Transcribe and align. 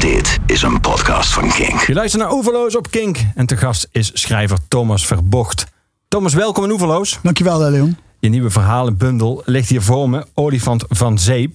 Dit 0.00 0.38
is 0.46 0.62
een 0.62 0.80
podcast 0.80 1.32
van 1.32 1.48
Kink. 1.52 1.80
Je 1.80 1.92
luistert 1.94 2.22
naar 2.22 2.32
Oeverloos 2.32 2.76
op 2.76 2.90
Kink. 2.90 3.18
En 3.34 3.46
te 3.46 3.56
gast 3.56 3.88
is 3.92 4.10
schrijver 4.14 4.58
Thomas 4.68 5.06
Verbocht. 5.06 5.66
Thomas, 6.08 6.34
welkom 6.34 6.64
in 6.64 6.70
Oeverloos. 6.70 7.18
Dankjewel, 7.22 7.64
eh, 7.64 7.70
Leon. 7.70 7.96
Je 8.20 8.28
nieuwe 8.28 8.50
verhalenbundel 8.50 9.42
ligt 9.44 9.68
hier 9.68 9.82
voor 9.82 10.10
me. 10.10 10.26
Olifant 10.34 10.84
van 10.88 11.18
Zeep. 11.18 11.54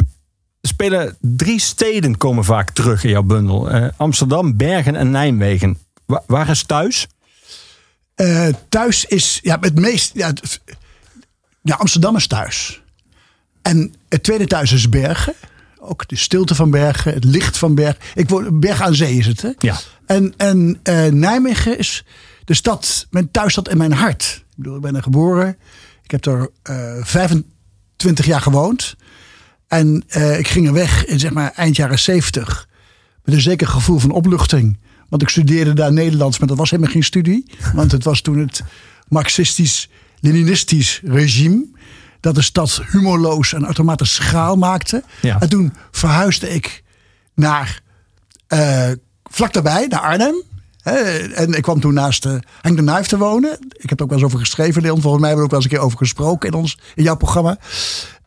Er 0.61 0.69
spelen 0.69 1.17
drie 1.21 1.59
steden 1.59 2.17
komen 2.17 2.43
vaak 2.43 2.69
terug 2.69 3.03
in 3.03 3.09
jouw 3.09 3.23
bundel. 3.23 3.69
Eh, 3.69 3.87
Amsterdam, 3.97 4.57
Bergen 4.57 4.95
en 4.95 5.11
Nijmegen. 5.11 5.77
Wa- 6.05 6.23
waar 6.27 6.49
is 6.49 6.63
thuis? 6.63 7.07
Eh, 8.15 8.47
thuis 8.69 9.05
is 9.05 9.39
ja, 9.41 9.57
het 9.61 9.79
meest. 9.79 10.11
Ja, 10.13 10.27
het- 10.27 10.61
ja, 11.61 11.75
Amsterdam 11.75 12.15
is 12.15 12.27
thuis. 12.27 12.81
En 13.61 13.93
het 14.09 14.23
tweede 14.23 14.45
thuis 14.47 14.71
is 14.71 14.89
Bergen. 14.89 15.33
Ook 15.85 16.07
de 16.07 16.15
stilte 16.15 16.55
van 16.55 16.71
Bergen, 16.71 17.13
het 17.13 17.23
licht 17.23 17.57
van 17.57 17.75
Bergen. 17.75 18.01
Ik 18.13 18.29
woon, 18.29 18.59
Bergen 18.59 18.85
aan 18.85 18.95
Zee 18.95 19.17
is 19.17 19.27
het, 19.27 19.41
hè? 19.41 19.49
Ja. 19.59 19.79
En, 20.05 20.33
en 20.37 20.79
eh, 20.83 21.05
Nijmegen 21.05 21.77
is 21.77 22.05
de 22.45 22.53
stad, 22.53 23.07
mijn 23.09 23.31
thuisstad 23.31 23.69
in 23.69 23.77
mijn 23.77 23.93
hart. 23.93 24.43
Ik 24.49 24.55
bedoel, 24.55 24.75
ik 24.75 24.81
ben 24.81 24.95
er 24.95 25.03
geboren. 25.03 25.57
Ik 26.03 26.11
heb 26.11 26.25
er 26.25 26.49
eh 26.63 26.95
25 27.01 28.25
jaar 28.25 28.41
gewoond. 28.41 28.95
En 29.67 30.03
eh, 30.07 30.39
ik 30.39 30.47
ging 30.47 30.67
er 30.67 30.73
weg 30.73 31.05
in 31.05 31.19
zeg 31.19 31.31
maar 31.31 31.51
eind 31.51 31.75
jaren 31.75 31.99
70. 31.99 32.67
Met 33.23 33.35
een 33.35 33.41
zeker 33.41 33.67
gevoel 33.67 33.99
van 33.99 34.11
opluchting. 34.11 34.77
Want 35.09 35.21
ik 35.21 35.29
studeerde 35.29 35.73
daar 35.73 35.93
Nederlands, 35.93 36.39
maar 36.39 36.47
dat 36.47 36.57
was 36.57 36.69
helemaal 36.69 36.91
geen 36.91 37.03
studie. 37.03 37.51
Want 37.73 37.91
het 37.91 38.03
was 38.03 38.21
toen 38.21 38.37
het 38.39 38.63
Marxistisch-Leninistisch 39.07 41.01
regime. 41.03 41.65
Dat 42.23 42.35
de 42.35 42.41
stad 42.41 42.81
humorloos 42.91 43.53
en 43.53 43.65
uitermate 43.65 44.05
schaal 44.05 44.55
maakte. 44.55 45.03
Ja. 45.21 45.39
En 45.39 45.49
toen 45.49 45.73
verhuisde 45.91 46.49
ik 46.49 46.83
naar 47.35 47.81
eh, 48.47 48.91
vlak 49.23 49.53
daarbij, 49.53 49.87
naar 49.87 49.99
Arnhem. 49.99 50.35
En 51.33 51.53
ik 51.53 51.61
kwam 51.61 51.79
toen 51.79 51.93
naast 51.93 52.25
uh, 52.25 52.35
Henk 52.61 52.75
de 52.75 52.81
Nijf 52.81 53.07
te 53.07 53.17
wonen. 53.17 53.57
Ik 53.69 53.89
heb 53.89 53.97
er 53.97 54.03
ook 54.03 54.09
wel 54.09 54.17
eens 54.17 54.27
over 54.27 54.39
geschreven, 54.39 54.81
Leon. 54.81 55.01
Volgens 55.01 55.21
mij 55.21 55.29
hebben 55.29 55.49
we 55.49 55.51
er 55.51 55.57
ook 55.57 55.63
wel 55.63 55.71
eens 55.71 55.71
een 55.71 55.77
keer 55.77 55.85
over 55.85 55.97
gesproken 55.97 56.49
in, 56.49 56.55
ons, 56.55 56.77
in 56.95 57.03
jouw 57.03 57.15
programma. 57.15 57.57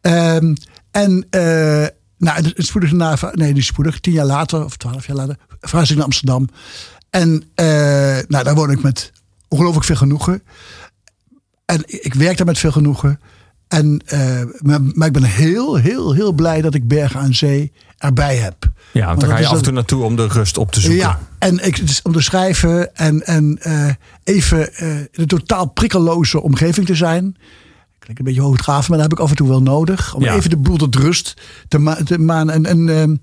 Ehm, 0.01 0.55
en 0.91 1.27
uh, 1.31 1.87
nou, 2.19 2.53
spoedig 2.55 2.91
daarna, 2.91 3.17
nee, 3.33 3.53
niet 3.53 3.65
spoedig, 3.65 4.01
tien 4.01 4.13
jaar 4.13 4.27
later 4.27 4.65
of 4.65 4.77
twaalf 4.77 5.07
jaar 5.07 5.17
later, 5.17 5.37
verhuisde 5.61 5.93
ik 5.93 5.99
naar 5.99 6.09
Amsterdam. 6.09 6.49
En 7.11 7.51
nou, 8.29 8.45
daar 8.45 8.55
woon 8.55 8.71
ik 8.71 8.83
met 8.83 9.13
ongelooflijk 9.49 9.87
veel 9.87 9.97
genoegen. 9.97 10.43
En 11.65 11.83
ik 11.87 12.15
werk 12.15 12.37
daar 12.37 12.47
met 12.47 12.59
veel 12.59 12.73
genoegen. 12.73 13.21
En, 13.69 14.03
uh, 14.15 14.43
maar, 14.59 14.81
maar, 14.83 15.07
ik 15.07 15.13
ben 15.13 15.23
heel, 15.23 15.77
heel, 15.77 16.13
heel 16.13 16.33
blij 16.33 16.61
dat 16.61 16.75
ik 16.75 16.89
Bergen 16.89 17.21
aan 17.21 17.35
Zee 17.35 17.73
erbij 17.99 18.37
heb. 18.37 18.71
Ja, 18.93 19.07
want 19.07 19.21
dan 19.21 19.29
ga 19.29 19.39
je 19.39 19.47
af 19.47 19.57
en 19.57 19.63
toe 19.63 19.73
naartoe 19.73 20.05
om 20.05 20.17
de 20.17 20.27
rust 20.27 20.59
op 20.59 20.73
te 20.73 20.81
zoeken. 20.81 20.99
Ja, 20.99 21.19
en 21.39 21.67
ik, 21.67 21.87
dus 21.87 22.03
om 22.03 22.13
te 22.13 22.21
schrijven 22.21 22.97
en, 22.97 23.27
en 23.27 23.59
uh, 23.63 23.91
even 24.25 24.71
uh, 24.83 24.99
in 24.99 25.09
een 25.13 25.27
totaal 25.27 25.67
prikkeloze 25.67 26.43
omgeving 26.43 26.87
te 26.87 26.95
zijn. 26.95 27.37
Klinkt 27.99 28.19
een 28.19 28.27
beetje 28.27 28.49
hoogdravend, 28.49 28.89
maar 28.89 28.99
dat 28.99 29.11
heb 29.11 29.19
ik 29.19 29.25
af 29.25 29.31
en 29.31 29.37
toe 29.37 29.49
wel 29.49 29.63
nodig. 29.63 30.15
Om 30.15 30.23
ja. 30.23 30.35
even 30.35 30.51
de 30.51 30.57
boel 30.57 30.77
tot 30.77 30.95
rust 30.95 31.35
te, 31.69 31.79
ma 31.79 31.95
te 31.95 32.19
maan. 32.19 32.51
En, 32.51 32.67
en 32.67 32.79
uh, 32.79 32.87
nee, 32.87 33.19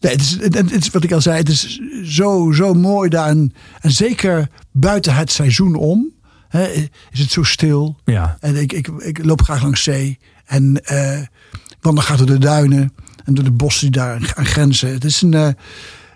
het, 0.00 0.20
is, 0.20 0.38
het, 0.40 0.54
het, 0.54 0.72
is 0.72 0.90
wat 0.90 1.04
ik 1.04 1.12
al 1.12 1.20
zei, 1.20 1.36
het 1.36 1.48
is 1.48 1.80
zo, 2.04 2.52
zo 2.52 2.74
mooi 2.74 3.08
daar. 3.08 3.28
En, 3.28 3.54
en 3.80 3.90
zeker 3.90 4.48
buiten 4.70 5.14
het 5.14 5.32
seizoen 5.32 5.74
om. 5.74 6.18
Hè, 6.50 6.88
is 7.10 7.20
het 7.20 7.30
zo 7.30 7.42
stil. 7.42 7.96
Ja. 8.04 8.36
En 8.40 8.56
ik, 8.56 8.72
ik, 8.72 8.88
ik 8.88 9.24
loop 9.24 9.42
graag 9.42 9.62
langs 9.62 9.82
zee. 9.82 10.18
En 10.46 10.82
uh, 10.92 11.18
wandel 11.80 12.04
gaat 12.04 12.18
door 12.18 12.26
de 12.26 12.38
duinen. 12.38 12.92
En 13.24 13.34
door 13.34 13.44
de 13.44 13.50
bossen 13.50 13.92
die 13.92 14.00
daar 14.00 14.32
aan 14.36 14.46
grenzen. 14.46 14.92
Het 14.92 15.04
is 15.04 15.22
een. 15.22 15.32
Uh, 15.32 15.48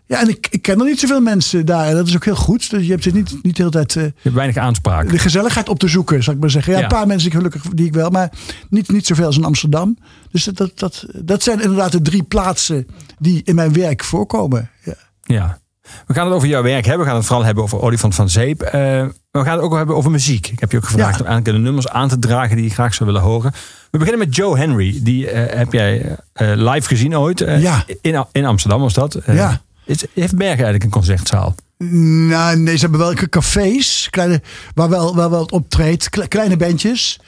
ja, 0.06 0.20
en 0.20 0.28
ik, 0.28 0.46
ik 0.50 0.62
ken 0.62 0.78
er 0.78 0.84
niet 0.84 1.00
zoveel 1.00 1.20
mensen 1.20 1.66
daar. 1.66 1.86
En 1.86 1.94
dat 1.94 2.06
is 2.06 2.14
ook 2.14 2.24
heel 2.24 2.36
goed. 2.36 2.70
Dus 2.70 2.84
je 2.84 2.90
hebt 2.90 3.04
het 3.04 3.14
niet, 3.14 3.42
niet 3.42 3.56
de 3.56 3.62
hele 3.62 3.70
tijd. 3.70 3.94
Uh, 3.94 4.02
je 4.02 4.12
hebt 4.22 4.34
weinig 4.34 4.56
aanspraak. 4.56 5.10
De 5.10 5.18
gezelligheid 5.18 5.68
op 5.68 5.78
te 5.78 5.88
zoeken, 5.88 6.22
zal 6.22 6.34
ik 6.34 6.40
maar 6.40 6.50
zeggen. 6.50 6.72
Ja, 6.72 6.78
ja. 6.78 6.84
een 6.84 6.90
paar 6.90 7.06
mensen 7.06 7.30
gelukkig 7.30 7.62
die 7.62 7.86
ik 7.86 7.92
wel, 7.92 8.10
maar 8.10 8.32
niet, 8.68 8.90
niet 8.90 9.06
zoveel 9.06 9.26
als 9.26 9.36
in 9.36 9.44
Amsterdam. 9.44 9.98
Dus 10.30 10.44
dat, 10.44 10.56
dat, 10.56 10.78
dat, 10.78 11.06
dat 11.22 11.42
zijn 11.42 11.60
inderdaad 11.60 11.92
de 11.92 12.02
drie 12.02 12.22
plaatsen 12.22 12.86
die 13.18 13.42
in 13.44 13.54
mijn 13.54 13.72
werk 13.72 14.04
voorkomen. 14.04 14.70
Ja. 14.82 14.94
ja. 15.22 15.58
We 16.06 16.14
gaan 16.14 16.26
het 16.26 16.34
over 16.34 16.48
jouw 16.48 16.62
werk 16.62 16.84
hebben. 16.84 17.02
We 17.02 17.06
gaan 17.06 17.16
het 17.16 17.26
vooral 17.26 17.44
hebben 17.44 17.64
over 17.64 17.80
Olifant 17.80 18.14
van 18.14 18.28
Zeep. 18.28 18.62
Uh, 18.62 18.70
we 18.70 19.10
gaan 19.30 19.52
het 19.52 19.60
ook 19.60 19.74
hebben 19.74 19.96
over 19.96 20.10
muziek. 20.10 20.46
Ik 20.46 20.60
heb 20.60 20.70
je 20.70 20.76
ook 20.76 20.84
gevraagd 20.84 21.18
ja. 21.18 21.24
om 21.24 21.30
enkele 21.30 21.58
nummers 21.58 21.88
aan 21.88 22.08
te 22.08 22.18
dragen 22.18 22.56
die 22.56 22.64
je 22.64 22.70
graag 22.70 22.94
zou 22.94 23.10
willen 23.10 23.26
horen. 23.26 23.52
We 23.90 23.98
beginnen 23.98 24.26
met 24.26 24.36
Joe 24.36 24.58
Henry. 24.58 25.00
Die 25.02 25.32
uh, 25.32 25.42
heb 25.46 25.72
jij 25.72 26.16
uh, 26.42 26.52
live 26.54 26.88
gezien 26.88 27.18
ooit. 27.18 27.38
ja. 27.38 27.84
in, 28.00 28.26
in 28.32 28.44
Amsterdam 28.44 28.80
was 28.80 28.94
dat. 28.94 29.18
ja. 29.26 29.62
Is, 29.84 30.04
heeft 30.14 30.36
Bergen 30.36 30.54
eigenlijk 30.54 30.84
een 30.84 30.90
concertzaal? 30.90 31.54
Nou, 31.78 32.56
nee, 32.56 32.74
ze 32.76 32.80
hebben 32.80 33.00
wel 33.00 33.14
cafés. 33.14 34.08
Kleine, 34.10 34.42
waar 34.74 34.88
wel, 34.88 35.16
wel, 35.16 35.30
wel 35.30 35.44
optreedt. 35.44 36.28
Kleine 36.28 36.56
bandjes. 36.56 37.20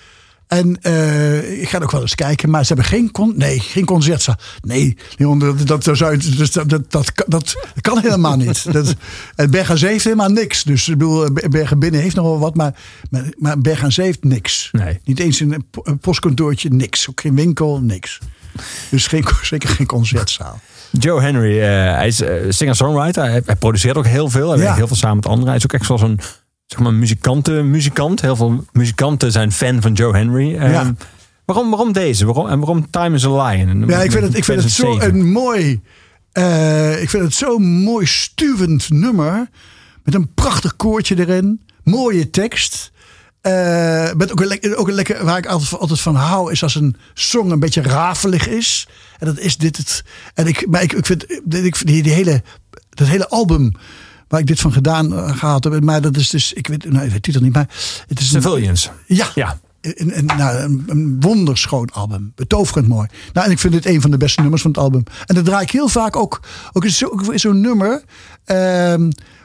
En 0.47 0.79
uh, 0.83 1.61
ik 1.61 1.69
ga 1.69 1.79
ook 1.79 1.91
wel 1.91 2.01
eens 2.01 2.15
kijken, 2.15 2.51
maar 2.51 2.63
ze 2.65 2.73
hebben 2.73 2.91
geen, 2.91 3.11
con 3.11 3.33
nee, 3.37 3.61
geen 3.61 3.85
concertzaal. 3.85 4.37
Nee, 4.61 4.97
dat, 5.17 5.67
dat, 5.67 5.85
dat, 5.85 5.97
zou, 5.97 6.19
dat, 6.67 6.91
dat, 6.91 7.13
dat, 7.27 7.57
kan 7.81 7.99
helemaal 7.99 8.37
niet. 8.37 8.65
Dat, 8.73 8.95
en 9.35 9.51
Berg 9.51 9.71
aan 9.71 9.79
Zee 9.79 9.91
heeft 9.91 10.05
helemaal 10.05 10.29
niks. 10.29 10.63
Dus 10.63 10.89
ik 10.89 10.99
bedoel, 10.99 11.33
Bergen 11.33 11.79
binnen 11.79 12.01
heeft 12.01 12.17
nog 12.17 12.25
wel 12.25 12.39
wat, 12.39 12.55
maar, 12.55 12.75
maar, 13.11 13.25
maar 13.39 13.59
Berg 13.59 13.83
aan 13.83 13.93
Zee 13.93 14.05
heeft 14.05 14.25
niks. 14.25 14.69
Nee. 14.73 15.01
Niet 15.05 15.21
eens 15.21 15.41
een, 15.41 15.65
een 15.83 15.99
postkantoortje, 15.99 16.69
niks. 16.69 17.09
Ook 17.11 17.21
geen 17.21 17.35
winkel, 17.35 17.81
niks. 17.81 18.19
Dus 18.91 19.07
geen, 19.07 19.25
zeker 19.43 19.69
geen 19.69 19.87
concertzaal. 19.87 20.61
Joe 20.91 21.21
Henry, 21.21 21.59
uh, 21.59 21.65
hij 21.95 22.07
is 22.07 22.21
uh, 22.21 22.31
singer-songwriter. 22.49 23.25
Hij, 23.25 23.43
hij, 23.45 23.57
produceert 23.57 23.97
ook 23.97 24.07
heel 24.07 24.31
veel. 24.31 24.49
Hij 24.49 24.57
ja. 24.57 24.63
werkt 24.63 24.77
heel 24.77 24.87
veel 24.87 24.97
samen 24.97 25.17
met 25.17 25.27
anderen. 25.27 25.49
Hij 25.49 25.57
is 25.57 25.65
ook 25.65 25.73
echt 25.73 25.89
wel 25.89 25.99
zo'n 25.99 26.21
zeg 26.67 26.81
maar, 26.81 26.95
muzikanten, 26.95 27.71
muzikant. 27.71 28.21
Heel 28.21 28.37
veel 28.37 28.65
muzikanten 28.73 29.33
zijn 29.33 29.53
fan 29.53 29.83
van 29.83 29.93
Joe 29.93 30.17
Henry. 30.17 30.55
Ja. 30.55 30.87
Um, 30.87 30.97
waarom, 31.45 31.71
waarom 31.71 31.93
deze? 31.93 32.25
Waarom, 32.25 32.49
en 32.49 32.59
waarom 32.59 32.91
Time 32.91 33.15
is 33.15 33.25
a 33.25 33.47
Lion? 33.47 33.87
Ja, 33.87 34.03
ik 34.03 34.11
vind 34.11 34.25
het, 34.25 34.37
ik 34.37 34.45
vind 34.45 34.63
het 34.63 34.73
zo 34.73 34.99
een 34.99 35.31
mooi... 35.31 35.81
Uh, 36.33 37.03
ik 37.03 37.11
vind 37.11 37.23
het 37.23 37.35
zo'n 37.35 37.83
mooi 37.83 38.07
stuwend 38.07 38.91
nummer. 38.91 39.49
Met 40.05 40.15
een 40.15 40.35
prachtig 40.35 40.77
koortje 40.77 41.19
erin. 41.19 41.61
Mooie 41.83 42.31
tekst. 42.31 42.93
Uh, 43.43 44.13
met 44.13 44.33
ook 44.33 44.41
een, 44.41 44.77
ook 44.77 44.89
een 44.89 44.95
lekker, 44.95 45.25
waar 45.25 45.39
ik 45.39 45.47
altijd, 45.47 45.81
altijd 45.81 46.01
van 46.01 46.15
hou, 46.15 46.53
is 46.53 46.63
als 46.63 46.75
een 46.75 46.97
song 47.15 47.51
een 47.51 47.59
beetje 47.59 47.83
rafelig 47.83 48.49
is. 48.49 48.89
En 49.19 49.27
dat 49.27 49.39
is 49.39 49.57
dit 49.57 49.77
het. 49.77 50.05
En 50.35 50.47
ik, 50.47 50.67
maar 50.69 50.83
ik, 50.83 50.93
ik 50.93 51.07
vind 51.07 51.33
ik, 51.53 51.87
die, 51.87 52.03
die 52.03 52.13
hele, 52.13 52.43
dat 52.91 53.09
hele 53.09 53.29
album 53.29 53.73
waar 54.29 54.41
ik 54.41 54.47
dit 54.47 54.61
van 54.61 54.73
gedaan 54.73 55.13
uh, 55.13 55.37
gehad 55.37 55.65
heb. 55.65 55.85
Maar 55.85 56.01
dat 56.01 56.17
is 56.17 56.31
dus, 56.31 56.53
ik 56.53 56.67
weet, 56.67 56.85
nou, 56.85 56.97
ik 56.97 57.01
weet 57.03 57.13
de 57.13 57.21
titel 57.21 57.41
niet, 57.41 57.53
maar 57.53 57.69
het 58.07 58.21
is. 58.21 58.29
Civilians. 58.29 58.87
Een, 58.87 59.17
ja. 59.17 59.27
ja. 59.35 59.59
Een, 59.81 60.19
een, 60.19 60.27
nou, 60.27 60.57
een, 60.57 60.85
een 60.87 61.17
wonderschoon 61.21 61.91
album. 61.93 62.33
Betoverend 62.35 62.89
mooi. 62.89 63.09
Nou, 63.33 63.47
en 63.47 63.53
ik 63.53 63.59
vind 63.59 63.73
dit 63.73 63.87
een 63.87 64.01
van 64.01 64.11
de 64.11 64.17
beste 64.17 64.41
nummers 64.41 64.63
van 64.63 64.71
het 64.71 64.81
album. 64.81 65.03
En 65.27 65.35
dat 65.35 65.45
draai 65.45 65.63
ik 65.63 65.71
heel 65.71 65.89
vaak 65.89 66.17
ook. 66.17 66.41
Ook 66.73 66.85
is 66.85 66.99
zo'n 66.99 67.33
zo 67.35 67.53
nummer. 67.53 68.03
Uh, 68.47 68.95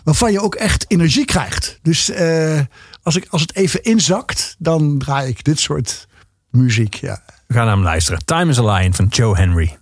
waarvan 0.04 0.32
je 0.32 0.42
ook 0.42 0.56
echt 0.56 0.86
energie 0.88 1.26
krijgt. 1.26 1.80
Dus 1.82 2.10
uh, 2.10 2.60
als, 3.04 3.16
ik, 3.16 3.28
als 3.30 3.42
het 3.42 3.56
even 3.56 3.84
inzakt, 3.84 4.56
dan 4.60 4.98
draai 4.98 5.28
ik 5.30 5.44
dit 5.44 5.60
soort 5.60 6.08
muziek. 6.50 6.94
Ja. 6.94 7.22
We 7.48 7.54
gaan 7.54 7.66
naar 7.66 7.76
hem 7.76 7.84
luisteren. 7.84 8.26
Time 8.26 8.52
is 8.52 8.60
a 8.60 8.74
Lion 8.74 8.94
van 8.94 9.08
Joe 9.08 9.38
Henry. 9.38 9.78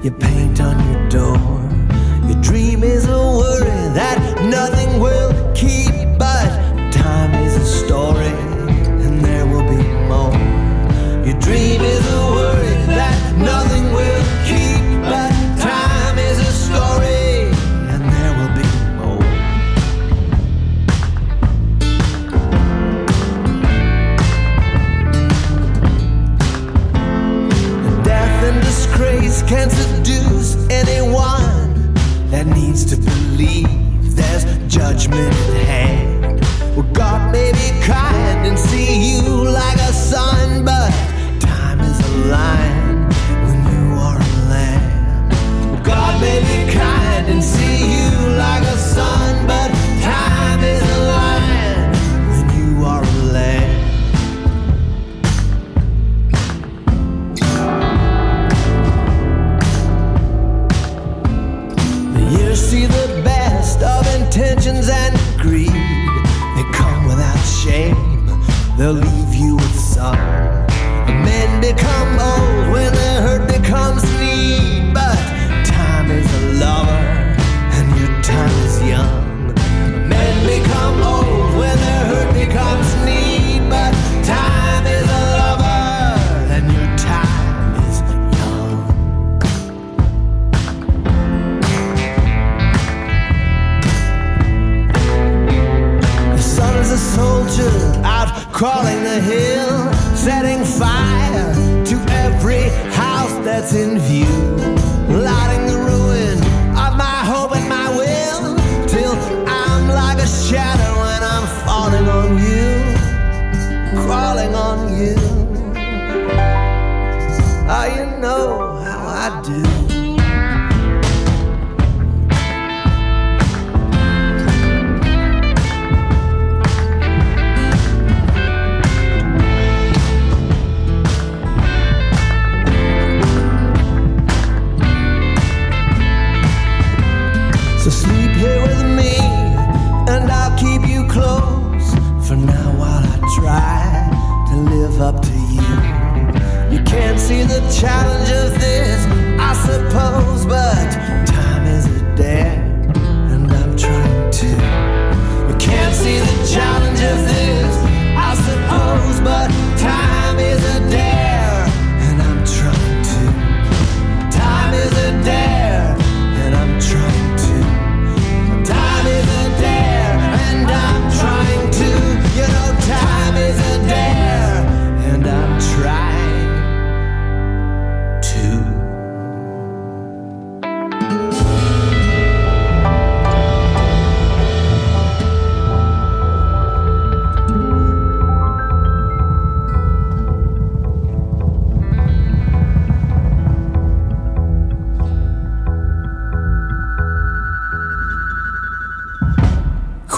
You 0.00 0.12
paint 0.12 0.57
judgment 34.78 35.34
at 35.34 35.66
hand. 35.66 35.97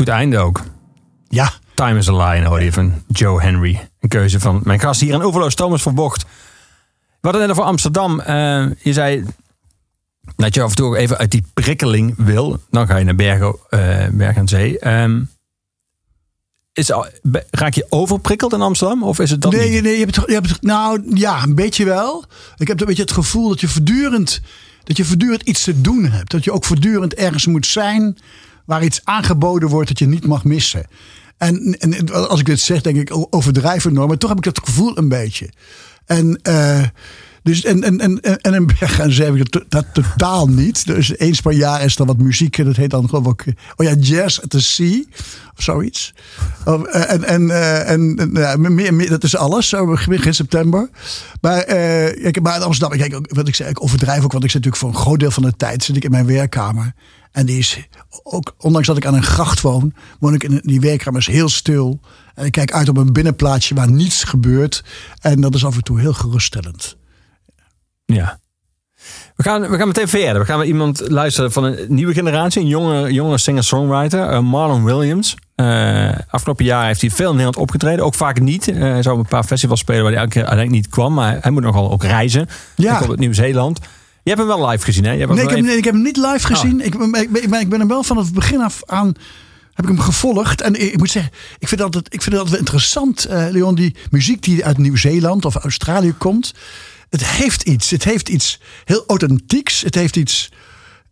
Goed 0.01 0.09
einde 0.09 0.39
ook. 0.39 0.63
Ja, 1.29 1.53
Time 1.75 1.99
is 1.99 2.09
a 2.09 2.17
Lion 2.17 2.45
hoorde 2.45 2.65
je 2.65 2.73
van 2.73 3.03
Joe 3.09 3.43
Henry. 3.43 3.89
Een 4.01 4.09
keuze 4.09 4.41
van 4.41 4.61
mijn 4.65 4.81
gast 4.81 5.01
hier 5.01 5.15
in 5.15 5.23
Overloos, 5.23 5.55
Thomas 5.55 5.83
van 5.83 5.95
Bocht. 5.95 6.23
We 6.23 6.29
hadden 7.21 7.41
net 7.41 7.51
over 7.51 7.63
Amsterdam. 7.63 8.21
Eh, 8.21 8.67
je 8.79 8.93
zei 8.93 9.25
dat 10.37 10.55
je 10.55 10.63
af 10.63 10.71
en 10.71 10.77
toe 10.77 10.97
even 10.97 11.19
uit 11.19 11.31
die 11.31 11.45
prikkeling 11.55 12.15
wil. 12.17 12.61
Dan 12.71 12.87
ga 12.87 12.97
je 12.97 13.05
naar 13.05 13.15
Bergen, 13.15 13.57
eh 13.69 14.07
Berg 14.13 14.37
aan 14.37 14.49
Zee. 14.49 14.79
Ehm, 14.79 15.23
is, 16.73 16.93
raak 17.51 17.75
je 17.75 17.87
overprikkeld 17.89 18.53
in 18.53 18.61
Amsterdam? 18.61 19.03
Of 19.03 19.19
is 19.19 19.31
het 19.31 19.41
dat 19.41 19.53
nee, 19.53 19.71
niet? 19.71 19.83
nee, 19.83 19.99
je 19.99 20.05
hebt, 20.05 20.15
je 20.15 20.33
hebt, 20.33 20.63
nou 20.63 21.03
ja, 21.15 21.43
een 21.43 21.55
beetje 21.55 21.85
wel. 21.85 22.25
Ik 22.57 22.69
heb 22.69 22.81
een 22.81 22.87
beetje 22.87 23.03
het 23.03 23.13
gevoel 23.13 23.49
dat 23.49 23.61
je 23.61 23.69
voortdurend, 23.69 24.41
dat 24.85 24.97
je 24.97 25.05
voortdurend 25.05 25.43
iets 25.43 25.65
te 25.65 25.81
doen 25.81 26.05
hebt. 26.05 26.31
Dat 26.31 26.45
je 26.45 26.53
ook 26.53 26.65
voortdurend 26.65 27.15
ergens 27.15 27.47
moet 27.47 27.67
zijn 27.67 28.17
waar 28.65 28.85
iets 28.85 29.01
aangeboden 29.05 29.69
wordt 29.69 29.89
dat 29.89 29.99
je 29.99 30.07
niet 30.07 30.27
mag 30.27 30.45
missen. 30.45 30.87
En, 31.37 31.79
en 31.79 32.29
als 32.29 32.41
ik 32.41 32.47
dit 32.47 32.61
zeg, 32.61 32.81
denk 32.81 32.97
ik 32.97 33.27
overdrijven 33.31 33.91
enorm. 33.91 34.09
Maar 34.09 34.19
toch 34.19 34.29
heb 34.29 34.39
ik 34.39 34.45
dat 34.45 34.61
gevoel 34.65 34.99
een 34.99 35.09
beetje. 35.09 35.51
En, 36.07 36.39
eh, 36.43 36.83
dus, 37.43 37.65
en, 37.65 37.85
en, 37.85 38.01
en, 38.01 38.21
en 38.41 38.55
in 38.55 38.67
Bergen 38.67 39.13
heb 39.13 39.35
ik 39.35 39.53
dat, 39.53 39.65
dat 39.69 39.85
totaal 39.93 40.47
niet. 40.47 40.87
Dus 40.87 41.19
eens 41.19 41.41
per 41.41 41.53
jaar 41.53 41.85
is 41.85 41.99
er 41.99 42.07
wat 42.07 42.19
muziek. 42.19 42.65
Dat 42.65 42.77
heet 42.77 42.91
dan 42.91 43.09
geloof 43.09 43.27
ik... 43.27 43.55
Oh 43.77 43.87
ja, 43.87 43.95
Jazz 43.95 44.41
at 44.41 44.51
the 44.51 44.61
Sea. 44.61 45.03
Of 45.57 45.63
zoiets. 45.63 46.15
Eh, 46.65 47.13
en 47.13 47.25
en, 47.25 47.51
eh, 47.51 47.91
en, 47.91 48.17
en 48.17 48.31
ja, 48.33 48.57
meer, 48.57 48.95
meer, 48.95 49.09
dat 49.09 49.25
is 49.25 49.37
alles. 49.37 49.69
Zo 49.69 49.87
begin 49.87 50.35
september. 50.35 50.91
Maar, 51.41 51.59
eh, 51.59 52.23
kijk, 52.23 52.41
maar 52.41 52.57
in 52.57 52.63
Amsterdam, 52.63 53.15
ook, 53.15 53.35
wat 53.35 53.49
ik 53.49 53.55
zei, 53.55 53.69
ik 53.71 53.83
overdrijf 53.83 54.25
ook. 54.25 54.33
Want 54.33 54.45
ik 54.45 54.51
zit 54.51 54.65
natuurlijk 54.65 54.83
voor 54.83 55.01
een 55.01 55.07
groot 55.07 55.21
deel 55.21 55.31
van 55.31 55.43
de 55.43 55.57
tijd 55.57 55.85
zit 55.85 55.97
ik 55.97 56.05
in 56.05 56.11
mijn 56.11 56.27
werkkamer. 56.27 56.95
En 57.33 57.47
die 57.47 57.59
is 57.59 57.89
ook, 58.23 58.55
ondanks 58.59 58.87
dat 58.87 58.97
ik 58.97 59.07
aan 59.07 59.15
een 59.15 59.23
gracht 59.23 59.61
woon, 59.61 59.93
woon 60.21 60.35
ik 60.35 60.43
in 60.45 60.61
die 60.63 60.81
werkkamer 60.81 61.21
is 61.21 61.27
heel 61.27 61.49
stil. 61.49 62.01
En 62.35 62.45
ik 62.45 62.53
kijk 62.53 62.73
uit 62.73 62.89
op 62.89 62.97
een 62.97 63.13
binnenplaatsje 63.13 63.75
waar 63.75 63.91
niets 63.91 64.25
gebeurt. 64.25 64.85
En 65.21 65.41
dat 65.41 65.55
is 65.55 65.65
af 65.65 65.77
en 65.77 65.83
toe 65.83 66.01
heel 66.01 66.13
geruststellend. 66.13 66.97
Ja. 68.05 68.39
We 69.37 69.43
gaan, 69.43 69.71
we 69.71 69.77
gaan 69.77 69.87
meteen 69.87 70.09
verder. 70.09 70.41
We 70.41 70.47
gaan 70.47 70.59
naar 70.59 70.67
iemand 70.67 71.09
luisteren 71.09 71.53
van 71.53 71.65
een 71.65 71.79
nieuwe 71.89 72.13
generatie. 72.15 72.63
Een 72.63 72.69
jonge, 72.69 73.13
jonge 73.13 73.39
singer-songwriter. 73.39 74.29
eh, 74.29 74.41
Marlon 74.41 74.85
Williams. 74.85 75.37
Eh, 75.55 76.11
afgelopen 76.29 76.65
jaar 76.65 76.87
heeft 76.87 77.01
hij 77.01 77.11
veel 77.11 77.31
in 77.31 77.37
Nederland 77.37 77.57
opgetreden. 77.57 78.05
Ook 78.05 78.15
vaak 78.15 78.41
niet. 78.41 78.69
Eh, 78.69 78.79
hij 78.81 79.03
zou 79.03 79.15
op 79.19 79.23
een 79.23 79.29
paar 79.29 79.45
festivals 79.45 79.81
spelen 79.81 80.03
waar 80.03 80.13
hij 80.13 80.21
elke 80.21 80.33
keer 80.33 80.45
uiteindelijk 80.45 80.83
niet 80.83 80.95
kwam. 80.95 81.15
Maar 81.15 81.39
hij 81.41 81.51
moet 81.51 81.63
nogal 81.63 81.91
ook 81.91 82.03
reizen. 82.03 82.49
Ja. 82.77 82.89
Hij 82.89 82.99
komt 82.99 83.11
uit 83.11 83.19
Nieuw-Zeeland. 83.19 83.79
Je 84.23 84.31
hebt 84.31 84.39
hem 84.39 84.47
wel 84.59 84.69
live 84.69 84.85
gezien, 84.85 85.05
hè? 85.05 85.13
Je 85.13 85.19
hebt 85.19 85.33
Nee 85.33 85.45
ik, 85.45 85.51
heb, 85.51 85.61
nee, 85.61 85.77
ik 85.77 85.85
heb 85.85 85.95
hem 85.95 86.03
niet 86.03 86.17
live 86.17 86.47
gezien. 86.47 86.81
Ik, 86.81 86.99
ben, 86.99 87.15
ik, 87.15 87.31
ben, 87.31 87.43
ik 87.43 87.51
ben- 87.51 87.61
ik 87.61 87.69
ben 87.69 87.79
hem 87.79 87.89
wel 87.89 88.03
vanaf 88.03 88.25
het 88.25 88.35
begin 88.35 88.61
af 88.61 88.83
aan 88.87 89.15
heb 89.75 89.91
ik 89.91 89.97
hem 89.97 90.01
gevolgd. 90.01 90.61
En 90.61 90.81
ik, 90.81 90.99
moet 90.99 91.11
zeggen, 91.11 91.33
ik 91.59 91.69
vind, 91.69 91.81
altijd, 91.83 92.07
ik 92.15 92.23
vind 92.23 92.25
het 92.25 92.35
altijd 92.35 92.51
wel 92.51 92.59
interessant, 92.61 93.25
eh, 93.25 93.47
Leon, 93.51 93.75
die 93.75 93.95
muziek 94.11 94.43
die 94.43 94.65
uit 94.65 94.79
Nieuw-Zeeland 94.79 95.45
of 95.45 95.55
Australië 95.55 96.13
komt. 96.13 96.55
Het 97.09 97.27
heeft 97.27 97.63
iets. 97.63 97.91
Het 97.91 98.05
heeft 98.05 98.29
iets 98.29 98.61
heel 98.85 99.05
authentieks. 99.07 99.81
Het 99.81 99.95
heeft 99.95 100.17
iets. 100.17 100.51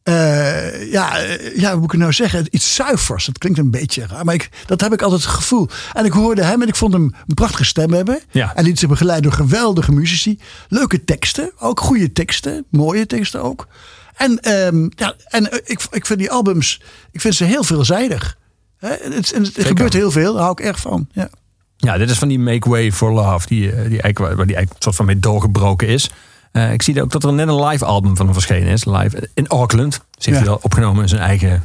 Eh, 0.08 0.92
ja, 0.92 1.18
eh, 1.18 1.56
ja, 1.56 1.70
hoe 1.70 1.76
moet 1.76 1.84
ik 1.84 1.90
het 1.90 2.00
nou 2.00 2.12
zeggen? 2.12 2.46
Iets 2.50 2.74
zuivers. 2.74 3.26
Dat 3.26 3.38
klinkt 3.38 3.58
een 3.58 3.70
beetje 3.70 4.06
raar, 4.06 4.24
maar 4.24 4.34
ik, 4.34 4.50
dat 4.66 4.80
heb 4.80 4.92
ik 4.92 5.02
altijd 5.02 5.22
het 5.22 5.30
gevoel. 5.30 5.68
En 5.92 6.04
ik 6.04 6.12
hoorde 6.12 6.42
hem 6.42 6.62
en 6.62 6.68
ik 6.68 6.76
vond 6.76 6.92
hem 6.92 7.14
een 7.26 7.34
prachtige 7.34 7.64
stem 7.64 7.92
hebben. 7.92 8.20
Ja. 8.30 8.54
En 8.54 8.64
liet 8.64 8.78
zich 8.78 8.88
begeleid 8.88 9.22
door 9.22 9.32
geweldige 9.32 9.92
muzici. 9.92 10.40
Leuke 10.68 11.04
teksten, 11.04 11.52
ook 11.58 11.80
goede 11.80 12.12
teksten, 12.12 12.64
mooie 12.70 13.06
teksten 13.06 13.42
ook. 13.42 13.68
En, 14.16 14.40
ehm, 14.40 14.88
ja, 14.90 15.14
en 15.24 15.50
eh, 15.50 15.58
ik, 15.64 15.80
ik 15.90 16.06
vind 16.06 16.18
die 16.18 16.30
albums, 16.30 16.80
ik 17.12 17.20
vind 17.20 17.34
ze 17.34 17.44
heel 17.44 17.64
veelzijdig. 17.64 18.38
Hè, 18.78 18.88
en 18.88 19.12
het, 19.12 19.32
en 19.32 19.42
het 19.42 19.64
gebeurt 19.66 19.92
heel 19.92 20.10
veel, 20.10 20.32
daar 20.32 20.42
hou 20.42 20.52
ik 20.52 20.66
erg 20.66 20.80
van. 20.80 21.08
Ja. 21.12 21.30
Ja, 21.76 21.98
dit 21.98 22.10
is 22.10 22.18
van 22.18 22.28
die 22.28 22.38
Make 22.38 22.68
Way 22.68 22.92
for 22.92 23.12
Love. 23.12 23.46
Die, 23.46 23.70
die 23.88 24.02
eigenlijk, 24.02 24.18
waar 24.18 24.46
die 24.46 24.56
eigenlijk 24.56 24.70
een 24.70 24.82
soort 24.82 24.96
van 24.96 25.06
mee 25.06 25.18
doorgebroken 25.18 25.88
is. 25.88 26.10
Eh, 26.58 26.72
ik 26.72 26.82
zie 26.82 27.02
ook 27.02 27.10
dat 27.10 27.24
er 27.24 27.32
net 27.32 27.48
een 27.48 27.64
live 27.64 27.84
album 27.84 28.16
van 28.16 28.24
hem 28.24 28.34
verschenen 28.34 28.68
is. 28.68 28.84
Live 28.84 29.30
in 29.34 29.46
Auckland. 29.48 29.90
Dus 30.16 30.26
heeft 30.26 30.38
Ja. 30.38 30.44
hij 30.44 30.52
al 30.52 30.60
opgenomen 30.62 31.02
in 31.02 31.08
zijn 31.08 31.20
eigen 31.20 31.62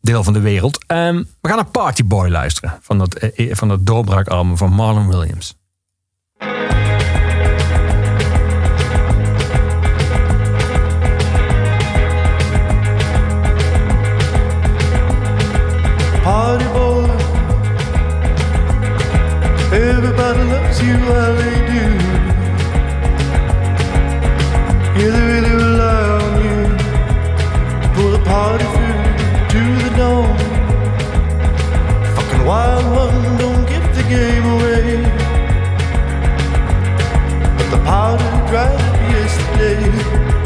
deel 0.00 0.24
van 0.24 0.32
de 0.32 0.40
wereld. 0.40 0.84
Ehm, 0.86 1.16
we 1.40 1.48
gaan 1.48 1.56
naar 1.56 1.66
Party 1.70 2.04
Boy 2.04 2.28
luisteren. 2.28 2.78
Van 2.82 2.98
dat, 2.98 3.14
eh, 3.14 3.54
van 3.54 3.68
dat 3.68 3.86
doorbraakalbum 3.86 4.56
van 4.56 4.72
Marlon 4.72 5.08
Williams. 5.08 5.54
party 16.24 16.64
boy. 16.74 17.06
Everybody 19.72 20.42
loves 20.52 20.80
you 20.80 20.96
they 24.98 25.08
really 25.10 25.50
rely 25.50 26.04
on 26.20 26.32
you. 26.44 26.60
Pull 27.94 28.10
the 28.12 28.22
party 28.24 28.64
through 29.50 29.78
to 29.82 29.90
the. 30.00 30.12
Fucking 32.14 32.44
wild 32.46 32.84
one, 32.96 33.38
don't 33.38 33.64
give 33.68 33.86
the 33.94 34.02
game 34.08 34.44
away. 34.54 35.02
But 37.58 37.68
the 37.70 37.80
party 37.84 38.24
drive 38.50 38.80
yesterday. 39.12 40.45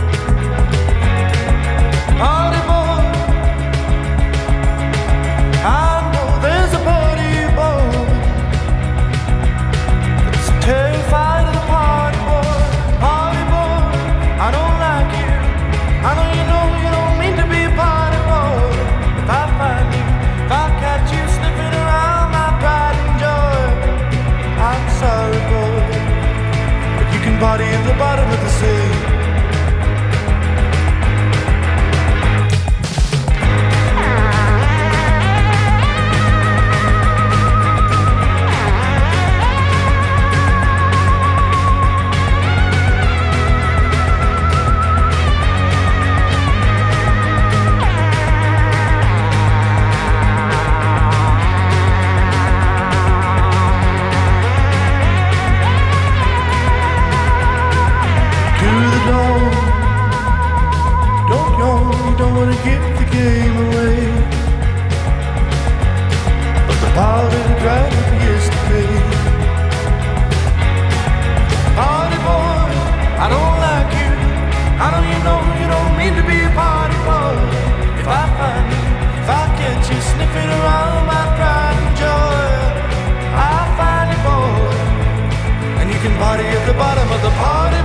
At 86.47 86.67
the 86.67 86.73
bottom 86.75 87.11
of 87.11 87.23
the 87.23 87.31
party 87.31 87.81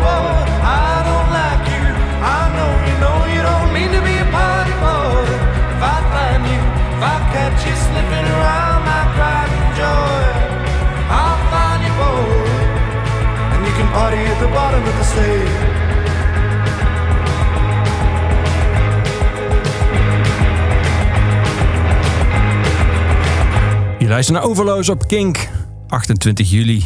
Je 24.15 24.22
luistert 24.22 24.43
naar 24.43 24.51
Overloos 24.51 24.89
op 24.89 25.07
Kink. 25.07 25.50
28 25.88 26.50
juli. 26.50 26.86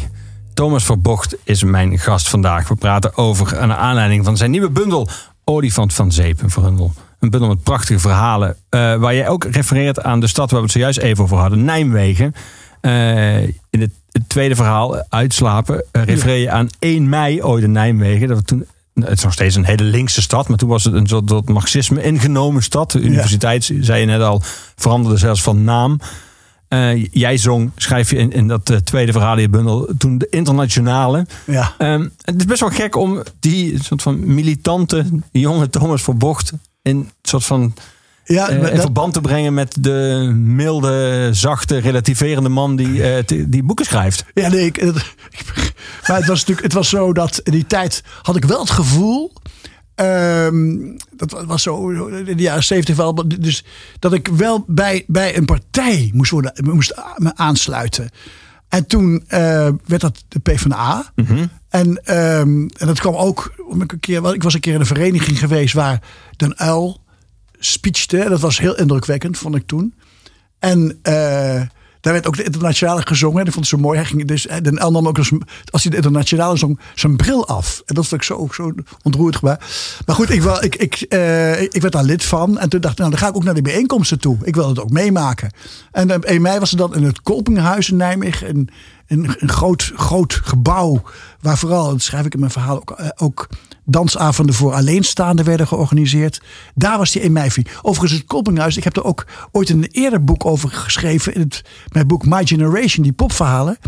Thomas 0.54 0.84
Verbocht 0.84 1.36
is 1.44 1.62
mijn 1.62 1.98
gast 1.98 2.28
vandaag. 2.28 2.68
We 2.68 2.74
praten 2.74 3.16
over 3.16 3.62
een 3.62 3.72
aanleiding 3.72 4.24
van 4.24 4.36
zijn 4.36 4.50
nieuwe 4.50 4.70
bundel. 4.70 5.08
Olifant 5.44 5.94
van 5.94 6.12
Zeep. 6.12 6.42
Een 6.42 6.50
bundel, 6.62 6.92
een 7.18 7.30
bundel 7.30 7.48
met 7.48 7.62
prachtige 7.62 7.98
verhalen. 7.98 8.56
eh, 8.68 8.94
waar 8.96 9.14
jij 9.14 9.28
ook 9.28 9.44
refereert 9.44 10.02
aan 10.02 10.20
de 10.20 10.26
stad 10.26 10.50
waar 10.50 10.60
we 10.60 10.64
het 10.66 10.74
zojuist 10.74 10.98
even 10.98 11.24
over 11.24 11.36
hadden. 11.36 11.64
Nijmegen. 11.64 12.34
Eh, 12.80 13.42
in 13.42 13.80
het, 13.80 13.90
het 14.10 14.28
tweede 14.28 14.54
verhaal, 14.54 15.04
Uitslapen, 15.08 15.84
eh, 15.90 16.02
refereer 16.02 16.40
je 16.40 16.50
aan 16.50 16.68
1 16.78 17.08
mei 17.08 17.42
ooit 17.42 17.64
in 17.64 17.72
Nijmegen. 17.72 18.28
Dat 18.28 18.36
we 18.36 18.44
toen, 18.44 18.66
het 18.94 19.18
is 19.18 19.24
nog 19.24 19.32
steeds 19.32 19.54
een 19.54 19.64
hele 19.64 19.84
linkse 19.84 20.22
stad. 20.22 20.48
Maar 20.48 20.58
toen 20.58 20.68
was 20.68 20.84
het 20.84 20.94
een 20.94 21.06
soort 21.06 21.28
soort 21.28 21.48
marxisme 21.48 22.02
ingenomen 22.02 22.62
stad. 22.62 22.90
De 22.90 23.00
universiteit, 23.00 23.72
zei 23.80 24.00
je 24.00 24.06
net 24.06 24.20
al, 24.20 24.42
veranderde 24.76 25.18
zelfs 25.18 25.42
van 25.42 25.64
naam. 25.64 26.00
Eh, 26.70 27.04
jij 27.12 27.36
zong, 27.36 27.70
schrijf 27.76 28.10
je 28.10 28.16
in, 28.16 28.32
in 28.32 28.48
dat 28.48 28.70
eh, 28.70 28.76
tweede 28.76 29.12
verhaal 29.12 29.34
in 29.34 29.40
je 29.40 29.48
bundel, 29.48 29.88
toen 29.98 30.18
de 30.18 30.26
internationale. 30.30 31.26
Ja. 31.46 31.74
Ehm, 31.78 32.08
het 32.22 32.36
is 32.38 32.44
best 32.44 32.60
wel 32.60 32.68
gek 32.70 32.96
om 32.96 33.22
die 33.40 33.82
soort 33.82 34.02
van 34.02 34.34
militante 34.34 35.04
jonge 35.32 35.70
Thomas 35.70 36.02
Verbocht 36.02 36.52
in 36.82 37.10
soort 37.22 37.44
van 37.44 37.74
Ja, 38.24 38.48
eh, 38.48 38.56
in 38.56 38.62
dat- 38.62 38.80
verband 38.80 39.12
te 39.12 39.20
brengen 39.20 39.54
met 39.54 39.76
de 39.80 40.30
milde, 40.36 41.28
zachte, 41.32 41.78
relativerende 41.78 42.48
man 42.48 42.76
die, 42.76 43.22
t- 43.24 43.52
die 43.52 43.62
boeken 43.62 43.84
schrijft. 43.84 44.24
Ja, 44.34 44.48
nee, 44.48 44.64
ik, 44.66 44.76
het- 44.76 45.14
ik- 45.30 45.72
maar 46.06 46.16
het 46.16 46.26
was 46.26 46.38
natuurlijk, 46.38 46.62
het 46.62 46.72
was 46.72 46.88
zo 46.88 47.12
dat 47.12 47.38
in 47.44 47.52
die 47.52 47.66
tijd 47.66 48.02
had 48.22 48.36
ik 48.36 48.44
wel 48.44 48.60
het 48.60 48.70
gevoel. 48.70 49.32
Ehm, 50.00 50.96
dat 51.16 51.44
was 51.44 51.62
zo 51.62 51.88
in 51.88 52.36
de 52.36 52.42
jaren 52.42 52.64
zeventig 52.64 52.96
wel. 52.96 53.28
Dus 53.40 53.64
dat 53.98 54.12
ik 54.12 54.28
wel 54.28 54.64
bij, 54.66 55.04
bij 55.06 55.36
een 55.36 55.44
partij 55.44 56.10
moest, 56.14 56.30
worden, 56.30 56.52
moest 56.62 56.94
me 57.16 57.36
aansluiten. 57.36 58.10
En 58.68 58.86
toen 58.86 59.24
eh, 59.26 59.68
werd 59.86 60.00
dat 60.00 60.24
de 60.28 60.38
PvdA. 60.38 61.12
En, 61.68 62.04
ehm, 62.04 62.68
en 62.76 62.86
dat 62.86 63.00
kwam 63.00 63.14
ook. 63.14 63.52
omdat 63.68 63.82
Ik, 63.82 63.92
een 63.92 64.00
keer, 64.00 64.34
ik 64.34 64.42
was 64.42 64.54
een 64.54 64.60
keer 64.60 64.74
in 64.74 64.80
een 64.80 64.86
vereniging 64.86 65.38
geweest 65.38 65.74
waar 65.74 66.02
Den 66.36 66.58
Uil 66.58 67.00
speechte. 67.58 68.26
Dat 68.28 68.40
was 68.40 68.58
heel 68.58 68.76
indrukwekkend, 68.76 69.38
vond 69.38 69.54
ik 69.54 69.66
toen. 69.66 69.94
En 70.58 70.98
eh, 71.02 71.62
daar 72.00 72.12
werd 72.12 72.26
ook 72.26 72.36
de 72.36 72.44
internationale 72.44 73.06
gezongen. 73.06 73.44
Dat 73.44 73.54
vond 73.54 73.64
ik 73.64 73.70
zo 73.70 73.78
mooi. 73.78 73.98
Hij 73.98 74.06
ging 74.06 74.24
dus, 74.24 74.46
eh, 74.46 74.78
El 74.80 74.90
nam 74.90 75.08
ook 75.08 75.18
als 75.18 75.82
hij 75.82 75.90
de 75.90 75.96
internationale 75.96 76.56
zong, 76.56 76.80
zijn 76.94 77.16
bril 77.16 77.48
af. 77.48 77.82
En 77.86 77.94
dat 77.94 78.06
vond 78.06 78.20
ik 78.20 78.26
zo, 78.26 78.48
zo 78.52 78.72
ontroerd. 79.02 79.40
Maar 79.40 79.60
goed, 80.06 80.30
ik, 80.30 80.42
wel, 80.42 80.64
ik, 80.64 80.76
ik, 80.76 80.94
eh, 80.94 81.62
ik 81.62 81.80
werd 81.80 81.92
daar 81.92 82.04
lid 82.04 82.24
van. 82.24 82.58
En 82.58 82.68
toen 82.68 82.80
dacht 82.80 82.92
ik, 82.92 82.98
nou, 82.98 83.10
dan 83.10 83.20
ga 83.20 83.28
ik 83.28 83.36
ook 83.36 83.44
naar 83.44 83.54
die 83.54 83.62
bijeenkomsten 83.62 84.18
toe. 84.18 84.38
Ik 84.42 84.54
wil 84.54 84.68
het 84.68 84.80
ook 84.80 84.90
meemaken. 84.90 85.52
En 85.92 86.14
op 86.14 86.24
1 86.24 86.42
mei 86.42 86.58
was 86.58 86.70
het 86.70 86.78
dan 86.78 86.94
in 86.94 87.04
het 87.04 87.22
Kolpinghuis 87.22 87.90
in 87.90 87.96
Nijmegen. 87.96 88.48
Een, 88.48 88.68
een, 89.06 89.34
een 89.38 89.48
groot, 89.48 89.92
groot 89.94 90.40
gebouw. 90.44 91.02
Waar 91.40 91.58
vooral, 91.58 91.90
dat 91.90 92.02
schrijf 92.02 92.26
ik 92.26 92.34
in 92.34 92.40
mijn 92.40 92.52
verhaal 92.52 92.76
ook, 92.76 92.90
eh, 92.90 93.08
ook 93.16 93.48
dansavonden 93.90 94.54
voor 94.54 94.72
alleenstaanden 94.74 95.44
werden 95.44 95.66
georganiseerd. 95.66 96.40
Daar 96.74 96.98
was 96.98 97.10
die 97.10 97.22
1 97.22 97.32
mei 97.32 97.50
vier. 97.50 97.78
Overigens 97.82 98.20
het 98.20 98.28
Kolpinghuis. 98.28 98.76
Ik 98.76 98.84
heb 98.84 98.96
er 98.96 99.04
ook 99.04 99.26
ooit 99.52 99.68
een 99.70 99.88
eerder 99.90 100.24
boek 100.24 100.44
over 100.44 100.68
geschreven. 100.70 101.34
In 101.34 101.40
het, 101.40 101.62
mijn 101.92 102.06
boek 102.06 102.26
My 102.26 102.46
Generation, 102.46 103.02
die 103.02 103.12
popverhalen. 103.12 103.78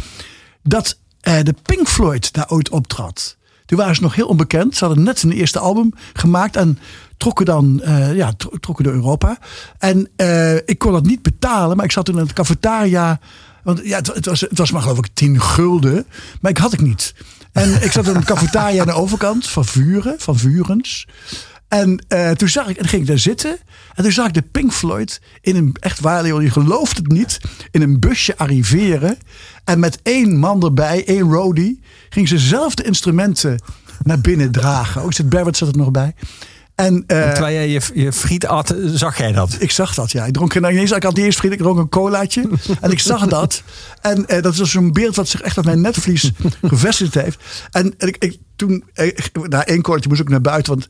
Dat 0.62 0.98
eh, 1.20 1.42
de 1.42 1.54
Pink 1.62 1.88
Floyd 1.88 2.32
daar 2.32 2.50
ooit 2.50 2.68
optrad. 2.68 3.36
Toen 3.66 3.78
waren 3.78 4.02
nog 4.02 4.14
heel 4.14 4.26
onbekend. 4.26 4.76
Ze 4.76 4.84
hadden 4.84 5.04
net 5.04 5.22
een 5.22 5.32
eerste 5.32 5.58
album 5.58 5.92
gemaakt. 6.12 6.56
En 6.56 6.78
trokken 7.16 7.44
dan 7.44 7.80
eh, 7.82 8.14
ja, 8.14 8.32
tro- 8.32 8.56
trokken 8.60 8.84
door 8.84 8.94
Europa. 8.94 9.38
En 9.78 10.08
eh, 10.16 10.54
ik 10.54 10.78
kon 10.78 10.92
dat 10.92 11.04
niet 11.04 11.22
betalen. 11.22 11.76
Maar 11.76 11.84
ik 11.84 11.92
zat 11.92 12.04
toen 12.04 12.14
in 12.18 12.22
het 12.22 12.32
cafetaria. 12.32 13.20
Want 13.62 13.80
ja, 13.84 13.96
het, 13.96 14.06
het 14.06 14.26
was, 14.26 14.40
het 14.40 14.58
was 14.58 14.70
maar 14.70 14.82
geloof 14.82 14.98
ik 14.98 15.08
10 15.12 15.40
gulden. 15.40 16.06
Maar 16.40 16.50
ik 16.50 16.58
had 16.58 16.72
ik 16.72 16.80
niet. 16.80 17.14
En 17.52 17.82
ik 17.82 17.92
zat 17.92 18.06
in 18.06 18.14
een 18.14 18.24
cafetaria 18.24 18.80
aan 18.80 18.86
de 18.86 18.92
overkant 18.92 19.48
van 19.48 19.64
Vuren, 19.64 20.14
van 20.18 20.38
Vurens. 20.38 21.06
En 21.68 22.04
eh, 22.08 22.30
toen 22.30 22.48
zag 22.48 22.68
ik, 22.68 22.76
en 22.76 22.88
ging 22.88 23.02
ik 23.02 23.08
daar 23.08 23.18
zitten. 23.18 23.58
En 23.94 24.02
toen 24.02 24.12
zag 24.12 24.26
ik 24.26 24.34
de 24.34 24.42
Pink 24.42 24.72
Floyd 24.72 25.20
in 25.40 25.56
een, 25.56 25.76
echt 25.80 26.00
waar, 26.00 26.42
je 26.42 26.50
gelooft 26.50 26.96
het 26.96 27.08
niet, 27.08 27.40
in 27.70 27.82
een 27.82 28.00
busje 28.00 28.36
arriveren. 28.36 29.18
En 29.64 29.78
met 29.78 29.98
één 30.02 30.38
man 30.38 30.62
erbij, 30.62 31.06
één 31.06 31.30
roadie, 31.30 31.80
ging 32.08 32.28
ze 32.28 32.38
zelf 32.38 32.74
de 32.74 32.82
instrumenten 32.84 33.62
naar 34.02 34.20
binnen 34.20 34.52
dragen. 34.52 35.02
Ook 35.02 35.12
Sid 35.12 35.28
Barrett 35.28 35.56
zat 35.56 35.68
er 35.68 35.76
nog 35.76 35.90
bij. 35.90 36.14
En, 36.74 37.04
eh, 37.06 37.30
Terwijl 37.32 37.54
jij 37.54 37.68
je, 37.68 37.80
je 37.94 38.12
friet 38.12 38.46
at, 38.46 38.74
zag 38.86 39.18
jij 39.18 39.32
dat? 39.32 39.56
ik 39.58 39.70
zag 39.70 39.94
dat, 39.94 40.10
ja. 40.10 40.24
Ik 40.24 40.32
dronk 40.32 40.54
nou, 40.60 40.72
ineens, 40.72 40.90
ik 40.90 41.02
had 41.02 41.16
niet 41.16 41.24
eens 41.24 41.36
vrienden, 41.36 41.58
ik 41.58 41.64
dronk 41.64 41.78
een 41.78 41.88
colaatje. 41.88 42.48
en 42.80 42.90
ik 42.90 42.98
zag 42.98 43.26
dat. 43.26 43.62
En 44.00 44.26
eh, 44.28 44.42
dat 44.42 44.56
was 44.56 44.70
zo'n 44.70 44.92
beeld 44.92 45.16
wat 45.16 45.28
zich 45.28 45.40
echt 45.42 45.58
op 45.58 45.64
mijn 45.64 45.80
netvlies 45.80 46.30
gevestigd 46.62 47.14
heeft. 47.14 47.38
En, 47.70 47.94
en 47.98 48.08
ik, 48.08 48.16
ik, 48.16 48.38
toen, 48.56 48.84
eh, 48.94 49.06
ik- 49.06 49.30
na 49.48 49.64
één 49.66 49.82
colaatje 49.82 50.08
moest 50.08 50.20
ik 50.20 50.28
naar 50.28 50.40
buiten, 50.40 50.72
want 50.72 50.86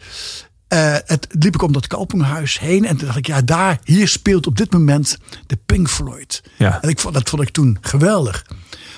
het 1.06 1.26
liep 1.38 1.54
ik 1.54 1.62
om 1.62 1.72
dat 1.72 1.86
Kalpinghuis 1.86 2.58
heen. 2.58 2.84
En 2.86 2.96
toen 2.96 3.06
dacht 3.06 3.18
ik, 3.18 3.26
ja, 3.26 3.42
daar, 3.42 3.78
hier 3.84 4.08
speelt 4.08 4.46
op 4.46 4.56
dit 4.56 4.72
moment 4.72 5.18
de 5.46 5.58
Pink 5.66 5.88
Floyd. 5.88 6.42
Ja. 6.58 6.78
En 6.82 6.88
ik 6.88 6.98
vond, 7.00 7.14
dat 7.14 7.28
vond 7.28 7.42
ik 7.42 7.48
toen 7.50 7.78
geweldig. 7.80 8.46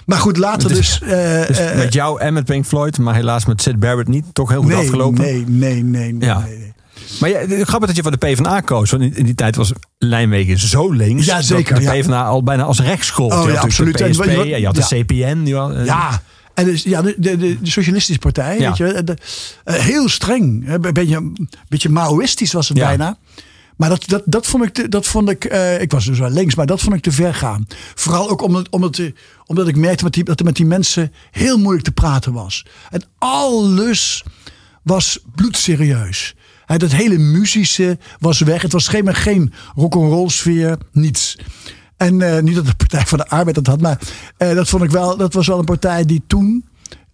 Maar 0.07 0.19
goed, 0.19 0.37
later 0.37 0.69
Dus- 0.69 0.99
dus... 0.99 1.47
Dus 1.47 1.75
met 1.75 1.93
jou 1.93 2.21
en 2.21 2.33
met 2.33 2.45
Pink 2.45 2.67
Floyd, 2.67 2.99
maar 2.99 3.15
helaas 3.15 3.45
met 3.45 3.63
Sid 3.63 3.79
Barrett 3.79 4.09
niet. 4.09 4.25
Toch 4.33 4.49
heel 4.49 4.61
goed 4.61 4.71
nee, 4.71 4.79
afgelopen. 4.79 5.21
Nee, 5.23 5.45
nee, 5.47 5.83
nee, 5.83 6.13
nee. 6.13 6.29
Ja. 6.29 6.39
nee, 6.39 6.59
nee. 6.59 6.74
Maar 7.21 7.29
ja, 7.31 7.39
het 7.39 7.69
grappig 7.69 7.87
dat 7.89 7.97
je 7.97 8.03
voor 8.03 8.11
de 8.11 8.17
PvdA 8.17 8.61
koos. 8.61 8.91
Want 8.91 9.03
in, 9.17 9.25
die 9.25 9.35
tijd 9.35 9.57
was 9.57 9.73
Nijmegen 9.99 10.59
zo 10.59 10.91
links. 10.93 11.27
Ja, 11.27 11.43
zeker, 11.43 11.75
Dat 11.75 11.83
de 11.83 11.97
ja. 11.97 12.01
PvdA 12.03 12.25
al 12.25 12.43
bijna 12.43 12.63
als 12.63 12.81
rechts 12.81 13.11
gold. 13.11 13.33
Oh, 13.33 13.45
Je 13.45 13.53
ja, 13.53 13.61
absoluut. 13.61 13.99
De 13.99 14.05
En 14.05 14.11
PSP, 14.11 14.25
wat- 14.25 14.47
je 14.47 14.65
had 14.67 14.75
de 14.75 14.87
ja. 14.97 15.03
CPN. 15.03 15.41
Je 15.47 15.57
had, 15.57 15.87
Ja, 15.87 16.23
en 16.55 16.65
dus, 16.65 16.83
ja, 16.83 17.03
de, 17.03 17.15
de, 17.19 17.37
de, 17.39 17.59
Socialistische 17.63 18.21
Partij, 18.21 18.59
weet 18.59 18.77
je, 18.77 19.03
de, 19.05 19.17
eh, 19.65 19.75
heel 19.75 20.09
streng. 20.09 20.69
Een 20.69 20.93
beetje, 20.93 21.17
een 21.17 21.49
beetje 21.69 21.89
Maoïstisch 21.89 22.53
was 22.53 22.69
het 22.69 22.79
bijna. 22.79 23.19
Maar 23.77 23.89
dat, 23.89 24.09
dat, 24.09 24.23
dat 24.25 24.47
vond 24.47 24.65
ik, 24.65 24.73
te- 24.73 24.89
dat 24.89 25.07
vond 25.07 25.31
ik 25.31 25.45
eh, 25.45 25.81
ik 25.81 25.91
was 25.91 26.05
dus 26.05 26.19
wel 26.19 26.31
links, 26.31 26.55
maar 26.55 26.67
dat 26.67 26.81
vond 26.81 26.95
ik 26.95 27.03
te 27.03 27.13
ver 27.13 27.35
gaan. 27.35 27.67
Vooral 27.95 28.31
ook 28.31 28.43
omdat, 28.43 28.69
omdat, 28.69 28.99
eh, 28.99 29.13
omdat 29.47 29.69
ik 29.69 29.77
merkte 29.77 30.05
met 30.05 30.13
die, 30.13 30.25
dat 30.25 30.39
er 30.39 30.45
met 30.45 30.57
die 30.57 30.67
mensen 30.67 31.13
heel 31.31 31.59
moeilijk 31.59 31.85
te 31.85 31.93
praten 31.93 32.33
was. 32.33 32.65
En 32.91 33.03
alles 33.19 34.25
was 34.83 35.19
bloedserieus. 35.35 36.35
Dat 36.67 36.93
hele 36.93 37.19
muzische 37.19 37.99
was 38.19 38.41
weg. 38.41 38.63
Het 38.63 38.73
was 38.73 38.89
geen, 38.89 39.15
geen 39.15 39.53
rock'n'roll 39.75 40.29
sfeer, 40.29 40.79
niets. 40.93 41.39
En 41.97 42.23
eh, 42.37 42.43
niet 42.43 42.55
dat 42.55 42.67
de 42.67 42.75
Partij 42.75 43.07
van 43.07 43.19
de 43.19 43.29
Arbeid 43.29 43.55
dat 43.55 43.67
had, 43.67 43.81
maar 43.81 43.99
eh, 44.37 44.55
dat 44.55 44.69
vond 44.69 44.83
ik 44.83 44.91
wel. 44.91 45.17
Dat 45.17 45.35
was 45.35 45.47
wel 45.47 45.59
een 45.59 45.65
partij 45.65 46.05
die 46.05 46.23
toen 46.27 46.65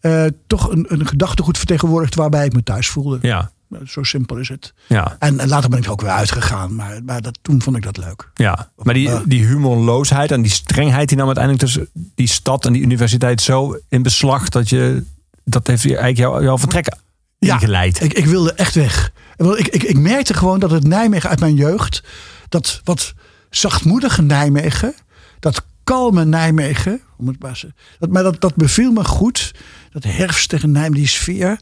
eh, 0.00 0.24
toch 0.46 0.70
een, 0.70 0.84
een 0.88 1.06
gedachtegoed 1.06 1.58
vertegenwoordigd 1.58 2.14
waarbij 2.14 2.44
ik 2.44 2.52
me 2.52 2.62
thuis 2.62 2.88
voelde. 2.88 3.18
ja, 3.22 3.50
Zo 3.86 4.02
simpel 4.02 4.36
is 4.36 4.48
het. 4.48 4.74
ja, 4.86 5.16
En, 5.18 5.38
en 5.40 5.48
later 5.48 5.70
ben 5.70 5.78
ik 5.78 5.84
er 5.84 5.90
ook 5.90 6.00
weer 6.00 6.10
uitgegaan, 6.10 6.74
maar, 6.74 7.00
maar 7.04 7.20
dat, 7.22 7.38
toen 7.42 7.62
vond 7.62 7.76
ik 7.76 7.82
dat 7.82 7.96
leuk. 7.96 8.30
ja. 8.34 8.70
Maar 8.76 8.94
die, 8.94 9.08
Ja. 9.08 9.22
die 9.26 9.44
humorloosheid 9.46 10.30
en 10.30 10.42
die 10.42 10.50
strengheid 10.50 11.08
die 11.08 11.16
nam 11.16 11.26
uiteindelijk 11.26 11.64
tussen 11.64 11.88
die 12.14 12.28
stad 12.28 12.64
en 12.66 12.72
die 12.72 12.82
universiteit 12.82 13.40
zo 13.40 13.78
in 13.88 14.02
beslag 14.02 14.48
dat 14.48 14.68
je 14.68 15.04
dat 15.44 15.66
heeft 15.66 15.84
eigenlijk 15.84 16.16
jouw 16.18 16.42
jouw 16.42 16.58
vertrek 16.58 16.94
ingeleid. 17.38 18.02
Ik, 18.02 18.12
ik 18.12 18.26
wilde 18.26 18.52
echt 18.52 18.74
weg. 18.74 19.12
Ik, 19.40 19.68
ik, 19.68 19.82
ik 19.82 19.98
merkte 19.98 20.34
gewoon 20.34 20.60
dat 20.60 20.70
het 20.70 20.84
Nijmegen 20.84 21.30
uit 21.30 21.40
mijn 21.40 21.54
jeugd, 21.54 22.02
dat 22.48 22.80
wat 22.84 23.14
zachtmoedige 23.50 24.22
Nijmegen, 24.22 24.94
dat 25.38 25.64
kalme 25.84 26.24
Nijmegen, 26.24 27.00
om 27.16 27.26
het 27.28 27.40
maar, 27.40 27.62
dat, 27.98 28.10
maar 28.10 28.22
dat, 28.22 28.40
dat 28.40 28.54
beviel 28.54 28.92
me 28.92 29.04
goed. 29.04 29.54
Dat 29.92 30.04
herfstige 30.04 30.66
Nijmegen, 30.66 30.94
die 30.94 31.06
sfeer. 31.06 31.58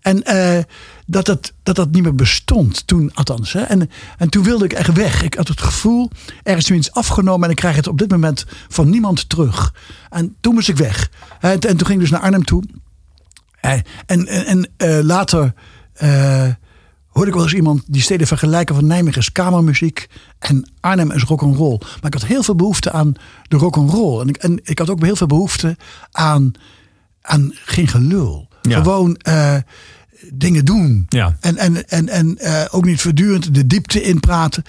En 0.00 0.22
eh, 0.22 0.62
dat, 1.06 1.26
het, 1.26 1.52
dat 1.62 1.76
dat 1.76 1.90
niet 1.90 2.02
meer 2.02 2.14
bestond 2.14 2.86
toen, 2.86 3.14
althans. 3.14 3.52
Hè. 3.52 3.60
En, 3.60 3.90
en 4.18 4.28
toen 4.28 4.42
wilde 4.42 4.64
ik 4.64 4.72
echt 4.72 4.92
weg. 4.92 5.22
Ik 5.22 5.34
had 5.34 5.48
het 5.48 5.60
gevoel, 5.60 6.10
er 6.42 6.56
is 6.56 6.68
nu 6.68 6.76
iets 6.76 6.92
afgenomen 6.92 7.44
en 7.44 7.50
ik 7.50 7.56
krijg 7.56 7.76
het 7.76 7.86
op 7.86 7.98
dit 7.98 8.10
moment 8.10 8.46
van 8.68 8.90
niemand 8.90 9.28
terug. 9.28 9.74
En 10.10 10.36
toen 10.40 10.54
moest 10.54 10.68
ik 10.68 10.76
weg. 10.76 11.10
En, 11.40 11.50
en 11.50 11.76
toen 11.76 11.86
ging 11.86 11.90
ik 11.90 11.98
dus 11.98 12.10
naar 12.10 12.20
Arnhem 12.20 12.44
toe. 12.44 12.62
Eh, 13.60 13.72
En, 14.06 14.26
en, 14.26 14.46
en 14.46 14.70
eh, 14.76 14.98
later 15.02 15.54
hoorde 17.12 17.28
ik 17.28 17.34
wel 17.34 17.42
eens 17.42 17.54
iemand 17.54 17.82
die 17.86 18.02
steden 18.02 18.26
vergelijken 18.26 18.74
van 18.74 18.86
Nijmegen 18.86 19.20
is 19.20 19.32
kamermuziek 19.32 20.08
en 20.38 20.70
Arnhem 20.80 21.10
is 21.10 21.22
rock'n'roll. 21.22 21.78
Maar 21.78 22.14
ik 22.14 22.14
had 22.14 22.24
heel 22.24 22.42
veel 22.42 22.54
behoefte 22.54 22.92
aan 22.92 23.14
de 23.48 23.56
rock'n'roll. 23.56 24.20
En 24.20 24.28
ik, 24.28 24.36
en 24.36 24.60
ik 24.62 24.78
had 24.78 24.90
ook 24.90 25.02
heel 25.02 25.16
veel 25.16 25.26
behoefte 25.26 25.76
aan, 26.10 26.52
aan 27.22 27.50
geen 27.52 27.88
gelul. 27.88 28.48
Ja. 28.62 28.82
Gewoon 28.82 29.16
eh, 29.16 29.56
dingen 30.32 30.64
doen. 30.64 31.06
Ja. 31.08 31.36
En, 31.40 31.56
en, 31.56 31.88
en, 31.88 32.08
en 32.08 32.38
eh, 32.38 32.64
ook 32.70 32.84
niet 32.84 33.00
voortdurend 33.00 33.54
de 33.54 33.66
diepte 33.66 34.02
in 34.02 34.20
praten. 34.20 34.62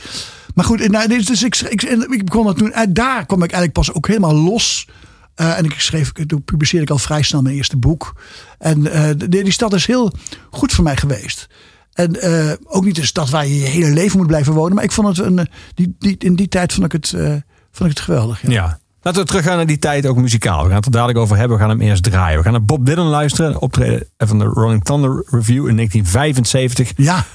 Maar 0.56 0.66
goed, 0.66 0.90
nou, 0.90 1.08
dus 1.08 1.44
ik, 1.44 1.56
ik, 1.56 1.82
ik 1.82 2.26
begon 2.26 2.46
dat 2.46 2.58
toen. 2.58 2.72
En 2.72 2.94
daar 2.94 3.26
kwam 3.26 3.44
ik 3.44 3.52
eigenlijk 3.52 3.74
pas 3.74 3.94
ook 3.94 4.08
helemaal 4.08 4.36
los. 4.36 4.88
Eh, 5.36 5.58
en 5.58 5.66
ik 5.66 5.80
schreef, 5.80 6.12
toen 6.12 6.44
publiceerde 6.44 6.86
ik 6.86 6.92
al 6.92 6.98
vrij 6.98 7.22
snel 7.22 7.42
mijn 7.42 7.56
eerste 7.56 7.78
boek. 7.78 8.22
En 8.60 8.92
eh, 8.92 9.10
die, 9.18 9.44
die 9.44 9.52
stad 9.52 9.74
is 9.74 9.86
heel 9.86 10.12
goed 10.52 10.72
voor 10.72 10.84
mij 10.84 10.98
geweest. 10.98 11.48
En 11.94 12.22
eh, 12.22 12.52
ook 12.64 12.86
niet 12.86 12.98
een 12.98 13.06
stad 13.06 13.30
waar 13.30 13.48
je 13.48 13.60
je 13.60 13.66
hele 13.66 13.94
leven 13.94 14.18
moet 14.18 14.28
blijven 14.28 14.54
wonen. 14.54 14.76
Maar 14.76 14.84
ik 14.84 14.92
vond 14.92 15.18
het 15.18 15.26
een, 15.26 15.40
eh, 15.40 15.46
die, 15.76 15.96
die, 16.00 16.16
in 16.20 16.36
die 16.36 16.48
tijd 16.48 16.74
vond 16.74 16.86
ik 16.86 16.92
het, 16.92 17.14
eh, 17.14 17.28
vond 17.72 17.90
ik 17.90 17.98
het 17.98 18.00
geweldig. 18.00 18.42
Ja. 18.42 18.52
Ja. 18.52 18.80
Laten 19.02 19.22
we 19.22 19.28
teruggaan 19.28 19.56
naar 19.56 19.66
die 19.66 19.80
tijd 19.80 20.06
ook 20.06 20.18
muzikaal. 20.18 20.62
We 20.62 20.68
gaan 20.68 20.76
het 20.76 20.86
er 20.86 20.92
dadelijk 20.92 21.20
over 21.20 21.38
hebben. 21.38 21.58
We 21.58 21.64
gaan 21.64 21.72
hem 21.72 21.82
eerst 21.82 22.04
draaien. 22.04 22.38
We 22.38 22.44
gaan 22.44 22.52
naar 22.52 22.66
Bob 22.66 22.86
Dylan 22.86 23.08
luisteren. 23.08 23.62
Optreden 23.62 24.08
van 24.18 24.40
de 24.40 24.46
Rolling 24.46 24.84
Thunder 24.84 25.26
Review 25.30 25.68
in 25.68 25.76
1975. 25.76 26.92
ja. 26.96 27.26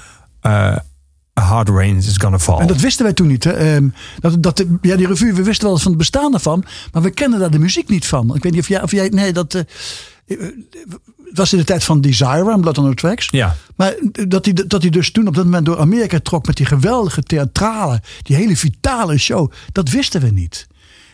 A 1.39 1.41
Hard 1.41 1.69
Rain 1.69 1.97
is 1.97 2.17
Gonna 2.17 2.39
Fall. 2.39 2.59
En 2.59 2.67
dat 2.67 2.79
wisten 2.79 3.03
wij 3.03 3.13
toen 3.13 3.27
niet. 3.27 3.43
Hè. 3.43 3.51
Ehm, 3.51 3.87
dat, 4.19 4.43
dat, 4.43 4.65
ja, 4.81 4.95
die 4.95 5.07
revue, 5.07 5.33
we 5.33 5.43
wisten 5.43 5.63
wel 5.63 5.73
eens 5.73 5.81
van 5.81 5.91
het 5.91 5.99
bestaan 5.99 6.33
ervan. 6.33 6.63
Maar 6.91 7.01
we 7.01 7.09
kenden 7.09 7.39
daar 7.39 7.51
de 7.51 7.59
muziek 7.59 7.89
niet 7.89 8.07
van. 8.07 8.35
Ik 8.35 8.43
weet 8.43 8.51
niet 8.51 8.61
of 8.61 8.67
jij... 8.67 8.81
Of 8.81 8.91
jij 8.91 9.09
nee, 9.09 9.33
dat... 9.33 9.63
eh, 10.29 10.45
eh, 10.47 10.53
het 11.25 11.37
was 11.37 11.51
in 11.53 11.57
de 11.59 11.63
tijd 11.65 11.83
van 11.83 12.01
Desire 12.01 12.51
en 12.51 12.61
Blood 12.61 12.77
on 12.77 12.89
the 12.89 12.95
Tracks. 12.95 13.27
Ja. 13.31 13.55
Maar 13.75 13.93
dat 14.27 14.45
hij, 14.45 14.53
dat 14.67 14.81
hij 14.81 14.91
dus 14.91 15.11
toen 15.11 15.27
op 15.27 15.35
dat 15.35 15.45
moment 15.45 15.65
door 15.65 15.79
Amerika 15.79 16.19
trok 16.19 16.45
met 16.45 16.57
die 16.57 16.65
geweldige 16.65 17.23
theatrale, 17.23 18.01
die 18.21 18.35
hele 18.35 18.57
vitale 18.57 19.17
show, 19.17 19.51
dat 19.71 19.89
wisten 19.89 20.21
we 20.21 20.29
niet. 20.29 20.67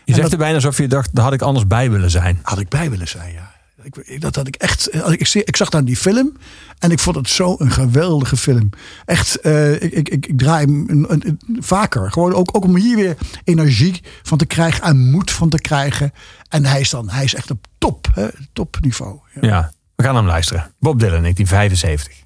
Je 0.04 0.12
zegt 0.12 0.22
dat- 0.22 0.32
er 0.32 0.38
bijna 0.38 0.54
alsof 0.54 0.78
je 0.78 0.88
dacht, 0.88 1.14
daar 1.14 1.24
had 1.24 1.32
ik 1.32 1.42
anders 1.42 1.66
bij 1.66 1.90
willen 1.90 2.10
zijn. 2.10 2.38
Had 2.42 2.58
ik 2.58 2.68
bij 2.68 2.90
willen 2.90 3.08
zijn, 3.08 3.32
ja. 3.32 3.45
Ik, 3.92 4.20
dat 4.20 4.34
had 4.36 4.46
ik 4.46 4.56
echt. 4.56 4.86
eh, 4.88 5.10
Ik, 5.10 5.28
ik, 5.32 5.56
zag 5.56 5.68
dan 5.68 5.84
die 5.84 5.96
film 5.96 6.36
en 6.78 6.90
ik 6.90 6.98
vond 6.98 7.16
het 7.16 7.28
zo 7.28 7.54
een 7.58 7.70
geweldige 7.70 8.36
film. 8.36 8.70
Echt, 9.04 9.40
eh, 9.40 9.72
ik, 9.82 9.92
ik, 9.92 10.08
ik, 10.08 10.38
draai 10.38 10.64
hem 10.66 11.04
een- 11.08 11.40
vaker. 11.60 12.12
Gewoon 12.12 12.34
ook, 12.34 12.56
ook 12.56 12.64
om 12.64 12.76
hier 12.76 12.96
weer 12.96 13.16
energie 13.44 14.02
van 14.22 14.38
te 14.38 14.46
krijgen 14.46 14.82
en 14.84 15.10
moed 15.10 15.30
van 15.30 15.48
te 15.48 15.60
krijgen. 15.60 16.12
En 16.48 16.64
hij 16.64 16.80
is 16.80 16.90
dan, 16.90 17.10
hij 17.10 17.24
is 17.24 17.34
echt 17.34 17.50
op 17.50 17.66
top, 17.78 18.08
hè, 18.14 18.28
topniveau. 18.52 19.18
Ja. 19.40 19.48
Ja. 19.48 19.72
We 19.94 20.02
gaan 20.04 20.16
hem 20.16 20.26
luisteren. 20.26 20.74
Bob 20.78 20.98
Dylan, 21.00 21.20
1975. 21.22 22.24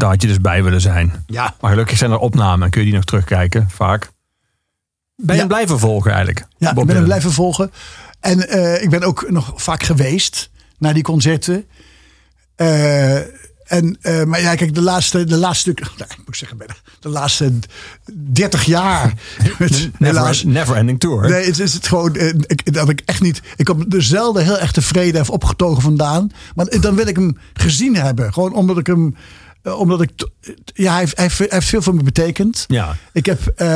Daar 0.00 0.10
had 0.10 0.22
je 0.22 0.28
dus 0.28 0.40
bij 0.40 0.62
willen 0.62 0.80
zijn. 0.80 1.24
Ja. 1.26 1.54
Maar 1.60 1.70
gelukkig 1.70 1.98
zijn 1.98 2.10
er 2.10 2.18
opnamen 2.18 2.64
en 2.64 2.70
kun 2.70 2.80
je 2.80 2.86
die 2.86 2.96
nog 2.96 3.04
terugkijken, 3.04 3.70
vaak. 3.70 4.10
Ben 5.16 5.34
je 5.36 5.40
Ja. 5.42 5.46
blijven 5.46 5.78
volgen 5.78 6.10
eigenlijk? 6.10 6.46
Ja, 6.58 6.72
Bob 6.72 6.80
ik 6.82 6.86
ben 6.86 6.96
hem 6.96 7.04
blijven 7.04 7.32
volgen. 7.32 7.72
En 8.20 8.48
eh, 8.48 8.82
ik 8.82 8.90
ben 8.90 9.02
ook 9.02 9.30
nog 9.30 9.52
vaak 9.56 9.82
geweest 9.82 10.50
naar 10.78 10.94
die 10.94 11.02
concerten. 11.02 11.64
Eh, 12.56 13.16
en, 13.72 13.98
eh, 14.00 14.24
maar 14.24 14.40
ja, 14.40 14.54
kijk, 14.54 14.74
de 14.74 14.80
laatste, 14.82 15.24
de 15.24 15.36
laatste 15.36 15.60
stuk, 15.70 15.80
nou, 15.98 16.10
ik 16.10 16.20
moet 16.26 16.36
zeggen, 16.36 16.58
de 17.00 17.08
laatste 17.08 17.52
30 18.14 18.64
jaar. 18.64 19.14
met, 19.58 19.90
Never, 19.98 20.46
never 20.46 20.76
ending 20.76 21.00
tour. 21.00 21.28
Nee, 21.30 21.44
het 21.44 21.58
is 21.58 21.72
het 21.74 21.88
gewoon 21.88 22.14
ik, 22.46 22.72
dat 22.72 22.88
ik 22.88 23.02
echt 23.04 23.20
niet. 23.20 23.40
Ik 23.56 23.64
kom 23.64 23.84
er 23.90 24.02
zelden 24.02 24.44
heel 24.44 24.58
erg 24.58 24.72
tevreden 24.72 25.20
of 25.20 25.30
opgetogen 25.30 25.82
vandaan. 25.82 26.30
Maar 26.54 26.66
dan 26.80 26.94
wil 26.94 27.06
ik 27.06 27.16
hem 27.16 27.38
gezien 27.52 27.96
hebben. 27.96 28.32
Gewoon 28.32 28.54
omdat 28.54 28.78
ik 28.78 28.86
hem. 28.86 29.16
Eh, 29.62 29.78
Omdat 29.78 30.00
ik. 30.02 30.10
Ja, 30.64 30.90
hij 30.90 30.98
heeft, 31.00 31.16
hij 31.16 31.24
heeft, 31.24 31.38
hij 31.38 31.48
heeft 31.50 31.68
veel 31.68 31.82
voor 31.82 31.94
me 31.94 32.02
betekend. 32.02 32.64
Ja. 32.68 32.96
Ik 33.12 33.26
heb. 33.26 33.46
eh, 33.46 33.66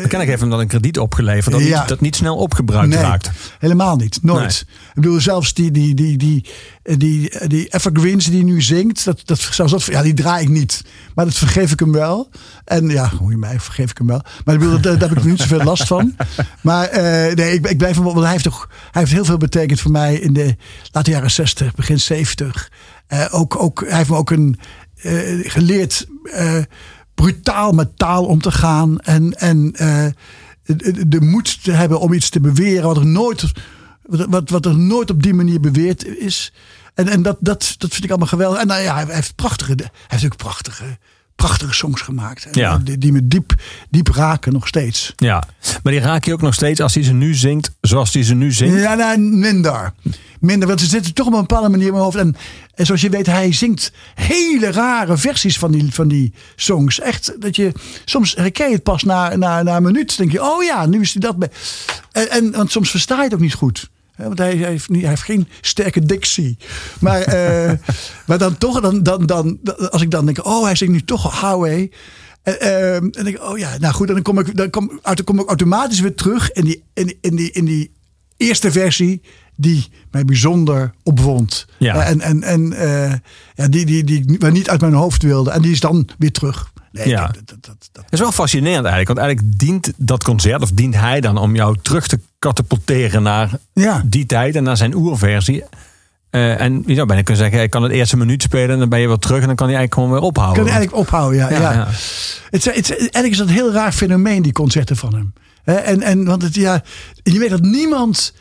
Kennelijk 0.00 0.28
heeft 0.28 0.40
hem 0.40 0.50
dan 0.50 0.60
een 0.60 0.66
krediet 0.66 0.98
opgeleverd 0.98 1.54
dat, 1.54 1.64
Ja. 1.64 1.78
niet, 1.78 1.88
dat 1.88 2.00
niet 2.00 2.16
snel 2.16 2.36
opgebruikt 2.36 2.88
nee, 2.88 2.98
raakt. 3.02 3.30
helemaal 3.58 3.96
niet. 3.96 4.18
Nooit. 4.22 4.64
Ik 4.88 4.94
bedoel, 4.94 5.20
zelfs 5.20 5.54
die, 5.54 5.70
die, 5.70 5.94
die, 5.94 6.16
die, 6.16 6.44
die, 6.82 7.46
die 7.48 7.68
Evergreens 7.68 8.24
die 8.24 8.34
hij 8.34 8.44
nu 8.44 8.62
zingt, 8.62 9.04
dat, 9.04 9.20
dat, 9.24 9.38
zelfs 9.38 9.72
dat, 9.72 9.84
ja, 9.84 10.02
die 10.02 10.14
draai 10.14 10.42
ik 10.42 10.48
niet. 10.48 10.84
Maar 11.14 11.24
dat 11.24 11.34
vergeef 11.34 11.72
ik 11.72 11.80
hem 11.80 11.92
wel. 11.92 12.28
En 12.64 12.88
ja, 12.88 13.10
hoe 13.18 13.30
je 13.30 13.36
mij 13.36 13.60
vergeef 13.60 13.90
ik 13.90 13.98
hem 13.98 14.06
wel. 14.06 14.22
Maar 14.44 14.54
ik 14.54 14.60
bedoel, 14.60 14.80
daar, 14.80 14.98
daar 14.98 15.08
heb 15.08 15.18
ik 15.18 15.24
niet 15.24 15.40
zoveel 15.40 15.62
last 15.64 15.86
van. 15.86 16.16
Maar 16.60 16.86
eh, 16.88 17.34
nee, 17.34 17.52
ik, 17.52 17.66
ik 17.68 17.76
blijf 17.78 17.94
hem, 17.94 18.04
want 18.04 18.18
hij 18.20 18.30
heeft 18.30 18.44
toch, 18.44 18.68
hij 18.90 19.00
heeft 19.00 19.12
heel 19.12 19.24
veel 19.24 19.36
betekend 19.36 19.80
voor 19.80 19.90
mij 19.90 20.14
in 20.14 20.32
de 20.32 20.56
late 20.92 21.10
jaren 21.10 21.30
60, 21.30 21.74
begin 21.74 22.00
70. 22.00 22.70
Eh, 23.06 23.26
ook, 23.30 23.62
ook, 23.62 23.84
hij 23.88 23.96
heeft 23.96 24.08
me 24.10 24.16
ook 24.16 24.30
een 24.30 24.58
eh, 24.60 24.64
geleerd 25.42 26.06
eh, 26.22 26.62
brutaal 27.14 27.72
met 27.72 27.98
taal 27.98 28.24
om 28.24 28.40
te 28.40 28.52
gaan. 28.52 29.00
En, 29.00 29.32
en 29.32 29.72
eh, 29.74 30.06
de, 30.62 31.08
de 31.08 31.20
moed 31.20 31.62
te 31.62 31.72
hebben 31.72 32.00
om 32.00 32.12
iets 32.12 32.28
te 32.28 32.40
beweren 32.40 32.82
wat 32.82 32.96
er 32.96 33.06
nooit, 33.06 33.52
wat, 34.02 34.50
wat 34.50 34.66
er 34.66 34.78
nooit 34.78 35.10
op 35.10 35.22
die 35.22 35.34
manier 35.34 35.60
beweerd 35.60 36.04
is. 36.04 36.52
En, 36.94 37.08
en 37.08 37.22
dat, 37.22 37.36
dat, 37.40 37.74
dat 37.78 37.90
vind 37.90 38.04
ik 38.04 38.10
allemaal 38.10 38.28
geweldig. 38.28 38.60
En 38.60 38.66
nou 38.66 38.82
ja, 38.82 38.94
hij 38.94 39.14
heeft 39.14 39.34
prachtige, 39.34 39.74
hij 39.76 39.90
heeft 40.06 40.24
ook 40.24 40.36
prachtige, 40.36 40.98
prachtige 41.46 41.74
songs 41.74 42.00
gemaakt. 42.00 42.48
Ja. 42.52 42.78
Die, 42.78 42.98
die 42.98 43.12
me 43.12 43.26
diep, 43.28 43.54
diep 43.90 44.08
raken 44.08 44.52
nog 44.52 44.66
steeds. 44.68 45.12
Ja, 45.16 45.42
maar 45.82 45.92
die 45.92 46.02
raak 46.02 46.24
je 46.24 46.32
ook 46.32 46.40
nog 46.40 46.54
steeds 46.54 46.80
als 46.80 46.94
hij 46.94 47.02
ze 47.02 47.12
nu 47.12 47.34
zingt 47.34 47.70
zoals 47.80 48.12
hij 48.12 48.22
ze 48.22 48.34
nu 48.34 48.52
zingt. 48.52 48.80
Ja, 48.80 48.94
nou, 48.94 49.18
minder. 49.18 49.92
Minder, 50.40 50.68
want 50.68 50.80
ze 50.80 50.86
zitten 50.86 51.14
toch 51.14 51.26
op 51.26 51.32
een 51.32 51.40
bepaalde 51.40 51.68
manier 51.68 51.86
in 51.86 51.92
mijn 51.92 52.04
hoofd. 52.04 52.16
En, 52.16 52.36
en 52.74 52.86
zoals 52.86 53.00
je 53.00 53.10
weet, 53.10 53.26
hij 53.26 53.52
zingt 53.52 53.92
hele 54.14 54.70
rare 54.70 55.16
versies 55.16 55.58
van 55.58 55.70
die, 55.70 55.94
van 55.94 56.08
die 56.08 56.32
songs. 56.56 57.00
Echt, 57.00 57.34
dat 57.38 57.56
je 57.56 57.72
soms 58.04 58.34
herken 58.34 58.68
je 58.68 58.74
het 58.74 58.82
pas 58.82 59.02
na, 59.02 59.36
na, 59.36 59.62
na 59.62 59.76
een 59.76 59.82
minuut. 59.82 60.16
denk 60.16 60.32
je, 60.32 60.42
oh 60.42 60.62
ja, 60.62 60.86
nu 60.86 61.00
is 61.00 61.12
hij 61.12 61.20
dat. 61.20 61.36
bij. 61.36 61.50
En, 62.12 62.30
en, 62.30 62.50
want 62.50 62.70
soms 62.70 62.90
versta 62.90 63.16
je 63.16 63.22
het 63.22 63.34
ook 63.34 63.40
niet 63.40 63.54
goed. 63.54 63.90
Want 64.26 64.38
hij, 64.38 64.54
heeft, 64.56 64.88
niet, 64.88 65.00
hij 65.00 65.10
heeft 65.10 65.22
geen 65.22 65.48
sterke 65.60 66.00
dictie. 66.06 66.56
Maar, 67.00 67.20
eh, 67.20 67.72
maar 68.26 68.38
dan 68.38 68.58
toch, 68.58 68.80
dan, 68.80 69.02
dan, 69.02 69.26
dan, 69.26 69.58
als 69.90 70.02
ik 70.02 70.10
dan 70.10 70.24
denk, 70.24 70.44
oh, 70.46 70.64
hij 70.64 70.74
zingt 70.74 70.92
nu 70.92 71.02
toch 71.04 71.40
Highway. 71.40 71.90
En, 72.42 72.60
eh, 72.60 72.94
en 72.94 73.10
denk 73.10 73.26
ik, 73.26 73.42
oh 73.42 73.58
ja, 73.58 73.78
nou 73.78 73.94
goed, 73.94 74.08
dan 74.08 74.22
kom 74.22 74.38
ik, 74.38 74.56
dan 74.56 74.70
kom, 74.70 75.00
dan 75.02 75.24
kom 75.24 75.40
ik 75.40 75.48
automatisch 75.48 76.00
weer 76.00 76.14
terug 76.14 76.52
in 76.52 76.64
die, 76.64 76.82
in, 76.94 77.06
die- 77.06 77.18
in, 77.20 77.36
die, 77.36 77.50
in 77.50 77.64
die 77.64 77.92
eerste 78.36 78.72
versie 78.72 79.22
die 79.56 79.88
mij 80.10 80.24
bijzonder 80.24 80.94
opwond. 81.02 81.66
Ja. 81.78 81.94
Eh, 81.94 82.08
En, 82.10 82.20
en, 82.20 82.42
en 82.42 82.72
eh, 82.72 83.12
ja, 83.54 83.68
die, 83.68 83.86
die, 83.86 84.04
die 84.04 84.32
ik 84.32 84.40
waar 84.40 84.50
niet 84.52 84.68
uit 84.70 84.80
mijn 84.80 84.92
hoofd 84.92 85.22
wilde. 85.22 85.50
En 85.50 85.62
die 85.62 85.72
is 85.72 85.80
dan 85.80 86.08
weer 86.18 86.32
terug. 86.32 86.69
Nee, 86.92 87.08
Ja. 87.08 87.26
dat, 87.26 87.34
dat, 87.34 87.46
dat, 87.48 87.60
dat- 87.60 87.88
Dat 87.92 88.04
is 88.10 88.18
wel 88.20 88.32
fascinerend 88.32 88.84
eigenlijk. 88.86 89.06
Want 89.08 89.18
eigenlijk 89.18 89.58
dient 89.58 89.92
dat 89.96 90.24
concert, 90.24 90.62
of 90.62 90.70
dient 90.70 90.94
hij 90.96 91.20
dan 91.20 91.36
om 91.36 91.54
jou 91.54 91.76
terug 91.82 92.06
te 92.06 92.20
katapulteren 92.38 93.22
naar 93.22 93.50
Ja. 93.72 94.02
die 94.06 94.26
tijd 94.26 94.56
en 94.56 94.62
naar 94.62 94.76
zijn 94.76 94.94
oerversie. 94.94 95.64
Eh, 96.30 96.60
en 96.60 96.82
je 96.86 96.94
zou 96.94 97.06
bijna 97.06 97.22
kunnen 97.22 97.42
zeggen, 97.42 97.58
hij 97.58 97.68
kan 97.68 97.82
het 97.82 97.92
eerste 97.92 98.16
minuut 98.16 98.42
spelen 98.42 98.70
en 98.70 98.78
dan 98.78 98.88
ben 98.88 99.00
je 99.00 99.08
weer 99.08 99.18
terug 99.18 99.40
en 99.40 99.46
dan 99.46 99.56
kan 99.56 99.66
hij 99.68 99.76
eigenlijk 99.76 99.94
gewoon 99.94 100.10
weer 100.20 100.28
ophouden. 100.30 100.56
kan 100.64 100.72
je 100.72 100.78
eigenlijk 100.78 101.02
ophouden, 101.08 101.38
ja. 101.38 101.50
ja, 101.50 101.60
Ja, 101.60 101.72
ja. 101.72 101.86
Het, 102.50 102.66
eigenlijk 102.66 103.30
is 103.30 103.36
dat 103.38 103.46
een 103.48 103.52
heel 103.54 103.72
raar 103.72 103.92
fenomeen, 103.92 104.42
die 104.42 104.52
concerten 104.52 104.96
van 104.96 105.14
hem. 105.14 105.32
En, 105.64 106.02
en, 106.02 106.24
want 106.24 106.42
het, 106.42 106.54
ja, 106.54 106.82
je 107.22 107.38
weet 107.38 107.50
dat 107.50 107.60
niemand 107.62 108.34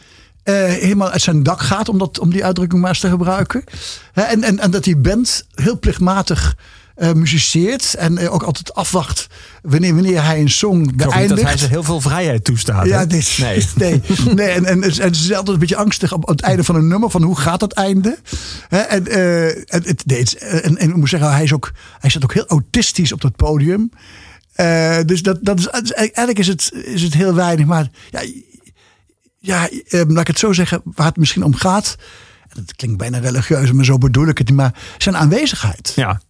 eh, 0.44 0.56
helemaal 0.64 1.10
uit 1.10 1.22
zijn 1.22 1.44
dak 1.44 1.62
gaat, 1.62 1.90
om, 1.90 1.98
dat, 1.98 2.20
om 2.20 2.30
die 2.32 2.46
uitdrukking 2.46 2.82
maar 2.82 2.90
eens 2.90 3.00
te 3.00 3.10
gebruiken. 3.10 3.64
En, 4.14 4.44
en, 4.44 4.60
en 4.60 4.72
dat 4.72 4.84
die 4.84 4.98
band 4.98 5.46
heel 5.54 5.80
plichtmatig 5.80 6.56
eh 7.00 7.14
muziceert 7.14 7.94
en 7.94 8.18
eh, 8.18 8.34
ook 8.34 8.44
altijd 8.44 8.74
afwacht 8.74 9.28
wanneer, 9.62 9.94
wanneer 9.94 10.24
hij 10.24 10.40
een 10.40 10.50
song 10.50 10.96
beëindigt. 10.96 11.30
dat 11.30 11.42
hij 11.42 11.58
ze 11.58 11.68
heel 11.68 11.84
veel 11.84 12.02
vrijheid 12.02 12.44
toestaat. 12.44 12.86
Ja, 12.86 13.06
dit, 13.06 13.38
nee. 13.38 13.66
nee. 13.76 14.02
nee. 14.34 14.48
En, 14.48 14.66
en, 14.66 14.84
en 14.84 14.94
ze 14.94 15.08
is 15.08 15.32
altijd 15.32 15.48
een 15.48 15.60
beetje 15.60 15.76
angstig 15.76 16.14
op 16.14 16.28
het 16.28 16.42
einde 16.42 16.64
van 16.64 16.76
een 16.76 16.88
nummer. 16.88 17.10
Van 17.10 17.24
hoe 17.24 17.38
gaat 17.38 17.62
het 17.62 17.74
einde? 17.74 18.18
Hè, 18.68 18.78
en, 18.78 19.08
eh, 19.08 19.48
en, 19.48 19.84
het, 19.84 20.06
nee, 20.06 20.20
het 20.20 20.38
en, 20.38 20.78
en 20.78 20.90
ik 20.90 20.96
moet 20.96 21.10
zeggen, 21.10 21.32
hij, 21.32 21.44
is 21.44 21.54
ook, 21.54 21.72
hij 22.00 22.10
staat 22.10 22.24
ook 22.24 22.34
heel 22.34 22.48
autistisch 22.48 23.12
op 23.12 23.22
dat 23.22 23.36
podium. 23.36 23.92
Dus 25.06 25.22
dat, 25.22 25.38
dat 25.42 25.60
is, 25.60 25.68
eigenlijk 25.92 26.40
is 26.40 26.48
het, 26.48 26.72
is 26.74 27.02
het 27.02 27.14
heel 27.14 27.34
weinig. 27.34 27.66
Maar 27.66 27.90
ja, 28.10 28.22
ja 29.40 29.70
laat 29.90 30.22
ik 30.22 30.28
het 30.28 30.40
zo 30.40 30.54
zeggen, 30.54 30.82
waar 30.84 31.08
het 31.08 31.18
misschien 31.18 31.44
om 31.44 31.56
gaat. 31.56 31.96
Het 32.50 32.76
klinkt 32.76 32.98
bijna 32.98 33.18
religieus, 33.18 33.72
maar 33.72 33.86
zo 33.86 33.98
bedoel 33.98 34.28
ik 34.28 34.38
het 34.38 34.48
niet. 34.48 34.58
Maar 34.58 34.74
zijn 34.98 35.18
aanwezigheid. 35.18 35.92
Ja. 35.96 36.22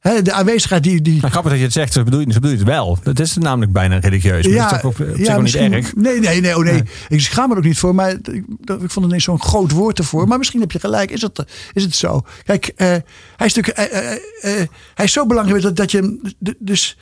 De 0.00 0.32
aanwezigheid 0.32 0.82
die, 0.82 1.02
die, 1.02 1.18
Nou, 1.20 1.30
grappig 1.30 1.50
dat 1.50 1.60
je 1.60 1.66
het 1.66 1.74
zegt, 1.74 1.92
zo 1.92 2.04
bedoel, 2.04 2.20
je, 2.20 2.26
zo 2.26 2.34
bedoel 2.34 2.50
je 2.50 2.56
het 2.56 2.66
wel. 2.66 2.98
Dat 3.02 3.18
is 3.20 3.36
namelijk 3.36 3.72
bijna 3.72 3.98
religieus. 3.98 4.46
Maar 4.46 4.56
dat 4.56 4.64
is 4.64 4.80
toch 4.80 4.84
ook 4.84 5.08
op 5.08 5.16
zich 5.16 5.26
wel 5.26 5.40
niet 5.40 5.54
erg. 5.54 5.94
Nee, 5.94 6.20
nee, 6.20 6.40
nee, 6.40 6.56
oh 6.56 6.64
nee. 6.64 6.82
Ik 7.08 7.20
schaam 7.20 7.46
me 7.48 7.52
er 7.52 7.58
ook 7.58 7.66
niet 7.66 7.78
voor, 7.78 7.94
maar 7.94 8.10
ik, 8.10 8.44
vond 8.66 8.94
het 8.94 9.10
niet 9.10 9.22
zo'n 9.22 9.40
groot 9.42 9.70
woord 9.70 9.98
ervoor. 9.98 10.28
Maar 10.28 10.38
misschien 10.38 10.60
heb 10.60 10.72
je 10.72 10.80
gelijk, 10.80 11.10
is 11.10 11.22
het, 11.22 11.44
is 11.72 11.82
het 11.82 11.94
zo. 11.94 12.22
Kijk, 12.44 12.66
eh, 12.66 12.86
hij, 13.36 13.46
is 13.46 13.54
natuurlijk, 13.54 13.78
eh, 13.78 14.12
eh, 14.12 14.60
eh, 14.60 14.68
hij 14.94 15.04
is 15.04 15.12
zo 15.12 15.26
belangrijk 15.26 15.62
dat, 15.62 15.76
dat 15.76 15.90
je 15.90 15.98
hem 15.98 16.20
dus 16.58 16.96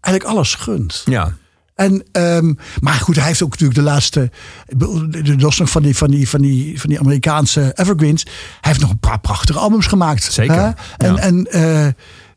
eigenlijk 0.00 0.34
alles 0.34 0.54
gunt. 0.54 1.02
Ja. 1.04 1.34
En, 1.74 2.04
ehm, 2.12 2.54
maar 2.80 2.94
goed, 2.94 3.16
hij 3.16 3.26
heeft 3.26 3.42
ook 3.42 3.50
natuurlijk 3.50 3.78
de 3.78 3.84
laatste. 3.84 4.30
de- 4.66 5.36
Los 5.38 5.58
nog 5.58 5.70
van 5.70 5.82
die, 5.82 5.96
van, 5.96 6.10
die, 6.10 6.28
van, 6.28 6.40
die, 6.40 6.80
van 6.80 6.90
die 6.90 6.98
Amerikaanse 7.00 7.72
evergreens. 7.74 8.22
Hij 8.24 8.32
heeft 8.60 8.80
nog 8.80 8.90
een 8.90 8.98
paar 8.98 9.20
prachtige 9.20 9.58
albums 9.58 9.86
gemaakt. 9.86 10.32
Zeker, 10.32 10.54
hè? 10.56 10.70
En, 10.96 11.14
ja. 11.14 11.16
en 11.16 11.46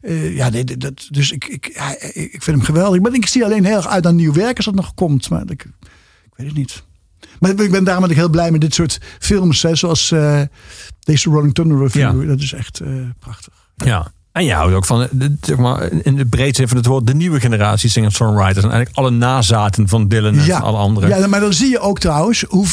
eh, 0.01 0.35
ja, 0.35 0.49
nee, 0.49 0.63
dat, 0.63 1.07
dus 1.09 1.31
ik, 1.31 1.45
ik, 1.45 1.71
ja, 1.73 1.95
ik 2.13 2.43
vind 2.43 2.45
hem 2.45 2.61
geweldig. 2.61 3.01
Maar 3.01 3.13
ik 3.13 3.27
zie 3.27 3.45
alleen 3.45 3.65
heel 3.65 3.75
erg 3.75 3.87
uit 3.87 4.03
naar 4.03 4.13
nieuw 4.13 4.33
werk 4.33 4.55
als 4.55 4.65
dat 4.65 4.75
nog 4.75 4.93
komt. 4.93 5.29
Maar 5.29 5.41
ik, 5.41 5.65
ik 6.23 6.33
weet 6.35 6.47
het 6.47 6.55
niet. 6.55 6.83
Maar 7.39 7.59
ik 7.59 7.71
ben 7.71 7.83
daarom 7.83 8.09
heel 8.09 8.29
blij 8.29 8.51
met 8.51 8.61
dit 8.61 8.73
soort 8.73 8.99
films. 9.19 9.61
Hè, 9.61 9.75
zoals 9.75 10.11
eh, 10.11 10.41
deze 10.99 11.29
Rolling 11.29 11.53
Thunder 11.53 11.77
Review. 11.77 12.21
Ja. 12.21 12.27
Dat 12.27 12.39
is 12.39 12.53
echt 12.53 12.79
eh, 12.79 12.89
prachtig. 13.19 13.53
Ja. 13.75 14.11
En 14.31 14.45
je 14.45 14.53
houdt 14.53 14.73
ook 14.73 14.85
van, 14.85 15.07
de, 15.11 15.35
zeg 15.41 15.57
maar, 15.57 15.91
in 15.91 16.15
de 16.15 16.25
breedste 16.25 16.55
zin 16.55 16.67
van 16.67 16.77
het 16.77 16.85
woord, 16.85 17.07
de 17.07 17.13
nieuwe 17.13 17.39
generatie 17.39 17.89
singer-songwriters. 17.89 18.65
En 18.65 18.71
eigenlijk 18.71 18.97
alle 18.97 19.09
nazaten 19.09 19.87
van 19.87 20.07
Dylan 20.07 20.39
en 20.39 20.61
alle 20.61 20.77
anderen. 20.77 21.09
Ja, 21.09 21.27
maar 21.27 21.39
dan 21.39 21.53
zie 21.53 21.69
je 21.69 21.79
ook 21.79 21.99
trouwens 21.99 22.45
hoe, 22.47 22.65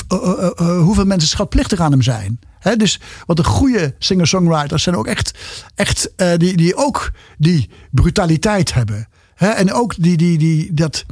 hoeveel 0.59 1.05
mensen 1.05 1.29
schatplichtig 1.29 1.81
aan 1.81 1.91
hem 1.91 2.03
zijn. 2.03 2.39
Hè, 2.59 2.77
dus 2.77 3.01
wat 3.27 3.37
de 3.37 3.45
goede 3.45 3.95
singer-songwriters 3.99 4.83
zijn 4.83 4.97
ook 4.97 5.07
echt, 5.07 5.39
echt 5.75 6.15
eh, 6.17 6.37
die, 6.37 6.57
die 6.57 6.77
ook 6.77 7.11
die 7.39 7.69
brutaliteit 7.91 8.75
hebben. 8.75 9.09
En 9.35 9.73
ook 9.73 9.95
die, 9.99 10.17
die, 10.17 10.39
die, 10.39 10.75
dat, 10.75 11.05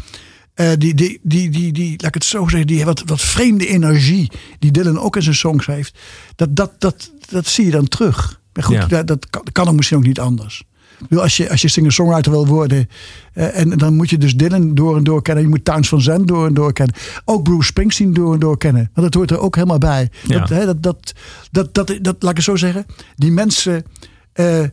eh, 0.55 0.71
die, 0.79 0.95
die, 0.95 1.21
die, 1.23 1.51
die, 1.51 1.73
die, 1.73 1.91
laat 1.91 2.09
ik 2.09 2.15
het 2.15 2.25
zo 2.25 2.49
zeggen, 2.49 2.67
die 2.67 2.85
wat, 2.85 3.03
wat 3.07 3.21
vreemde 3.21 3.67
energie 3.67 4.31
die 4.59 4.71
Dylan 4.71 5.01
ook 5.01 5.17
in 5.17 5.23
zijn 5.23 5.35
songs 5.35 5.67
heeft. 5.67 5.99
Dat, 6.37 6.57
dat, 6.57 6.73
dat, 6.79 7.11
dat 7.29 7.47
zie 7.47 7.65
je 7.65 7.71
dan 7.71 7.89
terug. 7.89 8.41
Maar 8.53 8.65
goed, 8.65 8.77
Ja. 8.77 8.87
dat, 8.87 9.07
dat 9.07 9.31
kan, 9.31 9.45
dat 9.45 9.53
kan 9.53 9.69
ook 9.69 9.77
misschien 9.77 9.99
ook 9.99 10.07
niet 10.07 10.21
anders. 10.21 10.63
Als 11.11 11.37
je, 11.37 11.51
als 11.51 11.63
je 11.63 11.69
singer-songwriter 11.69 12.33
wil 12.33 12.47
worden, 12.47 12.89
eh, 13.33 13.59
en 13.59 13.71
dan 13.71 13.95
moet 13.95 14.11
je 14.11 14.19
dus 14.19 14.37
Dylan 14.37 14.75
door 14.75 14.97
en 14.97 15.05
door 15.05 15.23
kennen. 15.23 15.45
Je 15.45 15.51
moet 15.51 15.65
Towns 15.65 15.89
van 15.89 16.01
Zandt 16.01 16.29
door 16.29 16.47
en 16.47 16.55
door 16.55 16.73
kennen. 16.73 16.95
Ook 17.25 17.43
Bruce 17.43 17.67
Springsteen 17.67 18.13
door 18.13 18.33
en 18.33 18.41
door 18.41 18.59
kennen. 18.59 18.91
Want 18.95 19.07
dat 19.07 19.15
hoort 19.15 19.31
er 19.31 19.39
ook 19.39 19.55
helemaal 19.55 19.79
bij. 19.79 20.11
Ja. 20.23 20.39
Dat, 20.39 20.49
hè, 20.49 20.65
dat, 20.65 20.83
dat, 20.83 21.13
dat, 21.51 21.75
dat, 21.75 21.87
dat, 21.87 22.17
laat 22.19 22.31
ik 22.31 22.37
het 22.37 22.45
zo 22.45 22.57
zeggen. 22.57 22.87
Die 23.15 23.33
mensen 23.33 23.85
eh 24.33 24.65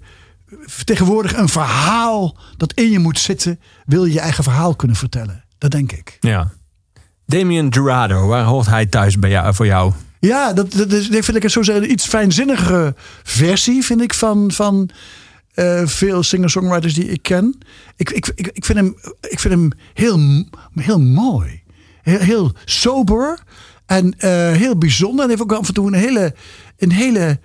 vertegenwoordigen 0.66 1.40
een 1.40 1.50
verhaal 1.50 2.38
dat 2.58 2.74
in 2.74 2.90
je 2.90 3.00
moet 3.00 3.20
zitten. 3.20 3.60
Wil 3.86 4.06
je 4.06 4.14
je 4.14 4.20
eigen 4.20 4.44
verhaal 4.44 4.76
kunnen 4.76 4.98
vertellen. 4.98 5.44
Dat 5.58 5.72
denk 5.72 5.92
ik. 5.92 6.18
Ja. 6.20 6.52
Damien 7.26 7.68
Jurado, 7.68 8.28
waar 8.28 8.44
hoort 8.44 8.68
hij 8.68 8.86
thuis 8.86 9.20
bij 9.20 9.30
jou, 9.30 9.54
voor 9.54 9.66
jou? 9.66 9.94
Ja, 10.20 10.54
dat, 10.54 10.72
dat, 10.72 10.92
is, 10.92 11.10
dat 11.10 11.26
vind 11.26 11.38
ik 11.38 11.44
een, 11.44 11.50
zo 11.50 11.64
zeggen, 11.64 11.92
iets 11.92 12.08
fijnzinnigere 12.08 12.96
versie, 13.24 13.84
vind 13.84 14.02
ik, 14.02 14.14
van, 14.14 14.52
van 14.52 14.90
eh, 15.54 15.82
veel 15.86 16.24
singer-songwriters 16.24 16.94
die 16.94 17.10
ik 17.10 17.22
ken. 17.22 17.58
Ik, 17.96 18.10
ik, 18.10 18.32
ik, 18.36 18.48
ik, 18.54 18.66
vind, 18.66 18.78
hem, 18.78 18.96
ik 19.22 19.39
vind 19.39 19.54
hem 19.54 19.72
heel, 19.94 20.46
heel 20.76 21.00
mooi. 21.00 21.62
Heel, 22.02 22.52
sober 22.66 23.39
en 23.86 24.20
eh, 24.20 24.30
heel 24.52 24.78
bijzonder. 24.78 25.24
En 25.24 25.30
heeft 25.30 25.42
ook 25.42 25.54
af 25.54 25.68
en 25.68 25.74
toe 25.74 25.88
een 25.88 25.94
hele, 25.94 26.36
een 26.78 26.92
hele 26.92 27.39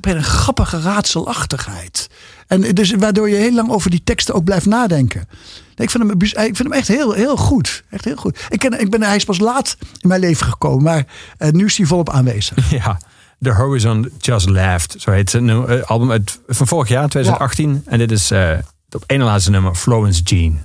bijna 0.00 0.22
grappige 0.22 0.80
raadselachtigheid. 0.80 2.08
En 2.46 2.60
dus 2.60 2.90
waardoor 2.90 3.28
je 3.28 3.36
heel 3.36 3.52
lang 3.52 3.70
over 3.70 3.90
die 3.90 4.02
teksten 4.04 4.34
ook 4.34 4.44
blijft 4.44 4.66
nadenken. 4.66 5.28
Ik 5.74 5.90
vind 5.90 6.08
hem, 6.08 6.20
ik 6.20 6.56
vind 6.56 6.58
hem 6.58 6.72
echt 6.72 6.88
heel, 6.88 7.12
heel 7.12 7.36
goed. 7.36 7.84
Echt 7.90 8.04
heel 8.04 8.16
goed. 8.16 8.46
Ik 8.48 8.58
ken, 8.58 8.80
ik 8.80 8.90
ben, 8.90 9.02
hij 9.02 9.16
is 9.16 9.24
pas 9.24 9.38
laat 9.38 9.76
in 10.00 10.08
mijn 10.08 10.20
leven 10.20 10.46
gekomen, 10.46 10.82
maar 10.82 11.06
eh, 11.38 11.50
nu 11.50 11.64
is 11.64 11.76
hij 11.76 11.86
volop 11.86 12.10
aanwezig. 12.10 12.70
Ja. 12.70 12.98
The 13.40 13.50
Horizon 13.50 14.10
Just 14.18 14.48
Laughed. 14.48 14.94
Zo 15.00 15.10
heet 15.10 15.32
het 15.32 15.42
nu- 15.42 15.64
eh, 15.64 15.82
album 15.82 16.10
uit, 16.10 16.40
van 16.46 16.66
vorig 16.66 16.88
jaar, 16.88 17.08
2018. 17.08 17.82
En 17.86 17.98
dit 17.98 18.10
is 18.10 18.30
eh 18.30 18.48
het 18.48 18.94
op 18.94 19.04
één 19.06 19.20
laatste 19.22 19.50
nummer, 19.50 19.74
Florence 19.74 20.22
Jean. 20.22 20.58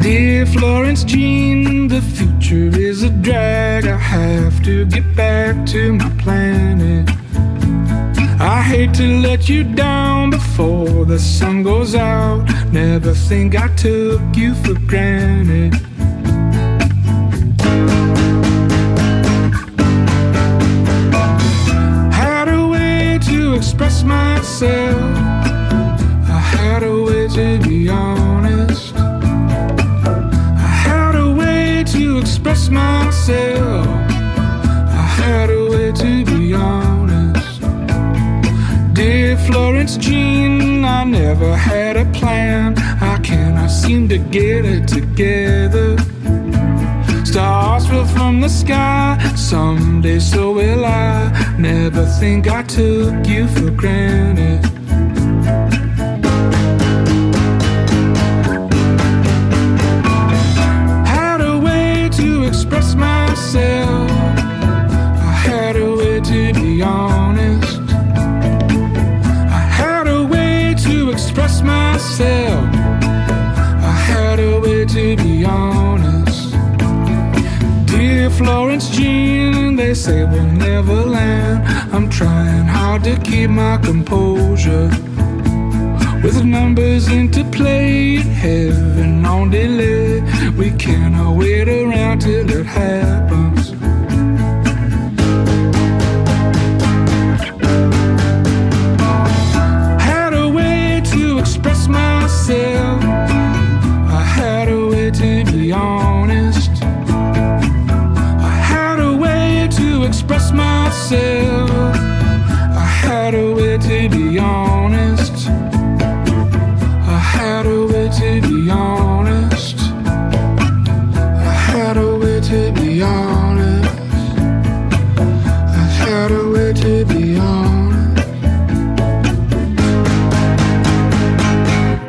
Dear 0.00 0.44
Florence 0.46 1.04
Jean, 1.06 1.88
the 1.88 2.00
future 2.02 2.68
is 2.78 3.02
a 3.02 3.10
drag. 3.22 3.84
I 3.86 3.96
have 3.96 4.62
to 4.64 4.84
get 4.86 5.14
back 5.16 5.64
to 5.66 5.92
my 5.94 6.10
planet. 6.22 6.43
Hate 8.74 8.92
to 8.94 9.20
let 9.20 9.48
you 9.48 9.62
down 9.62 10.30
before 10.30 11.04
the 11.04 11.16
sun 11.16 11.62
goes 11.62 11.94
out. 11.94 12.44
Never 12.72 13.14
think 13.14 13.54
I 13.54 13.68
took 13.76 14.20
you 14.34 14.52
for 14.56 14.74
granted. 14.74 15.74
Had 22.12 22.48
a 22.48 22.66
way 22.66 23.20
to 23.22 23.54
express 23.54 24.02
myself. 24.02 25.00
I 26.28 26.40
had 26.56 26.82
a 26.82 27.00
way 27.00 27.28
to 27.28 27.60
be 27.62 27.88
honest. 27.88 28.92
I 28.96 30.70
had 30.88 31.14
a 31.14 31.30
way 31.32 31.84
to 31.92 32.18
express 32.18 32.70
myself. 32.70 33.86
I 33.86 35.06
had 35.20 35.50
a 35.50 35.70
way 35.70 35.92
to 35.92 36.24
be 36.24 36.54
honest. 36.54 36.83
Florence 39.46 39.96
Jean, 39.96 40.84
I 40.84 41.04
never 41.04 41.56
had 41.56 41.96
a 41.96 42.04
plan. 42.12 42.78
I 43.00 43.18
cannot 43.18 43.68
seem 43.68 44.08
to 44.08 44.18
get 44.18 44.64
it 44.64 44.88
together. 44.88 45.96
Stars 47.24 47.86
fell 47.86 48.06
from 48.06 48.40
the 48.40 48.48
sky. 48.48 49.18
Someday 49.36 50.18
so 50.18 50.52
will 50.52 50.84
I. 50.84 51.56
Never 51.58 52.04
think 52.20 52.48
I 52.48 52.62
took 52.62 53.26
you 53.26 53.46
for 53.48 53.70
granted. 53.70 54.73
Say 79.94 80.24
we'll 80.24 80.44
never 80.44 80.94
land. 81.04 81.66
I'm 81.94 82.10
trying 82.10 82.66
hard 82.66 83.04
to 83.04 83.16
keep 83.20 83.50
my 83.50 83.76
composure. 83.78 84.90
With 86.22 86.42
numbers 86.44 87.08
into 87.08 87.44
play, 87.44 88.16
heaven 88.16 89.24
on 89.24 89.50
delay, 89.50 90.20
we 90.58 90.70
cannot 90.72 91.36
wait 91.36 91.68
around 91.68 92.22
till 92.22 92.50
it 92.50 92.66
happens. 92.66 93.43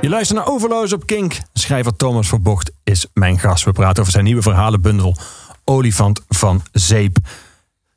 Je 0.01 0.11
luistert 0.11 0.39
naar 0.39 0.47
Overloos 0.47 0.93
op 0.93 1.05
Kink. 1.05 1.37
Schrijver 1.53 1.95
Thomas 1.95 2.27
Verbocht 2.27 2.71
is 2.83 3.07
mijn 3.13 3.39
gast. 3.39 3.63
We 3.63 3.71
praten 3.71 3.99
over 4.01 4.11
zijn 4.11 4.23
nieuwe 4.25 4.41
verhalenbundel 4.41 5.15
Olifant 5.63 6.21
van 6.29 6.61
Zeep. 6.71 7.17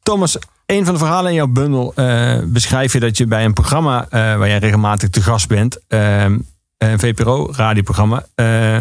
Thomas, 0.09 0.39
een 0.67 0.85
van 0.85 0.95
de 0.95 1.01
verhalen 1.01 1.31
in 1.31 1.37
jouw 1.37 1.47
bundel 1.47 1.93
eh, 1.95 2.39
beschrijf 2.45 2.93
je 2.93 3.01
dat 3.01 3.17
je 3.17 3.27
bij 3.27 3.45
een 3.45 3.53
programma 3.53 4.05
eh, 4.05 4.11
waar 4.11 4.49
jij 4.49 4.59
regelmatig 4.59 5.09
te 5.09 5.23
gast 5.23 5.49
bent, 5.49 5.79
eh, 5.89 6.23
een 6.23 6.99
VPRO-radioprogramma, 6.99 8.27
eh, 8.35 8.75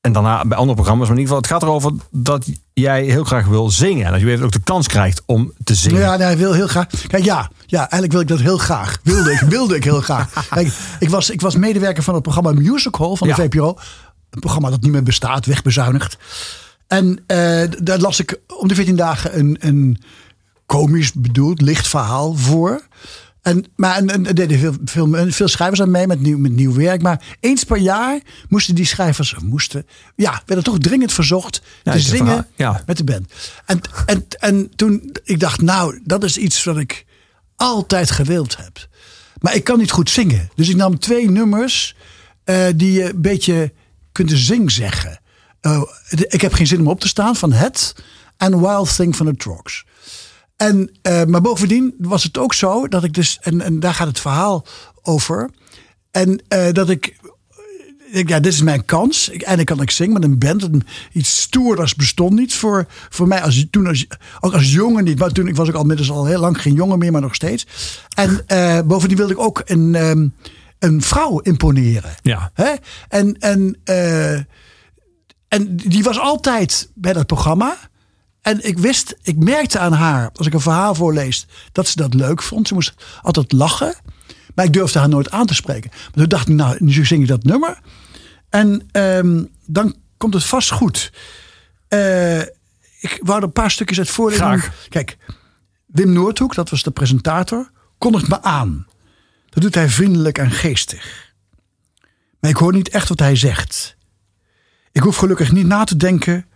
en 0.00 0.12
daarna 0.12 0.44
bij 0.44 0.58
andere 0.58 0.74
programma's, 0.74 1.08
maar 1.08 1.16
in 1.16 1.22
ieder 1.22 1.34
geval, 1.36 1.36
het 1.36 1.46
gaat 1.46 1.62
erover 1.62 1.92
dat 2.10 2.46
jij 2.72 3.04
heel 3.04 3.24
graag 3.24 3.46
wil 3.46 3.70
zingen. 3.70 4.06
En 4.06 4.10
dat 4.10 4.20
je 4.20 4.26
weer 4.26 4.44
ook 4.44 4.52
de 4.52 4.60
kans 4.60 4.86
krijgt 4.86 5.22
om 5.26 5.52
te 5.64 5.74
zingen. 5.74 6.00
Ja, 6.00 6.16
nee, 6.16 6.36
wil 6.36 6.52
heel 6.52 6.68
graag. 6.68 6.86
Kijk, 7.06 7.24
ja, 7.24 7.50
ja, 7.66 7.78
eigenlijk 7.78 8.12
wil 8.12 8.20
ik 8.20 8.28
dat 8.28 8.40
heel 8.40 8.58
graag. 8.58 8.98
Wilde 9.02 9.32
ik, 9.32 9.40
wilde 9.40 9.76
ik 9.76 9.84
heel 9.84 10.00
graag. 10.00 10.32
Kijk, 10.48 10.72
ik 10.98 11.10
was, 11.10 11.30
ik 11.30 11.40
was 11.40 11.56
medewerker 11.56 12.02
van 12.02 12.14
het 12.14 12.22
programma 12.22 12.52
Musical 12.52 13.16
van 13.16 13.28
de 13.28 13.34
Ja. 13.36 13.42
VPRO. 13.42 13.78
Een 14.30 14.40
programma 14.40 14.70
dat 14.70 14.80
niet 14.80 14.92
meer 14.92 15.02
bestaat, 15.02 15.46
wegbezuinigd. 15.46 16.18
En 16.92 17.18
eh, 17.26 17.62
daar 17.82 17.98
las 17.98 18.20
ik 18.20 18.40
om 18.56 18.68
de 18.68 18.74
14 18.74 18.96
dagen 18.96 19.38
een, 19.38 19.56
een 19.60 19.98
komisch 20.66 21.12
bedoeld, 21.12 21.60
licht 21.60 21.88
verhaal 21.88 22.34
voor. 22.34 22.86
En, 23.42 23.64
maar 23.76 23.96
en, 23.96 24.10
en, 24.10 24.26
er 24.26 24.34
deden 24.34 24.58
veel, 24.58 24.74
veel, 24.84 25.30
veel 25.32 25.48
schrijvers 25.48 25.80
aan 25.80 25.90
mee 25.90 26.06
met 26.06 26.20
nieuw, 26.20 26.38
met 26.38 26.52
nieuw 26.52 26.74
werk. 26.74 27.02
Maar 27.02 27.36
eens 27.40 27.64
per 27.64 27.76
jaar 27.76 28.20
moesten 28.48 28.74
die 28.74 28.84
schrijvers, 28.84 29.34
of 29.34 29.42
moesten, 29.42 29.86
ja, 30.16 30.42
werden 30.46 30.64
toch 30.64 30.78
dringend 30.78 31.12
verzocht 31.12 31.62
Ja, 31.82 31.92
te 31.92 32.00
zingen 32.00 32.26
verhaal, 32.26 32.46
ja. 32.56 32.82
met 32.86 32.96
de 32.96 33.04
band. 33.04 33.32
En, 33.66 33.80
en, 34.06 34.26
en 34.38 34.70
toen 34.76 35.12
ik 35.24 35.40
dacht, 35.40 35.60
nou, 35.60 36.00
dat 36.04 36.24
is 36.24 36.36
iets 36.36 36.64
wat 36.64 36.78
ik 36.78 37.04
altijd 37.56 38.10
gewild 38.10 38.56
heb. 38.56 38.88
Maar 39.40 39.54
ik 39.54 39.64
kan 39.64 39.78
niet 39.78 39.90
goed 39.90 40.10
zingen. 40.10 40.50
Dus 40.54 40.68
ik 40.68 40.76
nam 40.76 40.98
twee 40.98 41.30
nummers 41.30 41.96
eh, 42.44 42.66
die 42.76 42.92
je 42.92 43.12
een 43.12 43.20
beetje 43.20 43.72
kunt 44.12 44.30
zing 44.34 44.70
zeggen. 44.70 45.20
Eh, 45.62 45.82
ik 46.28 46.40
heb 46.40 46.52
geen 46.52 46.66
zin 46.66 46.80
om 46.80 46.88
op 46.88 47.00
te 47.00 47.08
staan 47.08 47.36
van 47.36 47.52
het 47.52 47.94
en 48.36 48.60
Wild 48.60 48.96
Thing 48.96 49.16
van 49.16 49.26
de 49.26 49.36
Trogs. 49.36 49.84
En, 50.56 50.90
eh, 51.02 51.24
maar 51.24 51.40
bovendien 51.40 51.94
was 51.98 52.22
het 52.22 52.38
ook 52.38 52.54
zo 52.54 52.88
dat 52.88 53.04
ik 53.04 53.12
dus, 53.14 53.38
en, 53.40 53.60
en 53.60 53.80
daar 53.80 53.94
gaat 53.94 54.06
het 54.06 54.20
verhaal 54.20 54.66
over. 55.02 55.50
En 56.10 56.42
eh, 56.48 56.72
dat 56.72 56.90
ik, 56.90 57.16
ik 58.12 58.28
ja, 58.28 58.40
dit 58.40 58.52
is 58.52 58.62
mijn 58.62 58.84
kans. 58.84 59.28
Ik, 59.28 59.40
eindelijk 59.42 59.68
kan 59.68 59.80
ik 59.82 59.90
zingen 59.90 60.12
met 60.12 60.24
een 60.24 60.38
band. 60.38 60.62
Een- 60.62 60.86
Iets 61.12 61.40
stoerders 61.40 61.94
bestond 61.94 62.32
niet 62.38 62.54
voor, 62.54 62.86
voor 63.08 63.28
mij. 63.28 63.42
Als, 63.42 63.66
toen 63.70 63.86
als, 63.86 64.06
ook 64.40 64.52
als 64.52 64.72
jongen 64.72 65.04
niet. 65.04 65.18
Maar 65.18 65.30
toen 65.32 65.46
ik 65.48 65.56
was 65.56 65.68
ik 65.68 65.74
al 65.74 65.80
inmiddels 65.80 66.10
al 66.10 66.26
heel 66.26 66.40
lang 66.40 66.62
geen 66.62 66.74
jongen 66.74 66.98
meer, 66.98 67.12
maar 67.12 67.20
nog 67.20 67.34
steeds. 67.34 67.66
En 68.16 68.44
bovendien 68.86 69.16
wilde 69.16 69.32
ik 69.32 69.38
ook 69.38 69.62
een, 69.64 69.94
ehm, 69.94 70.28
een 70.78 71.02
vrouw 71.02 71.38
imponeren. 71.38 72.14
Ja. 72.22 72.50
Hè? 72.54 72.72
En, 73.08 73.38
en, 73.38 73.76
en 75.52 75.76
die 75.76 76.02
was 76.02 76.18
altijd 76.18 76.90
bij 76.94 77.12
dat 77.12 77.26
programma. 77.26 77.76
En 78.40 78.66
ik 78.66 78.78
wist, 78.78 79.16
ik 79.22 79.36
merkte 79.38 79.78
aan 79.78 79.92
haar, 79.92 80.30
als 80.34 80.46
ik 80.46 80.54
een 80.54 80.60
verhaal 80.60 80.94
voorlees, 80.94 81.46
dat 81.72 81.88
ze 81.88 81.96
dat 81.96 82.14
leuk 82.14 82.42
vond. 82.42 82.68
Ze 82.68 82.74
moest 82.74 82.94
altijd 83.22 83.52
lachen. 83.52 83.94
Maar 84.54 84.64
ik 84.64 84.72
durfde 84.72 84.98
haar 84.98 85.08
nooit 85.08 85.30
aan 85.30 85.46
te 85.46 85.54
spreken. 85.54 85.90
Maar 85.90 86.12
toen 86.12 86.28
dacht 86.28 86.48
ik, 86.48 86.54
nou, 86.54 86.76
nu 86.78 87.06
zing 87.06 87.22
ik 87.22 87.28
dat 87.28 87.42
nummer. 87.42 87.78
En 88.48 88.88
ehm, 88.92 89.44
dan 89.66 89.96
komt 90.16 90.34
het 90.34 90.44
vast 90.44 90.70
goed. 90.70 91.12
Eh, 91.88 92.40
ik 93.00 93.18
wou 93.22 93.38
er 93.38 93.44
een 93.44 93.52
paar 93.52 93.70
stukjes 93.70 93.98
uit 93.98 94.10
voorlezen. 94.10 94.46
Graag. 94.46 94.86
Kijk, 94.88 95.16
Wim 95.86 96.12
Noordhoek, 96.12 96.54
dat 96.54 96.70
was 96.70 96.82
de 96.82 96.90
presentator, 96.90 97.70
kondigt 97.98 98.28
me 98.28 98.42
aan. 98.42 98.86
Dat 99.48 99.62
doet 99.62 99.74
hij 99.74 99.88
vriendelijk 99.88 100.38
en 100.38 100.50
geestig. 100.50 101.34
Maar 102.40 102.50
ik 102.50 102.56
hoor 102.56 102.72
niet 102.72 102.88
echt 102.88 103.08
wat 103.08 103.18
hij 103.18 103.36
zegt. 103.36 103.96
Ik 104.92 105.02
hoef 105.02 105.16
gelukkig 105.16 105.52
niet 105.52 105.66
na 105.66 105.84
te 105.84 105.96
denken 105.96 106.46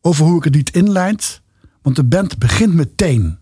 over 0.00 0.24
hoe 0.24 0.38
ik 0.38 0.44
het 0.44 0.54
lied 0.54 0.70
inleidt, 0.70 1.42
want 1.82 1.96
de 1.96 2.04
band 2.04 2.38
begint 2.38 2.74
meteen. 2.74 3.38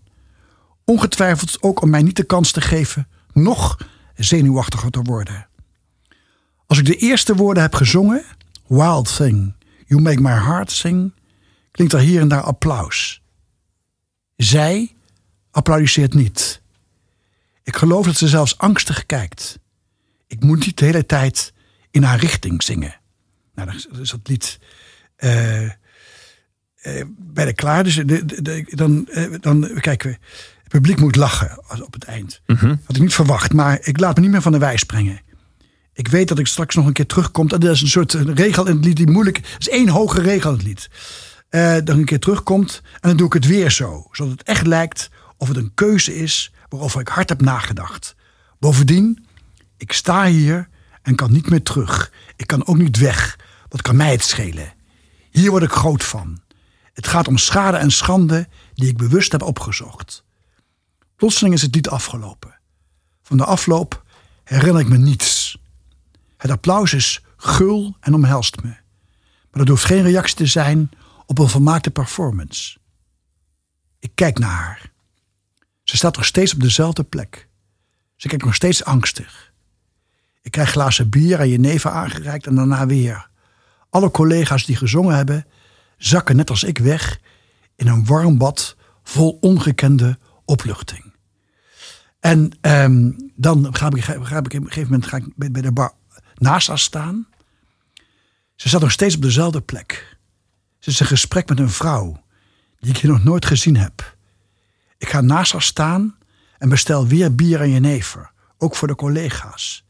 Ongetwijfeld 0.84 1.62
ook 1.62 1.82
om 1.82 1.90
mij 1.90 2.02
niet 2.02 2.16
de 2.16 2.24
kans 2.24 2.52
te 2.52 2.60
geven 2.60 3.08
nog 3.32 3.78
zenuwachtiger 4.14 4.90
te 4.90 5.02
worden. 5.02 5.46
Als 6.66 6.78
ik 6.78 6.86
de 6.86 6.96
eerste 6.96 7.34
woorden 7.34 7.62
heb 7.62 7.74
gezongen, 7.74 8.24
Wild 8.66 9.16
Thing, 9.16 9.54
You 9.86 10.00
Make 10.00 10.20
My 10.20 10.30
Heart 10.30 10.70
Sing, 10.70 11.12
klinkt 11.70 11.92
er 11.92 12.00
hier 12.00 12.20
en 12.20 12.28
daar 12.28 12.42
applaus. 12.42 13.22
Zij 14.36 14.94
applaudisseert 15.50 16.14
niet. 16.14 16.62
Ik 17.62 17.76
geloof 17.76 18.06
dat 18.06 18.16
ze 18.16 18.28
zelfs 18.28 18.58
angstig 18.58 19.06
kijkt. 19.06 19.58
Ik 20.26 20.42
moet 20.42 20.66
niet 20.66 20.78
de 20.78 20.84
hele 20.84 21.06
tijd 21.06 21.52
in 21.90 22.02
haar 22.02 22.18
richting 22.18 22.62
zingen. 22.62 23.00
Nou, 23.54 23.68
dan 23.68 24.00
is- 24.00 24.10
dat 24.10 24.20
lied 24.28 24.58
eh, 25.16 25.64
eh, 25.64 25.70
bijna 27.18 27.52
klaar. 27.52 27.84
Dus 27.84 27.94
de, 27.94 28.04
de- 28.04 28.42
de- 28.42 28.64
dan, 28.68 29.08
eh, 29.08 29.34
dan 29.40 29.70
kijken 29.80 30.10
we. 30.10 30.16
Het 30.62 30.68
publiek 30.72 31.00
moet 31.00 31.16
lachen 31.16 31.58
op 31.84 31.92
het 31.92 32.04
eind. 32.04 32.40
Had 32.84 32.96
ik 32.96 33.02
niet 33.02 33.14
verwacht, 33.14 33.52
maar 33.52 33.78
ik 33.82 34.00
laat 34.00 34.14
me 34.16 34.22
niet 34.22 34.30
meer 34.30 34.42
van 34.42 34.52
de 34.52 34.58
wijs 34.58 34.84
brengen. 34.84 35.20
Ik 35.92 36.08
weet 36.08 36.28
dat 36.28 36.38
ik 36.38 36.46
straks 36.46 36.74
nog 36.74 36.86
een 36.86 36.92
keer 36.92 37.06
terugkom. 37.06 37.48
Dat 37.48 37.64
is 37.64 37.80
een 37.80 37.88
soort 37.88 38.12
regel 38.12 38.66
in 38.66 38.76
het 38.76 38.84
lied 38.84 38.96
die 38.96 39.10
moeilijk 39.10 39.38
is. 39.38 39.44
is 39.58 39.68
één 39.68 39.88
hoge 39.88 40.20
regel 40.20 40.50
in 40.50 40.56
het 40.56 40.66
lied. 40.66 40.88
Dat 41.50 41.88
ik 41.88 41.88
een 41.88 42.04
keer 42.04 42.18
terugkomt 42.20 42.82
en 42.94 43.08
dan 43.08 43.16
doe 43.16 43.26
ik 43.26 43.32
het 43.32 43.46
weer 43.46 43.70
zo. 43.70 44.08
Zodat 44.12 44.32
het 44.32 44.42
echt 44.42 44.66
lijkt 44.66 45.10
of 45.36 45.48
het 45.48 45.56
een 45.56 45.74
keuze 45.74 46.16
is 46.16 46.52
waarover 46.68 47.00
ik 47.00 47.08
hard 47.08 47.28
heb 47.28 47.40
nagedacht. 47.40 48.14
Bovendien, 48.58 49.26
ik 49.76 49.92
sta 49.92 50.26
hier 50.26 50.68
en 51.02 51.14
kan 51.14 51.32
niet 51.32 51.50
meer 51.50 51.62
terug. 51.62 52.12
Ik 52.36 52.46
kan 52.46 52.66
ook 52.66 52.76
niet 52.78 52.98
weg. 52.98 53.38
Wat 53.74 53.82
kan 53.82 53.96
mij 53.96 54.10
het 54.10 54.22
schelen? 54.22 54.72
Hier 55.30 55.50
word 55.50 55.62
ik 55.62 55.70
groot 55.70 56.04
van. 56.04 56.42
Het 56.92 57.06
gaat 57.06 57.28
om 57.28 57.38
schade 57.38 57.76
en 57.76 57.90
schande 57.90 58.48
die 58.74 58.88
ik 58.88 58.96
bewust 58.96 59.32
heb 59.32 59.42
opgezocht. 59.42 60.24
Plotseling 61.16 61.54
is 61.54 61.62
het 61.62 61.74
lied 61.74 61.88
afgelopen. 61.88 62.58
Van 63.22 63.36
de 63.36 63.44
afloop 63.44 64.04
herinner 64.44 64.80
ik 64.80 64.88
me 64.88 64.96
niets. 64.96 65.58
Het 66.36 66.50
applaus 66.50 66.92
is 66.92 67.24
gul 67.36 67.96
en 68.00 68.14
omhelst 68.14 68.62
me. 68.62 68.68
Maar 69.50 69.62
dat 69.64 69.68
hoeft 69.68 69.84
geen 69.84 70.02
reactie 70.02 70.36
te 70.36 70.46
zijn 70.46 70.90
op 71.26 71.38
een 71.38 71.48
volmaakte 71.48 71.90
performance. 71.90 72.78
Ik 73.98 74.10
kijk 74.14 74.38
naar 74.38 74.50
haar. 74.50 74.90
Ze 75.82 75.96
staat 75.96 76.16
nog 76.16 76.24
steeds 76.24 76.54
op 76.54 76.60
dezelfde 76.60 77.04
plek. 77.04 77.48
Ze 78.16 78.28
kijkt 78.28 78.44
nog 78.44 78.54
steeds 78.54 78.84
angstig. 78.84 79.52
Ik 80.42 80.50
krijg 80.50 80.70
glazen 80.70 81.10
bier 81.10 81.40
en 81.40 81.48
jenever 81.48 81.90
aangereikt 81.90 82.46
en 82.46 82.54
daarna 82.54 82.86
weer. 82.86 83.32
Alle 83.94 84.10
collega's 84.10 84.64
die 84.64 84.76
gezongen 84.76 85.16
hebben, 85.16 85.46
zakken 85.96 86.36
net 86.36 86.50
als 86.50 86.64
ik 86.64 86.78
weg 86.78 87.20
in 87.76 87.86
een 87.86 88.06
warm 88.06 88.38
bad 88.38 88.76
vol 89.02 89.38
ongekende 89.40 90.18
opluchting. 90.44 91.12
En 92.20 92.50
ehm, 92.60 93.12
dan 93.34 93.74
ga 93.74 93.90
ik, 93.90 94.04
ga 94.04 94.12
ik 94.12 94.20
op 94.20 94.54
een 94.54 94.62
gegeven 94.66 94.82
moment 94.82 95.06
ga 95.06 95.16
ik 95.16 95.24
bij 95.36 95.62
de 95.62 95.72
bar 95.72 95.92
naast 96.34 96.68
haar 96.68 96.78
staan. 96.78 97.26
Ze 98.54 98.68
staat 98.68 98.80
nog 98.80 98.90
steeds 98.90 99.16
op 99.16 99.22
dezelfde 99.22 99.60
plek. 99.60 100.16
Ze 100.78 100.90
is 100.90 101.00
in 101.00 101.06
gesprek 101.06 101.48
met 101.48 101.58
een 101.58 101.70
vrouw 101.70 102.22
die 102.78 102.90
ik 102.90 102.98
hier 102.98 103.10
nog 103.10 103.24
nooit 103.24 103.46
gezien 103.46 103.76
heb. 103.76 104.16
Ik 104.98 105.08
ga 105.08 105.20
naast 105.20 105.52
haar 105.52 105.62
staan 105.62 106.16
en 106.58 106.68
bestel 106.68 107.06
weer 107.06 107.34
bier 107.34 107.60
en 107.60 107.70
jenever, 107.70 108.30
ook 108.58 108.76
voor 108.76 108.88
de 108.88 108.94
collega's. 108.94 109.84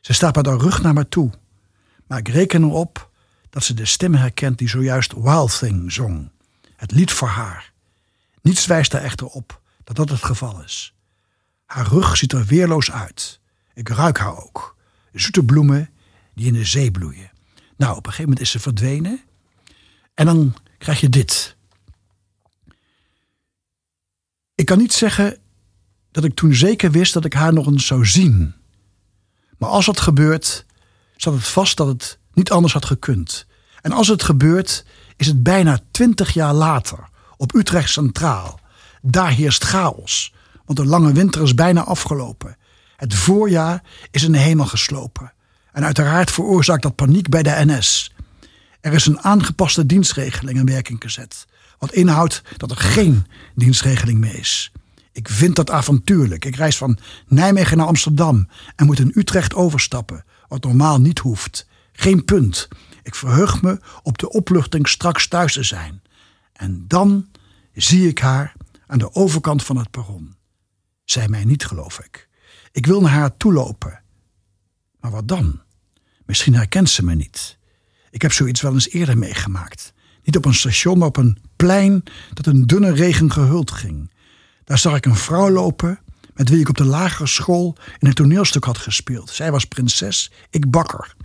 Ze 0.00 0.12
staat 0.12 0.36
met 0.36 0.46
haar 0.46 0.58
rug 0.58 0.82
naar 0.82 0.94
me 0.94 1.08
toe, 1.08 1.30
maar 2.06 2.18
ik 2.18 2.28
reken 2.28 2.62
erop 2.62 3.07
dat 3.50 3.64
ze 3.64 3.74
de 3.74 3.84
stem 3.84 4.14
herkent 4.14 4.58
die 4.58 4.68
zojuist 4.68 5.12
Wild 5.12 5.58
Thing 5.58 5.92
zong. 5.92 6.30
Het 6.76 6.92
lied 6.92 7.12
voor 7.12 7.28
haar. 7.28 7.72
Niets 8.42 8.66
wijst 8.66 8.92
er 8.92 9.00
echter 9.00 9.26
op 9.26 9.60
dat 9.84 9.96
dat 9.96 10.08
het 10.08 10.24
geval 10.24 10.62
is. 10.62 10.94
Haar 11.66 11.86
rug 11.86 12.16
ziet 12.16 12.32
er 12.32 12.44
weerloos 12.44 12.90
uit. 12.90 13.40
Ik 13.74 13.88
ruik 13.88 14.18
haar 14.18 14.36
ook. 14.36 14.76
Zoete 15.12 15.44
bloemen 15.44 15.90
die 16.34 16.46
in 16.46 16.52
de 16.52 16.64
zee 16.64 16.90
bloeien. 16.90 17.30
Nou, 17.76 17.96
op 17.96 18.06
een 18.06 18.12
gegeven 18.12 18.22
moment 18.22 18.40
is 18.40 18.50
ze 18.50 18.58
verdwenen. 18.58 19.20
En 20.14 20.26
dan 20.26 20.54
krijg 20.78 21.00
je 21.00 21.08
dit. 21.08 21.56
Ik 24.54 24.66
kan 24.66 24.78
niet 24.78 24.92
zeggen 24.92 25.38
dat 26.10 26.24
ik 26.24 26.34
toen 26.34 26.54
zeker 26.54 26.90
wist 26.90 27.12
dat 27.12 27.24
ik 27.24 27.32
haar 27.32 27.52
nog 27.52 27.66
eens 27.66 27.86
zou 27.86 28.06
zien. 28.06 28.54
Maar 29.58 29.68
als 29.68 29.86
dat 29.86 30.00
gebeurt, 30.00 30.66
staat 31.16 31.34
het 31.34 31.48
vast 31.48 31.76
dat 31.76 31.86
het 31.86 32.18
niet 32.38 32.50
anders 32.50 32.72
had 32.72 32.84
gekund. 32.84 33.46
En 33.80 33.92
als 33.92 34.08
het 34.08 34.22
gebeurt, 34.22 34.84
is 35.16 35.26
het 35.26 35.42
bijna 35.42 35.78
twintig 35.90 36.32
jaar 36.32 36.54
later, 36.54 36.98
op 37.36 37.54
Utrecht 37.54 37.90
Centraal. 37.90 38.60
Daar 39.02 39.30
heerst 39.30 39.64
chaos, 39.64 40.34
want 40.64 40.78
de 40.78 40.84
lange 40.84 41.12
winter 41.12 41.42
is 41.42 41.54
bijna 41.54 41.84
afgelopen. 41.84 42.56
Het 42.96 43.14
voorjaar 43.14 43.82
is 44.10 44.22
in 44.22 44.32
de 44.32 44.38
hemel 44.38 44.66
geslopen. 44.66 45.32
En 45.72 45.84
uiteraard 45.84 46.30
veroorzaakt 46.30 46.82
dat 46.82 46.94
paniek 46.94 47.28
bij 47.28 47.42
de 47.42 47.62
NS. 47.64 48.14
Er 48.80 48.92
is 48.92 49.06
een 49.06 49.20
aangepaste 49.20 49.86
dienstregeling 49.86 50.58
in 50.58 50.66
werking 50.66 51.02
gezet. 51.02 51.46
Wat 51.78 51.92
inhoudt 51.92 52.42
dat 52.56 52.70
er 52.70 52.76
geen 52.76 53.26
dienstregeling 53.54 54.18
meer 54.18 54.38
is. 54.38 54.72
Ik 55.12 55.28
vind 55.28 55.56
dat 55.56 55.70
avontuurlijk. 55.70 56.44
Ik 56.44 56.56
reis 56.56 56.76
van 56.76 56.98
Nijmegen 57.26 57.76
naar 57.76 57.86
Amsterdam 57.86 58.48
en 58.76 58.86
moet 58.86 58.98
in 58.98 59.12
Utrecht 59.14 59.54
overstappen, 59.54 60.24
wat 60.48 60.64
normaal 60.64 61.00
niet 61.00 61.18
hoeft. 61.18 61.66
Geen 62.00 62.24
punt. 62.24 62.68
Ik 63.02 63.14
verheug 63.14 63.62
me 63.62 63.80
op 64.02 64.18
de 64.18 64.30
opluchting 64.30 64.88
straks 64.88 65.28
thuis 65.28 65.52
te 65.52 65.62
zijn. 65.62 66.02
En 66.52 66.84
dan 66.88 67.28
zie 67.72 68.08
ik 68.08 68.18
haar 68.18 68.52
aan 68.86 68.98
de 68.98 69.14
overkant 69.14 69.64
van 69.64 69.76
het 69.76 69.90
perron. 69.90 70.36
Zij 71.04 71.28
mij 71.28 71.44
niet, 71.44 71.64
geloof 71.64 71.98
ik. 71.98 72.28
Ik 72.72 72.86
wil 72.86 73.00
naar 73.00 73.10
haar 73.10 73.36
toelopen. 73.36 74.02
Maar 75.00 75.10
wat 75.10 75.28
dan? 75.28 75.60
Misschien 76.26 76.54
herkent 76.54 76.90
ze 76.90 77.04
me 77.04 77.14
niet. 77.14 77.58
Ik 78.10 78.22
heb 78.22 78.32
zoiets 78.32 78.60
wel 78.60 78.72
eens 78.72 78.88
eerder 78.88 79.18
meegemaakt. 79.18 79.92
Niet 80.22 80.36
op 80.36 80.44
een 80.44 80.54
station, 80.54 80.98
maar 80.98 81.08
op 81.08 81.16
een 81.16 81.38
plein 81.56 82.02
dat 82.34 82.46
in 82.46 82.62
dunne 82.62 82.92
regen 82.92 83.32
gehuld 83.32 83.70
ging. 83.70 84.12
Daar 84.64 84.78
zag 84.78 84.96
ik 84.96 85.06
een 85.06 85.16
vrouw 85.16 85.50
lopen 85.50 86.00
met 86.34 86.48
wie 86.48 86.60
ik 86.60 86.68
op 86.68 86.76
de 86.76 86.84
lagere 86.84 87.28
school 87.28 87.76
in 87.98 88.08
een 88.08 88.14
toneelstuk 88.14 88.64
had 88.64 88.78
gespeeld. 88.78 89.30
Zij 89.30 89.50
was 89.50 89.64
prinses, 89.64 90.32
ik 90.50 90.70
bakker. 90.70 91.16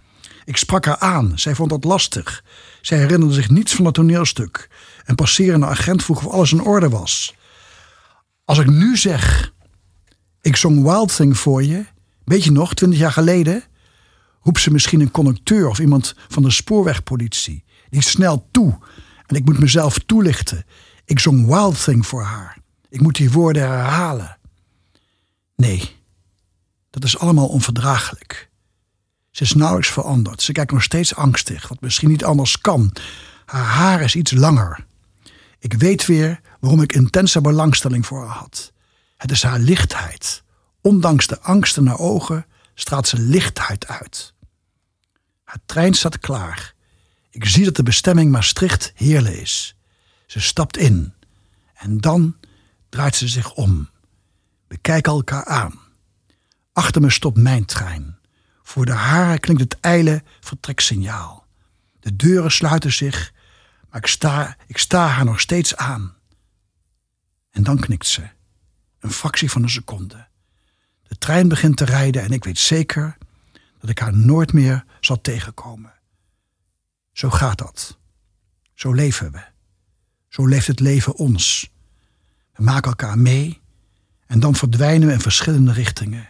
Ik 0.46 0.58
sprak 0.58 0.86
haar 0.86 0.98
aan, 0.98 1.32
zij 1.36 1.56
vond 1.56 1.70
dat 1.70 1.84
lastig. 1.84 2.44
Zij 2.82 2.98
herinnerde 2.98 3.34
zich 3.34 3.50
niets 3.50 3.74
van 3.74 3.86
het 3.86 3.94
toneelstuk. 3.94 4.70
Een 5.06 5.16
passerende 5.16 5.66
agent 5.66 6.04
vroeg 6.04 6.26
of 6.26 6.32
alles 6.32 6.52
in 6.52 6.62
orde 6.62 6.90
was. 6.90 7.36
Als 8.46 8.60
ik 8.60 8.68
nu 8.68 8.98
zeg, 8.98 9.54
ik 10.42 10.56
zong 10.56 10.84
Wild 10.84 11.16
Thing 11.16 11.38
voor 11.38 11.64
je, 11.64 11.86
weet 12.24 12.44
je 12.44 12.52
nog, 12.52 12.74
twintig 12.74 13.00
jaar 13.00 13.12
geleden, 13.12 13.64
roept 14.42 14.60
ze 14.60 14.72
misschien 14.72 15.02
een 15.02 15.12
conducteur 15.12 15.68
of 15.68 15.80
iemand 15.80 16.16
van 16.28 16.44
de 16.44 16.52
spoorwegpolitie. 16.52 17.64
Die 17.90 18.02
snel 18.02 18.48
toe 18.52 18.78
en 19.26 19.36
ik 19.36 19.46
moet 19.46 19.60
mezelf 19.60 19.98
toelichten. 19.98 20.66
Ik 21.06 21.20
zong 21.20 21.46
Wild 21.46 21.84
Thing 21.84 22.08
voor 22.08 22.24
haar. 22.24 22.58
Ik 22.90 23.02
moet 23.02 23.16
die 23.16 23.32
woorden 23.32 23.62
herhalen. 23.62 24.38
Nee, 25.56 25.96
dat 26.90 27.04
is 27.04 27.18
allemaal 27.18 27.48
onverdraaglijk. 27.48 28.50
Ze 29.34 29.44
is 29.44 29.54
nauwelijks 29.54 29.92
veranderd. 29.92 30.42
Ze 30.42 30.52
kijkt 30.52 30.72
nog 30.72 30.84
steeds 30.84 31.16
angstig, 31.16 31.68
wat 31.68 31.82
misschien 31.82 32.10
niet 32.10 32.24
anders 32.24 32.62
kan. 32.62 32.96
Haar 33.46 33.66
haar 33.66 34.02
is 34.02 34.16
iets 34.16 34.32
langer. 34.32 34.86
Ik 35.60 35.74
weet 35.74 36.06
weer 36.06 36.42
waarom 36.60 36.82
ik 36.82 36.94
intense 36.94 37.42
belangstelling 37.42 38.06
voor 38.06 38.26
haar 38.26 38.38
had. 38.38 38.74
Het 39.18 39.32
is 39.32 39.44
haar 39.44 39.60
lichtheid. 39.60 40.44
Ondanks 40.82 41.28
de 41.28 41.40
angst 41.42 41.78
in 41.78 41.88
haar 41.88 42.00
ogen 42.00 42.46
straalt 42.74 43.08
ze 43.08 43.20
lichtheid 43.20 43.88
uit. 43.88 44.34
Haar 45.44 45.60
trein 45.66 45.94
staat 45.94 46.20
klaar. 46.20 46.74
Ik 47.30 47.46
zie 47.46 47.66
dat 47.66 47.76
de 47.76 47.84
bestemming 47.84 48.32
Maastricht 48.32 48.92
Heerlen 48.96 49.42
is. 49.42 49.76
Ze 50.26 50.40
stapt 50.40 50.78
in. 50.78 51.14
En 51.74 51.98
dan 51.98 52.36
draait 52.90 53.16
ze 53.16 53.28
zich 53.28 53.54
om. 53.54 53.90
We 54.68 54.78
kijken 54.78 55.12
elkaar 55.12 55.46
aan. 55.46 55.80
Achter 56.74 57.02
me 57.02 57.10
stopt 57.10 57.38
mijn 57.38 57.66
trein. 57.66 58.18
Voor 58.74 58.86
de 58.86 58.92
haren 58.92 59.40
klinkt 59.40 59.62
het 59.62 59.80
ijle 59.80 60.24
vertreksignaal. 60.40 61.46
De 62.00 62.16
deuren 62.16 62.52
sluiten 62.52 62.94
zich, 62.94 63.34
maar 63.90 64.00
ik 64.00 64.08
sta, 64.08 64.58
ik 64.68 64.78
sta 64.78 65.08
haar 65.08 65.26
nog 65.26 65.40
steeds 65.40 65.76
aan. 65.76 66.16
En 67.52 67.64
dan 67.64 67.80
knikt 67.80 68.08
ze. 68.08 68.28
Een 69.00 69.12
fractie 69.12 69.52
van 69.52 69.64
een 69.64 69.70
seconde. 69.70 70.28
De 71.08 71.18
trein 71.18 71.48
begint 71.48 71.78
te 71.78 71.86
rijden 71.86 72.22
en 72.22 72.32
ik 72.32 72.44
weet 72.44 72.60
zeker 72.60 73.18
dat 73.80 73.90
ik 73.90 74.00
haar 74.00 74.18
nooit 74.18 74.54
meer 74.54 74.86
zal 75.00 75.22
tegenkomen. 75.22 75.94
Zo 77.12 77.30
gaat 77.30 77.58
dat. 77.58 77.98
Zo 78.74 78.92
leven 78.92 79.32
we. 79.32 79.44
Zo 80.30 80.46
leeft 80.46 80.68
het 80.68 80.80
leven 80.80 81.16
ons. 81.16 81.72
We 82.54 82.64
maken 82.64 82.90
elkaar 82.90 83.18
mee 83.18 83.62
en 84.26 84.40
dan 84.40 84.56
verdwijnen 84.56 85.08
we 85.08 85.14
in 85.14 85.22
verschillende 85.22 85.74
richtingen. 85.74 86.30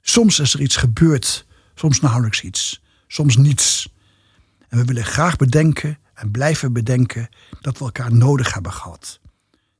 Soms 0.00 0.38
is 0.38 0.54
er 0.54 0.60
iets 0.60 0.76
gebeurd, 0.76 1.46
soms 1.78 2.00
nauwelijks 2.00 2.42
iets, 2.42 2.82
soms 3.06 3.36
niets. 3.36 3.92
En 4.68 4.78
we 4.78 4.84
willen 4.84 5.04
graag 5.04 5.36
bedenken 5.36 5.98
en 6.14 6.30
blijven 6.30 6.72
bedenken 6.72 7.28
dat 7.60 7.78
we 7.78 7.84
elkaar 7.84 8.14
nodig 8.14 8.54
hebben 8.54 8.72
gehad. 8.72 9.20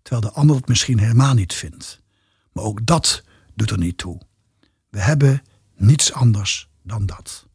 Terwijl 0.02 0.32
de 0.32 0.38
ander 0.38 0.56
het 0.56 0.68
misschien 0.68 0.98
helemaal 0.98 1.34
niet 1.34 1.54
vindt. 1.54 2.00
Maar 2.52 2.64
ook 2.64 2.86
dat 2.86 3.24
doet 3.54 3.70
er 3.70 3.78
niet 3.78 3.98
toe. 3.98 4.20
We 4.90 5.00
hebben 5.00 5.42
niets 5.76 6.12
anders 6.12 6.68
dan 6.82 7.06
dat. 7.06 7.47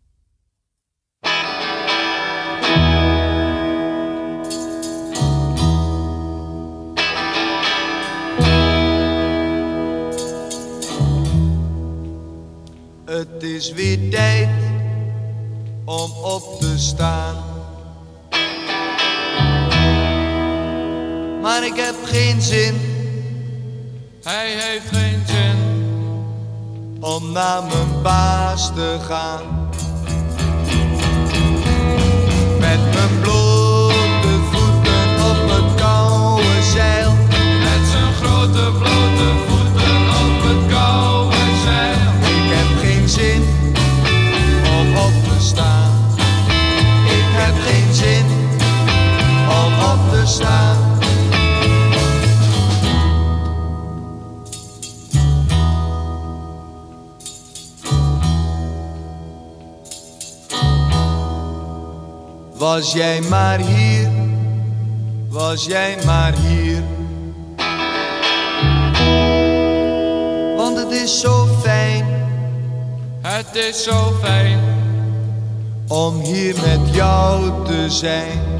Het 13.13 13.43
is 13.43 13.71
weer 13.71 14.09
tijd 14.09 14.49
om 15.85 16.11
op 16.11 16.59
te 16.59 16.73
staan. 16.77 17.35
Maar 21.41 21.65
ik 21.65 21.75
heb 21.75 21.95
geen 22.03 22.41
zin 22.41 22.75
Hij 24.23 24.49
heeft 24.49 24.87
geen 24.91 25.21
zin. 25.27 25.57
om 26.99 27.31
naar 27.31 27.63
mijn 27.63 28.01
baas 28.01 28.73
te 28.73 28.97
gaan. 29.01 29.69
Met 32.59 32.93
mijn 32.93 33.19
blote 33.21 34.39
voeten 34.51 35.25
op 35.29 35.49
het 35.49 35.81
koude 35.81 36.63
zeil. 36.73 37.12
Was 62.73 62.93
jij 62.93 63.21
maar 63.21 63.59
hier, 63.59 64.09
was 65.29 65.65
jij 65.65 65.97
maar 66.05 66.33
hier. 66.37 66.83
Want 70.57 70.77
het 70.77 70.91
is 70.91 71.19
zo 71.19 71.47
fijn 71.61 72.05
Het 73.21 73.55
is 73.55 73.83
zo 73.83 74.13
fijn. 74.21 74.59
om 75.87 76.19
hier 76.19 76.55
met 76.55 76.95
jou 76.95 77.65
te 77.65 77.85
zijn. 77.89 78.52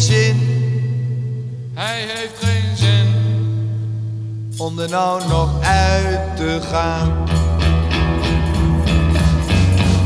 Geen 0.00 0.14
zin 0.14 0.36
Hij 1.74 2.00
heeft 2.00 2.44
geen 2.44 2.76
zin. 2.76 3.08
om 4.58 4.78
er 4.78 4.88
nou 4.88 5.28
nog 5.28 5.50
uit 5.62 6.36
te 6.36 6.60
gaan. 6.70 7.22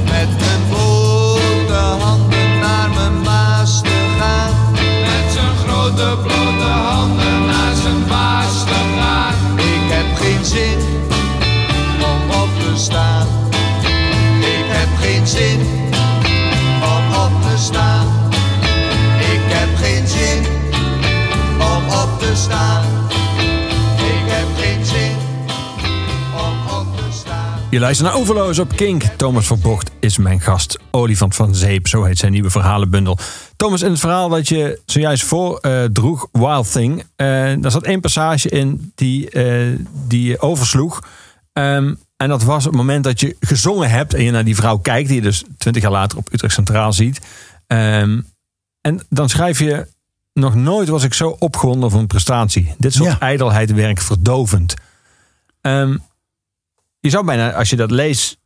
Met 0.04 0.38
mijn 0.38 0.60
blote 0.68 1.72
handen 1.72 2.58
naar 2.60 2.90
mijn 2.90 3.22
baas 3.22 3.82
te 3.82 4.16
gaan. 4.18 4.72
Met 5.00 5.32
zijn 5.32 5.56
grote 5.56 6.16
blote 6.22 6.64
handen 6.64 7.46
naar 7.46 7.74
zijn 7.82 8.06
baas 8.08 8.64
te 8.64 8.80
gaan. 8.98 9.58
Ik 9.58 9.90
heb 9.92 10.16
geen 10.16 10.44
zin 10.44 10.78
om 12.00 12.30
op 12.40 12.48
te 12.58 12.72
staan. 12.76 13.33
Je 27.74 27.80
luistert 27.80 28.08
naar 28.08 28.18
Overloos 28.18 28.58
op 28.58 28.76
Kink. 28.76 29.02
Thomas 29.02 29.46
Verbocht 29.46 29.90
is 30.00 30.18
mijn 30.18 30.40
gast. 30.40 30.78
Olifant 30.90 31.34
van 31.34 31.54
Zeep, 31.54 31.88
zo 31.88 32.02
heet 32.02 32.18
zijn 32.18 32.32
nieuwe 32.32 32.50
verhalenbundel. 32.50 33.18
Thomas, 33.56 33.82
in 33.82 33.90
het 33.90 34.00
verhaal 34.00 34.28
dat 34.28 34.48
je 34.48 34.80
zojuist 34.86 35.24
voordroeg, 35.24 36.28
Wild 36.32 36.72
Thing... 36.72 37.04
eh, 37.16 37.26
daar 37.60 37.70
zat 37.70 37.82
één 37.82 38.00
passage 38.00 38.48
in 38.48 38.92
die, 38.94 39.30
eh, 39.30 39.78
die 40.08 40.28
je 40.28 40.40
oversloeg. 40.40 41.02
Ehm, 41.52 41.94
en 42.16 42.28
dat 42.28 42.42
was 42.42 42.64
het 42.64 42.74
moment 42.74 43.04
dat 43.04 43.20
je 43.20 43.36
gezongen 43.40 43.90
hebt... 43.90 44.14
en 44.14 44.22
je 44.22 44.30
naar 44.30 44.44
die 44.44 44.56
vrouw 44.56 44.78
kijkt, 44.78 45.08
die 45.08 45.16
je 45.16 45.22
dus 45.22 45.44
twintig 45.58 45.82
jaar 45.82 45.90
later 45.90 46.18
op 46.18 46.32
Utrecht 46.32 46.54
Centraal 46.54 46.92
ziet. 46.92 47.20
Ehm, 47.66 48.20
en 48.80 49.00
dan 49.08 49.28
schrijf 49.28 49.58
je... 49.58 49.86
Nog 50.34 50.54
nooit 50.54 50.88
was 50.88 51.02
ik 51.02 51.14
zo 51.14 51.36
opgewonden 51.38 51.90
voor 51.90 52.00
een 52.00 52.06
prestatie. 52.06 52.74
Dit 52.78 52.92
soort 52.94 53.10
Ja. 53.10 53.18
ijdelheid 53.20 53.72
werkt 53.72 54.04
verdovend. 54.04 54.74
Ehm, 55.60 55.96
je 57.00 57.10
zou 57.10 57.24
bijna, 57.24 57.52
als 57.52 57.70
je 57.70 57.76
dat 57.76 57.90
leest, 57.90 58.38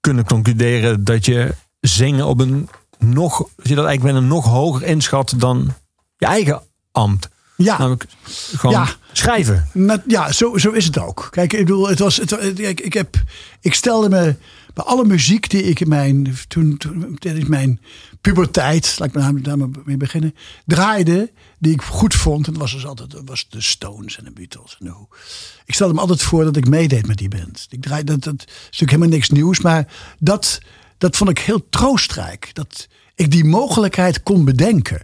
kunnen 0.00 0.24
concluderen 0.24 1.04
dat 1.04 1.24
je 1.24 1.54
zingen 1.80 2.26
op 2.26 2.40
een 2.40 2.68
nog, 2.98 3.38
dat 3.56 3.68
je 3.68 3.74
dat 3.74 3.84
eigenlijk 3.84 4.02
bijna 4.14 4.20
nog 4.34 4.44
hoger 4.44 4.82
inschat 4.82 5.34
dan 5.36 5.74
je 6.16 6.26
eigen 6.26 6.62
ambt. 6.92 7.28
Ja, 7.56 7.78
Namelijk 7.78 8.06
gewoon 8.54 8.74
Ja. 8.74 8.88
schrijven. 9.12 9.68
Ja, 10.06 10.32
zo, 10.32 10.56
zo 10.58 10.70
is 10.70 10.84
het 10.84 10.98
ook. 10.98 11.28
Kijk, 11.30 11.52
ik 11.52 11.58
bedoel, 11.58 11.88
het 11.88 11.98
was, 11.98 12.16
het, 12.16 12.36
kijk, 12.54 12.80
ik, 12.80 12.92
heb, 12.92 13.16
ik 13.60 13.74
stelde 13.74 14.08
me 14.08 14.36
bij 14.74 14.84
alle 14.84 15.04
muziek 15.04 15.50
die 15.50 15.62
ik 15.62 15.80
in 15.80 15.88
mijn, 15.88 16.36
toen, 16.48 16.76
toen 16.76 17.16
tijdens 17.18 17.44
mijn 17.48 17.80
puberteit, 18.24 18.96
laat 18.98 19.08
ik 19.08 19.44
daar 19.44 19.58
maar 19.58 19.68
mee 19.84 19.96
beginnen, 19.96 20.34
draaide, 20.66 21.32
die 21.58 21.72
ik 21.72 21.82
goed 21.82 22.14
vond. 22.14 22.46
En 22.46 22.52
dat 22.52 22.62
was 22.62 22.72
dus 22.72 22.86
altijd 22.86 23.14
was 23.24 23.46
de 23.48 23.60
Stones 23.60 24.18
en 24.18 24.24
de 24.24 24.30
Beatles 24.30 24.76
en 24.78 24.86
de. 24.86 25.16
Ik 25.64 25.74
stelde 25.74 25.94
me 25.94 26.00
altijd 26.00 26.22
voor 26.22 26.44
dat 26.44 26.56
ik 26.56 26.68
meedeed 26.68 27.06
met 27.06 27.16
die 27.16 27.28
band. 27.28 27.66
Ik 27.70 27.82
draai, 27.82 28.04
dat, 28.04 28.22
dat 28.24 28.34
is 28.34 28.46
natuurlijk 28.64 28.90
helemaal 28.90 29.08
niks 29.08 29.30
nieuws, 29.30 29.60
maar 29.60 29.92
dat, 30.18 30.60
dat 30.98 31.16
vond 31.16 31.30
ik 31.30 31.38
heel 31.38 31.68
troostrijk. 31.68 32.50
Dat 32.52 32.88
ik 33.14 33.30
die 33.30 33.44
mogelijkheid 33.44 34.22
kon 34.22 34.44
bedenken. 34.44 35.02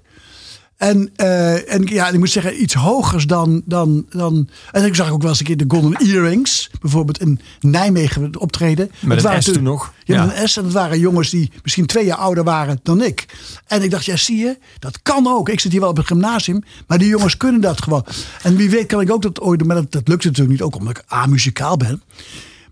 En, 0.81 1.11
eh, 1.17 1.73
en 1.75 1.83
ja, 1.85 2.09
ik 2.09 2.19
moet 2.19 2.31
zeggen, 2.31 2.63
iets 2.63 2.75
hogers 2.75 3.27
dan, 3.27 3.63
dan, 3.65 4.07
dan. 4.11 4.49
En 4.71 4.85
ik 4.85 4.95
zag 4.95 5.11
ook 5.11 5.21
wel 5.21 5.31
eens 5.31 5.41
een 5.41 5.47
keer 5.47 5.57
de 5.57 5.65
Golden 5.69 5.95
Earrings, 5.95 6.71
bijvoorbeeld 6.81 7.21
in 7.21 7.41
Nijmegen 7.61 8.39
optreden. 8.39 8.91
Met 9.01 9.01
Het 9.01 9.19
een 9.19 9.23
waren 9.23 9.43
S 9.43 9.53
toen 9.53 9.63
nog. 9.63 9.93
Ja, 10.05 10.25
met 10.25 10.37
een 10.37 10.49
S. 10.49 10.57
En 10.57 10.63
dat 10.63 10.73
waren 10.73 10.99
jongens 10.99 11.31
die 11.31 11.51
misschien 11.63 11.87
twee 11.87 12.05
jaar 12.05 12.17
ouder 12.17 12.45
waren 12.45 12.81
dan 12.83 13.03
ik. 13.03 13.27
En 13.67 13.83
ik 13.83 13.91
dacht, 13.91 14.05
ja, 14.05 14.17
zie 14.17 14.37
je, 14.37 14.59
dat 14.79 15.03
kan 15.03 15.27
ook. 15.27 15.49
Ik 15.49 15.61
zit 15.61 15.73
hier 15.73 15.81
wel 15.81 15.91
op 15.91 15.97
het 15.97 16.07
gymnasium, 16.07 16.63
maar 16.87 16.99
die 16.99 17.09
jongens 17.09 17.37
kunnen 17.37 17.61
dat 17.61 17.83
gewoon. 17.83 18.07
En 18.43 18.57
wie 18.57 18.71
weet 18.71 18.87
kan 18.87 19.01
ik 19.01 19.13
ook 19.13 19.23
dat 19.23 19.41
ooit 19.41 19.59
doen, 19.59 19.69
maar 19.69 19.77
dat, 19.77 19.93
dat 19.93 20.09
lukt 20.09 20.25
natuurlijk 20.25 20.51
niet, 20.51 20.63
ook 20.63 20.77
omdat 20.77 20.97
ik 20.97 21.05
amuzikaal 21.07 21.77
ben. 21.77 22.03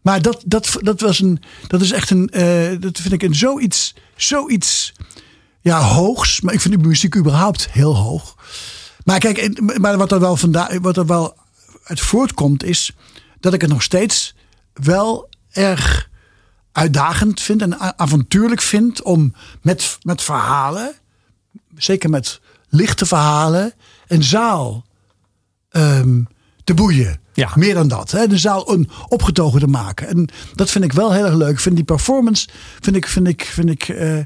Maar 0.02 0.22
dat, 0.22 0.42
dat, 0.46 0.78
dat 0.80 1.00
was 1.00 1.20
een, 1.20 1.40
dat 1.66 1.80
is 1.80 1.90
echt 1.90 2.11
een, 2.11 2.28
eh, 2.28 2.80
dat 2.80 2.98
vind 2.98 3.12
ik 3.12 3.22
een 3.22 3.34
zoiets, 3.34 3.94
zoiets, 4.16 4.92
ja, 5.61 5.80
hoogs. 5.80 6.40
Maar 6.40 6.54
ik 6.54 6.61
vind 6.61 6.74
de 6.82 6.88
muziek 6.88 7.16
überhaupt 7.16 7.70
heel 7.70 7.96
hoog. 7.96 8.34
Maar 9.04 9.18
kijk, 9.18 9.61
maar 9.80 9.96
wat 9.96 10.12
er 10.12 10.20
wel 10.20 10.36
vandaan, 10.36 10.80
wat 10.80 10.96
er 10.96 11.06
wel 11.06 11.36
uit 11.84 12.00
voortkomt, 12.00 12.64
is 12.64 12.96
dat 13.40 13.54
ik 13.54 13.61
het 13.61 13.70
nog 13.70 13.82
steeds 13.82 14.34
wel 14.72 15.28
erg 15.50 16.09
uitdagend 16.72 17.40
vind 17.40 17.62
en 17.62 17.98
avontuurlijk 17.98 18.61
vind 18.61 19.02
om 19.02 19.34
met, 19.62 19.98
met 20.02 20.22
verhalen, 20.22 20.92
zeker 21.76 22.11
met 22.11 22.40
lichte 22.68 23.06
verhalen, 23.06 23.72
een 24.06 24.22
zaal 24.22 24.84
ehm, 25.70 26.22
te 26.64 26.74
boeien. 26.74 27.20
Ja. 27.32 27.50
Meer 27.54 27.74
dan 27.74 27.88
dat. 27.88 28.11
Hè? 28.11 28.26
De 28.26 28.38
zaal 28.38 28.72
een 28.72 28.90
opgetogen 29.09 29.61
te 29.61 29.66
maken. 29.66 30.09
En 30.09 30.28
dat 30.54 30.70
vind 30.70 30.84
ik 30.84 30.92
wel 30.92 31.12
heel 31.12 31.24
erg 31.24 31.34
leuk. 31.34 31.50
Ik 31.50 31.61
vind 31.61 31.76
die 31.76 31.84
performance, 31.84 32.48
vind 32.80 32.96
ik, 32.96 33.06
vind 33.06 33.28
ik, 33.28 33.42
vind 33.44 33.70
ik. 33.70 33.88
eh, 33.88 34.18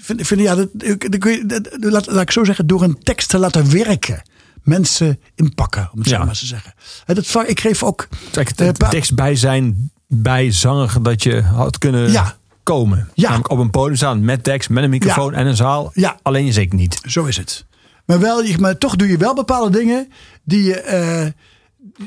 vind, 0.00 0.26
vind, 0.26 0.40
ja, 0.40 0.54
dat, 0.54 0.68
dat 0.72 1.18
kun 1.18 1.32
je- 1.32 1.46
dat- 1.46 1.68
laat, 1.80 2.06
laat 2.06 2.22
ik 2.22 2.30
zo 2.30 2.44
zeggen, 2.44 2.66
door 2.66 2.82
een 2.82 2.98
tekst 3.02 3.28
te 3.28 3.38
laten 3.38 3.70
werken. 3.72 4.22
Mensen 4.62 5.20
inpakken, 5.34 5.88
om 5.92 5.98
het 5.98 6.08
Ja. 6.08 6.18
zo 6.18 6.24
maar 6.24 6.34
te 6.34 6.46
zeggen. 6.46 6.74
Dat, 7.06 7.48
ik 7.48 7.60
geef 7.60 7.82
ook. 7.82 8.08
Het 8.30 8.60
eh, 8.60 8.66
het 8.66 8.78
pa- 8.78 8.88
dichtstbij 8.90 9.34
zijn 9.36 9.90
bij 10.08 10.50
zanger 10.52 11.02
dat 11.02 11.22
je 11.22 11.42
had 11.42 11.78
kunnen 11.78 12.10
Ja. 12.10 12.36
komen. 12.62 13.08
Ja. 13.14 13.38
Op 13.48 13.58
een 13.58 13.70
podium 13.70 13.96
staan 13.96 14.24
met 14.24 14.44
tekst, 14.44 14.68
met 14.68 14.84
een 14.84 14.90
microfoon 14.90 15.32
Ja. 15.32 15.38
en 15.38 15.46
een 15.46 15.56
zaal. 15.56 15.90
Ja. 15.94 16.18
Alleen 16.22 16.44
je 16.44 16.52
zingt 16.52 16.72
niet. 16.72 16.98
Zo 17.08 17.24
is 17.24 17.36
het. 17.36 17.66
Maar, 18.06 18.20
wel, 18.20 18.42
je- 18.44 18.58
maar 18.58 18.78
toch 18.78 18.96
doe 18.96 19.08
je 19.08 19.16
wel 19.16 19.34
bepaalde 19.34 19.78
dingen 19.78 20.08
die 20.44 20.62
je, 20.62 20.74
eh, 20.80 21.26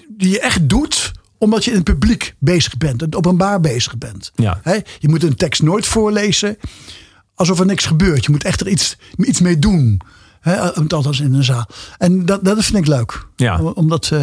die 0.08 0.30
je 0.30 0.40
echt 0.40 0.70
doet 0.70 1.12
omdat 1.38 1.64
je 1.66 1.70
in 1.72 1.76
het 1.76 1.86
publiek 1.86 2.36
bezig 2.40 2.78
bent, 2.78 3.00
in 3.02 3.06
het 3.06 3.16
openbaar 3.16 3.60
bezig 3.60 3.98
bent. 3.98 4.32
Ja. 4.36 4.62
Je 5.00 5.10
moet 5.10 5.24
een 5.24 5.36
tekst 5.36 5.62
nooit 5.62 5.86
voorlezen 5.86 6.58
alsof 7.36 7.60
er 7.60 7.66
niks 7.66 7.86
gebeurt. 7.86 8.26
Je 8.26 8.32
moet 8.32 8.44
echt 8.44 8.62
er 8.62 8.68
iets, 8.68 8.98
iets 9.18 9.42
mee 9.42 9.60
doen. 9.60 10.02
Hè? 10.40 10.74
Althans 10.74 11.20
in 11.20 11.34
een 11.34 11.44
zaal. 11.44 11.68
En 11.98 12.26
dat, 12.26 12.46
dat 12.46 12.64
vind 12.66 12.78
ik 12.78 12.88
leuk. 12.88 13.26
Ja. 13.36 13.62
Om, 13.62 13.90
dat, 13.90 14.10
eh, 14.14 14.22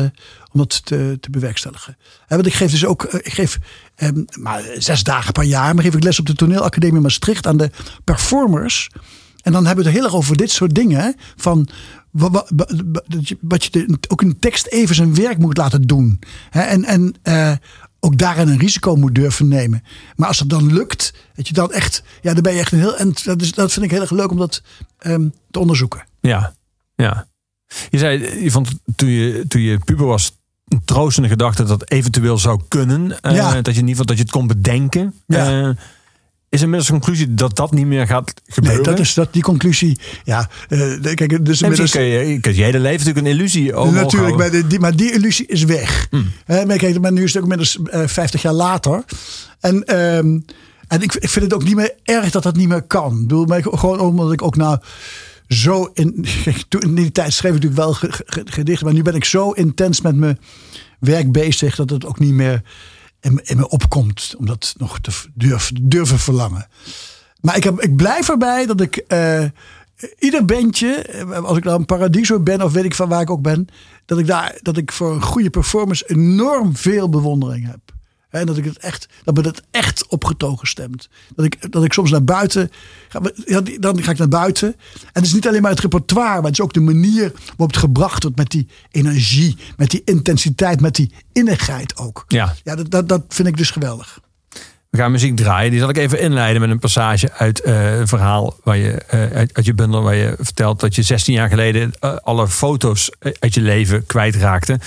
om 0.52 0.58
dat 0.60 0.80
te, 0.86 1.16
te 1.20 1.30
bewerkstelligen. 1.30 1.96
Want 2.28 2.46
ik 2.46 2.54
geef 2.54 2.70
dus 2.70 2.84
ook, 2.84 3.02
eh, 3.04 3.14
ik 3.22 3.32
geef 3.32 3.58
ehm, 3.94 4.22
maar 4.40 4.62
zes 4.78 5.02
dagen 5.02 5.32
per 5.32 5.42
jaar, 5.44 5.74
maar 5.74 5.84
geef 5.84 5.94
ik 5.94 6.02
les 6.04 6.18
op 6.20 6.26
de 6.26 6.34
toneelacademie 6.34 7.00
Maastricht 7.00 7.46
aan 7.46 7.56
de 7.56 7.70
performers. 8.04 8.88
En 9.42 9.52
dan 9.52 9.66
hebben 9.66 9.84
we 9.84 9.90
het 9.90 9.98
heel 9.98 10.08
erg 10.08 10.16
over 10.16 10.36
dit 10.36 10.50
soort 10.50 10.74
dingen. 10.74 11.14
Van 11.36 11.68
wa- 12.10 12.30
wa- 12.30 12.46
wa- 12.56 12.66
wa- 12.92 13.02
dat 13.06 13.28
je- 13.28 13.38
wat 13.40 13.64
je 13.64 13.70
de, 13.70 13.98
ook 14.08 14.20
een 14.22 14.38
tekst 14.38 14.66
even 14.66 14.94
zijn 14.94 15.14
werk 15.14 15.38
moet 15.38 15.56
laten 15.56 15.82
doen. 15.82 16.18
Hè, 16.50 16.60
en 16.60 16.84
en 16.84 17.14
eh, 17.22 17.52
ook 18.00 18.18
daarin 18.18 18.48
een 18.48 18.58
risico 18.58 18.96
moet 18.96 19.14
durven 19.14 19.48
nemen. 19.48 19.82
Maar 20.16 20.28
als 20.28 20.38
het 20.38 20.50
dan 20.50 20.72
lukt, 20.72 21.14
dat 21.34 21.48
je 21.48 21.54
dan 21.54 21.72
echt, 21.72 22.02
ja, 22.22 22.34
dan 22.34 22.42
ben 22.42 22.52
je 22.52 22.58
echt 22.58 22.72
een 22.72 22.78
heel. 22.78 22.96
En 22.96 23.14
dat, 23.24 23.42
is, 23.42 23.52
dat 23.52 23.72
vind 23.72 23.84
ik 23.84 23.90
heel 23.90 24.00
erg 24.00 24.10
leuk 24.10 24.30
om 24.30 24.36
dat 24.36 24.62
ehm, 24.98 25.28
te 25.50 25.58
onderzoeken. 25.58 26.04
Ja, 26.20 26.54
ja. 26.94 27.28
Je 27.90 27.98
zei, 27.98 28.42
je 28.42 28.50
vond 28.50 28.70
toen 28.96 29.08
je, 29.08 29.44
toen 29.48 29.60
je 29.60 29.78
puber 29.78 30.06
was, 30.06 30.38
een 30.68 30.82
troostende 30.84 31.28
gedachte 31.28 31.64
dat 31.64 31.90
eventueel 31.90 32.38
zou 32.38 32.60
kunnen. 32.68 33.18
Ja. 33.22 33.62
Dat 33.62 33.74
je 33.74 33.80
in 33.80 33.88
ieder 33.88 33.88
geval 33.88 34.04
dat 34.04 34.16
je 34.16 34.22
het 34.22 34.32
kon 34.32 34.46
bedenken. 34.46 35.14
Ja. 35.26 35.68
Eh, 35.68 35.76
is 36.50 36.60
inmiddels 36.60 36.86
de 36.86 36.92
conclusie 36.92 37.34
dat 37.34 37.56
dat 37.56 37.72
niet 37.72 37.86
meer 37.86 38.06
gaat 38.06 38.34
gebeuren? 38.46 38.82
Nee, 38.82 38.90
dat 38.90 38.98
is 39.04 39.14
dat, 39.14 39.32
die 39.32 39.42
conclusie. 39.42 39.98
Ja, 40.24 40.48
eh, 40.68 40.78
de- 40.78 41.14
kijk, 41.14 41.44
dus 41.44 41.62
inmiddels- 41.62 41.90
kun 41.90 42.02
je, 42.02 42.40
kunt 42.40 42.56
je 42.56 42.62
hele 42.62 42.78
leven 42.80 42.98
natuurlijk 42.98 43.26
een 43.26 43.32
illusie 43.32 43.74
over 43.74 43.94
Natuurlijk, 43.94 44.36
maar, 44.36 44.68
die, 44.68 44.80
maar 44.80 44.96
die 44.96 45.12
illusie 45.12 45.46
is 45.46 45.64
weg. 45.64 46.08
Hè, 46.44 46.66
maar 46.66 46.76
kijk, 46.76 47.00
maar 47.00 47.12
nu 47.12 47.22
is 47.22 47.34
het 47.34 47.36
ook 47.42 47.50
inmiddels 47.50 47.78
eh 47.90 48.06
50 48.06 48.42
jaar 48.42 48.52
later. 48.52 49.04
En, 49.60 49.84
ehm, 49.84 50.38
en 50.88 51.02
ik, 51.02 51.14
ik 51.14 51.28
vind 51.28 51.44
het 51.44 51.54
ook 51.54 51.64
niet 51.64 51.74
meer 51.76 51.94
erg 52.04 52.30
dat 52.30 52.42
dat 52.42 52.56
niet 52.56 52.68
meer 52.68 52.82
kan. 52.82 53.12
Ik 53.14 53.20
bedoel, 53.20 53.44
maar 53.44 53.58
ik- 53.58 53.66
gewoon 53.70 54.00
omdat 54.00 54.32
ik 54.32 54.42
ook 54.42 54.56
nou 54.56 54.78
zo 55.48 55.90
in, 55.94 56.24
in 56.78 56.94
die 56.94 57.12
tijd 57.12 57.32
schreef 57.32 57.54
ik 57.54 57.62
natuurlijk 57.62 57.82
wel 57.82 57.92
ge- 57.92 58.22
ge- 58.26 58.42
gedichten, 58.44 58.84
maar 58.86 58.94
nu 58.94 59.02
ben 59.02 59.14
ik 59.14 59.24
zo 59.24 59.50
intens 59.50 60.00
met 60.00 60.16
mijn 60.16 60.38
werk 61.00 61.32
bezig 61.32 61.74
dat 61.76 61.90
het 61.90 62.06
ook 62.06 62.18
niet 62.18 62.32
meer 62.32 62.62
in, 63.20 63.40
me- 63.56 63.68
opkomt 63.68 64.34
om 64.38 64.46
dat 64.46 64.74
nog 64.78 65.00
te 65.00 65.10
durven 65.82 66.18
verlangen. 66.18 66.66
Maar 67.40 67.56
ik, 67.56 67.64
heb, 67.64 67.80
ik 67.80 67.96
blijf 67.96 68.28
erbij 68.28 68.66
dat 68.66 68.80
ik 68.80 68.96
eh, 68.96 69.44
ieder 70.18 70.44
bandje, 70.44 70.94
eh, 70.94 71.30
als 71.30 71.56
ik 71.56 71.64
nou 71.64 71.78
een 71.78 71.86
Paradiso 71.86 72.40
ben 72.40 72.62
of 72.62 72.72
weet 72.72 72.84
ik 72.84 72.94
van 72.94 73.08
waar 73.08 73.20
ik 73.20 73.30
ook 73.30 73.42
ben, 73.42 73.66
dat 74.06 74.18
ik 74.18 74.26
daar 74.26 74.58
dat 74.62 74.76
ik 74.76 74.92
voor 74.92 75.12
een 75.12 75.22
goede 75.22 75.50
performance 75.50 76.04
enorm 76.08 76.76
veel 76.76 77.08
bewondering 77.08 77.66
heb. 77.66 77.80
En 78.30 78.46
dat 78.46 78.56
ik 78.56 78.64
het 78.64 78.78
echt, 78.78 79.08
dat 79.24 79.34
me 79.34 79.42
dat 79.42 79.62
echt 79.70 80.06
opgetogen 80.06 80.68
stemt. 80.68 81.08
Dat 81.34 81.44
ik, 81.44 81.72
dat 81.72 81.84
ik 81.84 81.92
soms 81.92 82.10
naar 82.10 82.24
buiten, 82.24 82.70
ga, 83.08 83.20
dan 83.80 84.02
ga 84.02 84.10
ik 84.10 84.18
naar 84.18 84.28
buiten. 84.28 84.68
En 85.02 85.08
het 85.12 85.24
is 85.24 85.32
niet 85.32 85.48
alleen 85.48 85.62
maar 85.62 85.70
het 85.70 85.80
repertoire, 85.80 86.34
maar 86.34 86.50
het 86.50 86.58
is 86.58 86.60
ook 86.60 86.72
de 86.72 86.80
manier 86.80 87.32
waarop 87.46 87.66
het 87.66 87.76
gebracht 87.76 88.22
wordt 88.22 88.38
met 88.38 88.50
die 88.50 88.68
energie, 88.90 89.56
met 89.76 89.90
die 89.90 90.02
intensiteit, 90.04 90.80
met 90.80 90.94
die 90.94 91.12
innigheid 91.32 91.96
ook. 91.96 92.24
Ja. 92.28 92.54
Ja, 92.64 92.76
dat, 92.76 92.90
dat, 92.90 93.08
dat 93.08 93.22
vind 93.28 93.48
ik 93.48 93.56
dus 93.56 93.70
geweldig. 93.70 94.20
We 94.90 94.98
gaan 94.98 95.10
muziek 95.10 95.36
draaien. 95.36 95.70
Die 95.70 95.80
zal 95.80 95.88
ik 95.88 95.96
even 95.96 96.20
inleiden 96.20 96.60
met 96.60 96.70
een 96.70 96.78
passage 96.78 97.32
uit 97.32 97.60
eh, 97.60 97.98
een 97.98 98.08
verhaal 98.08 98.56
waar 98.64 98.76
je, 98.76 98.92
eh, 98.92 99.20
uit, 99.20 99.54
uit 99.54 99.64
je 99.64 99.74
bundel 99.74 100.02
waar 100.02 100.14
je 100.14 100.34
vertelt 100.38 100.80
dat 100.80 100.94
je 100.94 101.02
16 101.02 101.34
jaar 101.34 101.48
geleden 101.48 101.92
eh, 102.00 102.16
alle 102.16 102.48
foto's 102.48 103.10
uit 103.38 103.54
je 103.54 103.60
leven 103.60 104.06
kwijtraakte. 104.06 104.78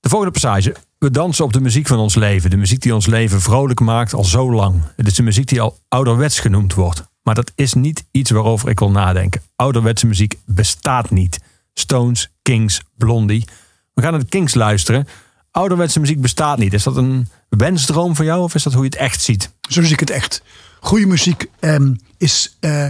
De 0.00 0.08
volgende 0.08 0.32
passage. 0.32 0.74
We 0.98 1.10
dansen 1.10 1.44
op 1.44 1.52
de 1.52 1.60
muziek 1.60 1.86
van 1.86 1.98
ons 1.98 2.14
leven. 2.14 2.50
De 2.50 2.56
muziek 2.56 2.80
die 2.80 2.94
ons 2.94 3.06
leven 3.06 3.40
vrolijk 3.40 3.80
maakt 3.80 4.14
al 4.14 4.24
zo 4.24 4.52
lang. 4.52 4.82
Het 4.96 5.06
is 5.06 5.14
de 5.14 5.22
muziek 5.22 5.48
die 5.48 5.60
al 5.60 5.78
ouderwets 5.88 6.40
genoemd 6.40 6.74
wordt. 6.74 7.04
Maar 7.22 7.34
dat 7.34 7.52
is 7.54 7.74
niet 7.74 8.04
iets 8.10 8.30
waarover 8.30 8.68
ik 8.68 8.78
wil 8.78 8.90
nadenken. 8.90 9.42
Ouderwetse 9.56 10.06
muziek 10.06 10.34
bestaat 10.46 11.10
niet. 11.10 11.38
Stones, 11.74 12.30
Kings, 12.42 12.82
Blondie. 12.96 13.44
We 13.94 14.02
gaan 14.02 14.10
naar 14.10 14.20
de 14.20 14.28
Kings 14.28 14.54
luisteren. 14.54 15.08
Ouderwetse 15.50 16.00
muziek 16.00 16.20
bestaat 16.20 16.58
niet. 16.58 16.72
Is 16.72 16.82
dat 16.82 16.96
een 16.96 17.28
wensdroom 17.48 18.16
voor 18.16 18.24
jou 18.24 18.42
of 18.42 18.54
is 18.54 18.62
dat 18.62 18.72
hoe 18.72 18.82
je 18.82 18.88
het 18.88 18.98
echt 18.98 19.20
ziet? 19.22 19.50
Zo 19.68 19.82
zie 19.82 19.92
ik 19.92 20.00
het 20.00 20.10
echt. 20.10 20.42
Goede 20.80 21.06
muziek 21.06 21.50
ehm, 21.60 21.94
is 22.16 22.56
eh, 22.60 22.86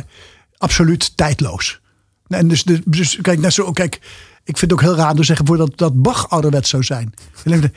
absoluut 0.56 1.16
tijdloos. 1.16 1.80
En 2.28 2.48
dus, 2.48 2.64
dus 2.84 3.18
kijk, 3.20 3.40
net 3.40 3.52
zo, 3.52 3.72
kijk, 3.72 4.00
ik 4.48 4.58
vind 4.58 4.70
het 4.70 4.72
ook 4.72 4.86
heel 4.86 4.96
raar 4.96 5.10
om 5.10 5.16
te 5.16 5.22
zeggen 5.22 5.46
voor 5.46 5.56
dat, 5.56 5.78
dat 5.78 6.02
Bach 6.02 6.28
ouderwets 6.28 6.70
zou 6.70 6.82
zijn. 6.82 7.14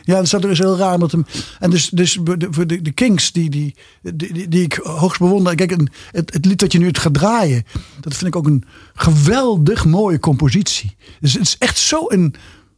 Ja, 0.03 0.15
dat 0.15 0.23
is 0.23 0.29
dus 0.29 0.59
heel 0.59 0.77
raar. 0.77 0.93
Omdat 0.93 1.11
hem, 1.11 1.25
en 1.59 1.69
dus, 1.69 1.89
dus 1.89 2.19
de, 2.23 2.65
de, 2.65 2.81
de 2.81 2.91
Kings, 2.91 3.31
die, 3.31 3.49
die, 3.49 3.75
die, 4.01 4.47
die, 4.47 4.63
ik 4.63 4.73
hoogst 4.73 5.19
bewonder. 5.19 5.55
Kijk, 5.55 5.69
het, 6.11 6.33
het 6.33 6.45
lied 6.45 6.59
dat 6.59 6.71
je 6.71 6.79
nu 6.79 6.87
het 6.87 6.97
gaat 6.97 7.13
draaien, 7.13 7.63
dat 7.99 8.13
vind 8.13 8.27
ik 8.27 8.35
ook 8.35 8.47
een 8.47 8.63
geweldig 8.93 9.85
mooie 9.85 10.19
compositie. 10.19 10.95
Dus 11.19 11.33
het 11.33 11.41
is 11.41 11.57
echt 11.57 11.77
zo 11.77 12.05
een 12.07 12.35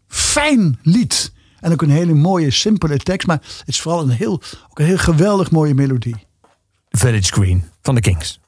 fijn 0.08 0.80
lied. 0.84 1.32
En 1.60 1.72
ook 1.72 1.82
een 1.82 1.90
hele 1.90 2.14
mooie, 2.14 2.52
simpele 2.52 2.98
tekst. 2.98 3.28
Maar 3.28 3.42
het 3.42 3.68
is 3.68 3.82
vooral 3.82 4.02
een 4.02 4.10
heel, 4.10 4.42
ook 4.70 4.80
een 4.80 4.86
heel 4.86 4.98
geweldig 4.98 5.52
mooie 5.52 5.74
melodie. 5.74 6.16
Village 6.90 7.34
Green 7.34 7.64
van 7.82 7.96
de 7.96 8.02
Kings. 8.02 8.42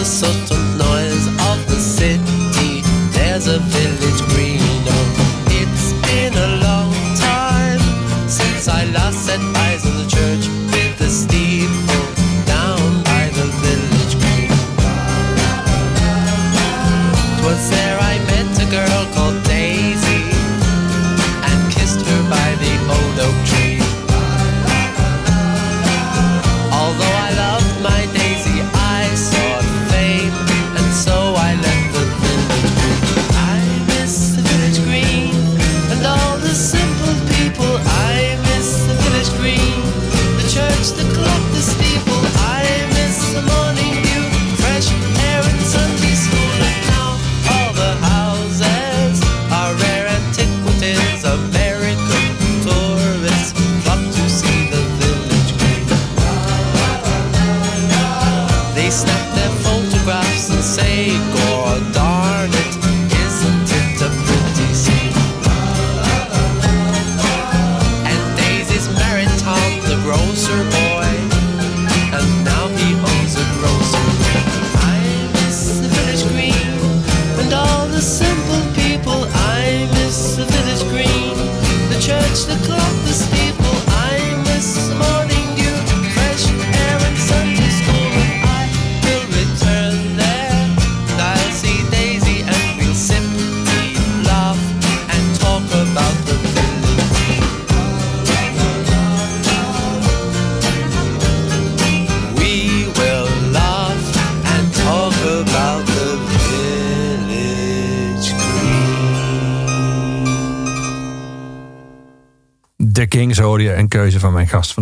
The 0.00 0.06
subtle 0.06 0.56
noise 0.78 1.26
of 1.26 1.58
the 1.68 1.78
city, 1.78 2.80
there's 3.12 3.48
a 3.48 3.58
village 3.58 3.89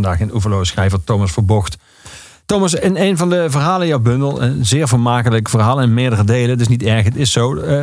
vandaag 0.03 0.21
in 0.21 0.35
Oeverloos 0.35 0.69
schrijver 0.69 1.05
Thomas 1.05 1.33
Verbocht. 1.33 1.77
Thomas, 2.47 2.75
in 2.75 2.97
een 2.97 3.17
van 3.17 3.31
de 3.31 3.51
verhalen 3.51 3.83
in 3.83 3.89
jouw 3.89 3.99
bundel, 3.99 4.43
een 4.43 4.67
zeer 4.67 4.89
vermakelijk 4.89 5.49
verhaal 5.49 5.81
in 5.81 5.95
meerdere 5.95 6.25
delen, 6.25 6.61
is 6.61 6.69
niet 6.69 6.83
erg, 6.83 7.05
het 7.05 7.17
is 7.17 7.33
zo, 7.33 7.57
eh, 7.57 7.83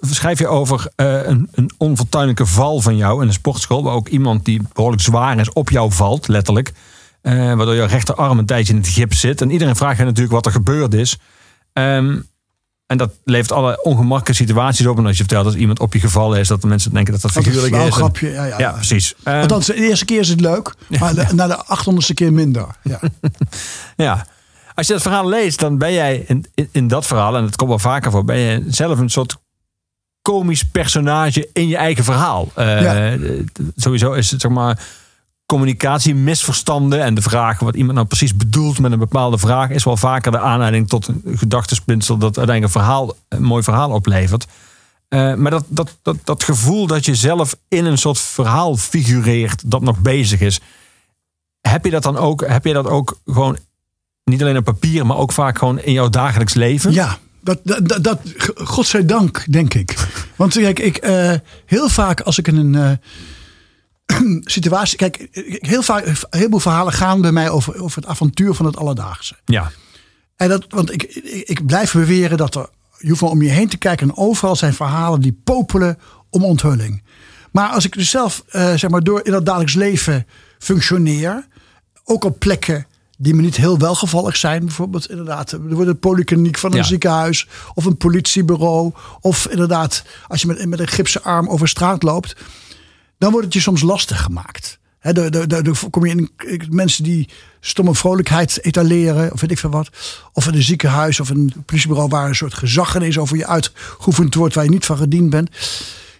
schrijf 0.00 0.38
je 0.38 0.46
over 0.46 0.86
eh, 0.96 1.26
een, 1.26 1.48
een 1.52 1.70
onfortuinlijke 1.78 2.46
val 2.46 2.80
van 2.80 2.96
jou 2.96 3.22
in 3.22 3.26
een 3.26 3.32
sportschool, 3.32 3.82
waar 3.82 3.94
ook 3.94 4.08
iemand 4.08 4.44
die 4.44 4.62
behoorlijk 4.72 5.02
zwaar 5.02 5.38
is 5.38 5.52
op 5.52 5.70
jou 5.70 5.92
valt, 5.92 6.28
letterlijk. 6.28 6.72
Eh, 7.20 7.34
waardoor 7.34 7.74
je 7.74 7.84
rechterarm 7.84 8.38
een 8.38 8.46
tijdje 8.46 8.72
in 8.72 8.78
het 8.78 8.88
gips 8.88 9.20
zit. 9.20 9.40
En 9.40 9.50
iedereen 9.50 9.76
vraagt 9.76 9.98
je 9.98 10.04
natuurlijk 10.04 10.34
wat 10.34 10.46
er 10.46 10.52
gebeurd 10.52 10.94
is. 10.94 11.18
Ehm, 11.72 12.18
en 12.92 12.98
dat 12.98 13.10
levert 13.24 13.52
alle 13.52 13.82
ongemakkelijke 13.82 14.32
situaties 14.42 14.86
op. 14.86 14.98
En 14.98 15.06
als 15.06 15.16
je 15.16 15.24
vertelt 15.24 15.44
dat 15.44 15.54
iemand 15.54 15.80
op 15.80 15.92
je 15.92 16.00
gevallen 16.00 16.38
is, 16.38 16.48
dat 16.48 16.60
de 16.60 16.66
mensen 16.66 16.92
denken 16.92 17.12
dat 17.12 17.22
dat 17.22 17.32
Dat 17.32 17.42
is 17.42 17.48
figuurlijk 17.48 17.74
wel 17.74 17.86
is. 17.86 17.94
een 17.94 18.00
En- 18.00 18.04
grapje. 18.06 18.30
Ja, 18.30 18.44
ja, 18.44 18.58
Ja, 18.58 18.70
precies. 18.72 19.14
Ehm, 19.22 19.40
Althans, 19.40 19.66
de 19.66 19.74
eerste 19.74 20.04
keer 20.04 20.20
is 20.20 20.28
het 20.28 20.40
leuk, 20.40 20.74
maar 21.00 21.14
de- 21.14 21.26
na 21.34 21.46
de 21.46 21.56
achthonderdste 21.56 22.14
keer 22.14 22.32
minder. 22.32 22.66
Ja. 22.82 23.00
Ja. 23.96 24.26
Als 24.74 24.86
je 24.86 24.92
dat 24.92 25.02
verhaal 25.02 25.28
leest, 25.28 25.58
dan 25.58 25.78
ben 25.78 25.92
jij 25.92 26.24
in, 26.26 26.44
in, 26.54 26.68
in 26.72 26.88
dat 26.88 27.06
verhaal, 27.06 27.36
en 27.36 27.44
het 27.44 27.56
komt 27.56 27.68
wel 27.70 27.78
vaker 27.78 28.10
voor, 28.10 28.24
ben 28.24 28.38
je 28.38 28.64
zelf 28.68 28.98
een 28.98 29.10
soort 29.10 29.36
komisch 30.22 30.62
personage 30.64 31.48
in 31.52 31.68
je 31.68 31.76
eigen 31.76 32.04
verhaal. 32.04 32.48
Eh, 32.54 32.82
Ja. 32.82 33.12
eh, 33.12 33.20
Sowieso 33.76 34.12
is 34.12 34.30
het 34.30 34.40
zeg 34.40 34.50
maar 34.50 34.80
communicatie, 35.52 36.14
misverstanden 36.14 37.02
en 37.02 37.14
de 37.14 37.22
vraag 37.22 37.58
wat 37.58 37.74
iemand 37.74 37.94
nou 37.94 38.06
precies 38.06 38.36
bedoelt 38.36 38.78
met 38.78 38.92
een 38.92 38.98
bepaalde 38.98 39.38
vraag 39.38 39.70
is 39.70 39.84
wel 39.84 39.96
vaker 39.96 40.32
de 40.32 40.38
aanleiding 40.38 40.88
tot 40.88 41.06
een 41.06 41.22
gedachtespinsel 41.38 42.16
dat 42.16 42.38
uiteindelijk 42.38 42.74
een 42.74 42.80
verhaal, 42.80 43.14
een 43.28 43.42
mooi 43.42 43.62
verhaal 43.62 43.90
oplevert. 43.90 44.46
Eh, 45.08 45.34
maar 45.34 45.50
dat, 45.50 45.64
dat, 45.68 45.98
dat, 46.02 46.16
dat 46.24 46.44
gevoel 46.44 46.86
dat 46.86 47.04
je 47.04 47.14
zelf 47.14 47.56
in 47.68 47.84
een 47.84 47.98
soort 47.98 48.18
verhaal 48.18 48.76
figureert 48.76 49.70
dat 49.70 49.82
nog 49.82 49.98
bezig 49.98 50.40
is, 50.40 50.60
heb 51.60 51.84
je 51.84 51.90
dat 51.90 52.02
dan 52.02 52.16
ook, 52.16 52.46
heb 52.46 52.64
je 52.64 52.72
dat 52.72 52.86
ook 52.86 53.20
gewoon 53.26 53.58
niet 54.24 54.42
alleen 54.42 54.56
op 54.56 54.64
papier, 54.64 55.06
maar 55.06 55.16
ook 55.16 55.32
vaak 55.32 55.58
gewoon 55.58 55.80
in 55.80 55.92
jouw 55.92 56.08
dagelijks 56.08 56.54
leven? 56.54 56.92
Ja, 56.92 57.18
dat, 57.40 57.60
dat, 57.62 58.04
dat, 58.04 58.18
godzijdank, 58.54 59.44
denk 59.50 59.74
ik. 59.74 60.08
Want 60.36 60.52
kijk, 60.52 60.78
ik, 60.78 60.96
eh, 60.96 61.34
heel 61.66 61.88
vaak 61.88 62.20
als 62.20 62.38
ik 62.38 62.48
in 62.48 62.56
een 62.56 62.74
eh, 62.74 62.90
situatie... 64.40 64.96
Kijk, 64.98 65.28
heel 65.60 65.82
vaak, 65.82 66.06
een 66.06 66.16
heleboel 66.30 66.60
verhalen 66.60 66.92
gaan 66.92 67.20
bij 67.20 67.32
mij 67.32 67.50
over, 67.50 67.82
over 67.82 68.00
het 68.00 68.10
avontuur 68.10 68.54
van 68.54 68.66
het 68.66 68.76
alledaagse. 68.76 69.34
Ja. 69.44 69.70
En 70.36 70.48
dat, 70.48 70.64
want 70.68 70.92
ik, 70.92 71.02
ik, 71.02 71.48
ik 71.48 71.66
blijf 71.66 71.92
beweren 71.92 72.38
dat 72.38 72.54
er... 72.54 72.68
Je 72.98 73.08
hoeft 73.08 73.20
maar 73.20 73.30
om 73.30 73.42
je 73.42 73.48
heen 73.48 73.68
te 73.68 73.76
kijken 73.76 74.08
en 74.08 74.16
overal 74.16 74.56
zijn 74.56 74.74
verhalen 74.74 75.20
die 75.20 75.40
popelen 75.44 75.98
om 76.30 76.44
onthulling. 76.44 77.02
Maar 77.52 77.68
als 77.68 77.84
ik 77.84 77.92
dus 77.92 78.10
zelf, 78.10 78.44
eh, 78.48 78.74
zeg 78.74 78.90
maar, 78.90 79.02
door 79.02 79.20
in 79.24 79.32
dat 79.32 79.46
dagelijks 79.46 79.74
leven 79.74 80.26
functioneer... 80.58 81.46
ook 82.04 82.24
op 82.24 82.38
plekken 82.38 82.86
die 83.18 83.34
me 83.34 83.42
niet 83.42 83.56
heel 83.56 83.78
welgevallig 83.78 84.36
zijn. 84.36 84.64
Bijvoorbeeld 84.64 85.10
inderdaad, 85.10 85.52
er 85.52 85.74
wordt 85.74 85.90
een 85.90 85.98
polykliniek 85.98 86.58
van 86.58 86.70
een 86.70 86.76
Ja. 86.76 86.82
ziekenhuis 86.84 87.48
of 87.74 87.84
een 87.84 87.96
politiebureau. 87.96 88.92
Of 89.20 89.46
inderdaad, 89.48 90.04
als 90.28 90.40
je 90.40 90.46
met, 90.46 90.66
met 90.66 90.80
een 90.80 90.88
gipsen 90.88 91.22
arm 91.22 91.48
over 91.48 91.68
straat 91.68 92.02
loopt, 92.02 92.36
dan 93.22 93.30
wordt 93.30 93.46
het 93.46 93.54
je 93.54 93.60
soms 93.60 93.82
lastig 93.82 94.22
gemaakt. 94.22 94.78
Hè, 94.98 95.12
daar- 95.12 95.30
daar- 95.30 95.48
daar- 95.48 95.90
kom 95.90 96.06
je 96.06 96.10
in 96.10 96.30
in 96.46 96.66
mensen 96.70 97.04
die 97.04 97.28
stomme 97.60 97.94
vrolijkheid 97.94 98.64
etaleren, 98.64 99.32
of 99.32 99.40
weet 99.40 99.50
ik 99.50 99.58
veel 99.58 99.70
wat. 99.70 99.90
Of 100.32 100.46
in 100.46 100.54
een 100.54 100.62
ziekenhuis 100.62 101.20
of 101.20 101.28
een 101.28 101.52
politiebureau 101.66 102.08
waar 102.08 102.28
een 102.28 102.34
soort 102.34 102.54
gezag 102.54 102.94
is 103.00 103.18
over 103.18 103.36
je 103.36 103.46
uitgeoefend 103.46 104.34
wordt 104.34 104.54
waar 104.54 104.64
je 104.64 104.70
niet 104.70 104.84
van 104.84 104.96
gediend 104.96 105.30
bent. 105.30 105.50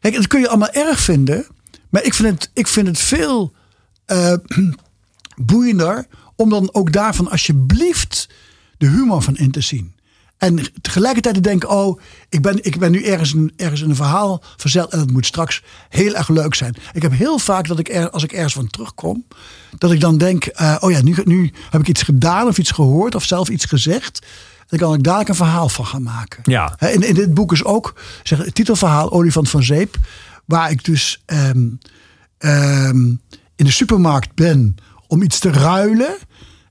Kijk, 0.01 0.15
dat 0.15 0.27
kun 0.27 0.41
je 0.41 0.49
allemaal 0.49 0.71
erg 0.71 1.01
vinden. 1.01 1.47
Maar 1.89 2.05
ik 2.05 2.15
vind 2.15 2.41
het, 2.41 2.51
ik 2.55 2.67
vind 2.67 2.87
het 2.87 2.99
veel 2.99 3.53
eh, 4.05 4.35
boeiender 5.53 6.07
om 6.37 6.51
dan 6.51 6.75
ook 6.75 6.93
daarvan 6.93 7.31
alsjeblieft 7.31 8.29
de 8.79 8.87
humor 8.87 9.23
van 9.23 9.37
in 9.37 9.51
te 9.51 9.61
zien. 9.61 9.95
En 10.43 10.59
tegelijkertijd 10.81 11.35
te 11.35 11.41
denken, 11.41 11.69
oh, 11.69 12.01
ik 12.29 12.43
ben, 12.43 12.65
ik 12.65 12.79
ben 12.79 12.91
nu 12.91 13.03
ergens 13.03 13.33
een, 13.33 13.53
ergens 13.57 13.83
in 13.83 13.91
een 13.91 13.97
verhaal 13.97 14.43
verzeld 14.57 14.93
en 14.93 14.99
het 14.99 15.11
moet 15.11 15.27
straks 15.27 15.63
heel 15.89 16.15
erg 16.15 16.29
leuk 16.29 16.55
zijn. 16.55 16.75
Ik 16.93 17.03
heb 17.03 17.13
heel 17.13 17.39
vaak 17.39 17.69
dat 17.69 17.79
ik 17.79 17.89
er, 17.89 18.11
als 18.11 18.23
ik 18.23 18.33
ergens 18.33 18.53
van 18.53 18.67
terugkom, 18.67 19.25
dat 19.79 19.93
ik 19.93 20.01
dan 20.01 20.19
denk, 20.19 20.45
eh, 20.45 20.77
oh 20.81 20.91
ja, 20.91 21.03
nu, 21.03 21.15
nu 21.25 21.53
heb 21.71 21.81
ik 21.81 21.89
iets 21.89 22.03
gedaan 22.03 22.47
of 22.47 22.59
iets 22.59 22.71
gehoord 22.71 23.15
of 23.15 23.25
zelf 23.25 23.49
iets 23.49 23.65
gezegd. 23.65 24.27
Dan 24.67 24.79
kan 24.79 24.95
ik 24.95 25.03
daar 25.03 25.29
een 25.29 25.35
verhaal 25.35 25.69
van 25.69 25.87
gaan 25.87 26.03
maken. 26.03 26.41
Ja. 26.43 26.81
In, 26.81 27.03
in 27.03 27.15
dit 27.15 27.35
boek 27.35 27.53
is 27.53 27.65
ook 27.65 28.01
zeg, 28.23 28.39
het 28.39 28.55
titelverhaal 28.55 29.13
Olifant 29.13 29.51
van 29.51 29.63
Zeep. 29.63 29.97
Waar 30.45 30.71
ik 30.71 30.85
dus 30.85 31.23
ehm, 31.27 31.69
ehm, 32.39 33.05
in 33.57 33.65
de 33.65 33.71
supermarkt 33.71 34.35
ben 34.35 34.77
om 35.07 35.23
iets 35.23 35.39
te 35.39 35.51
ruilen. 35.51 36.17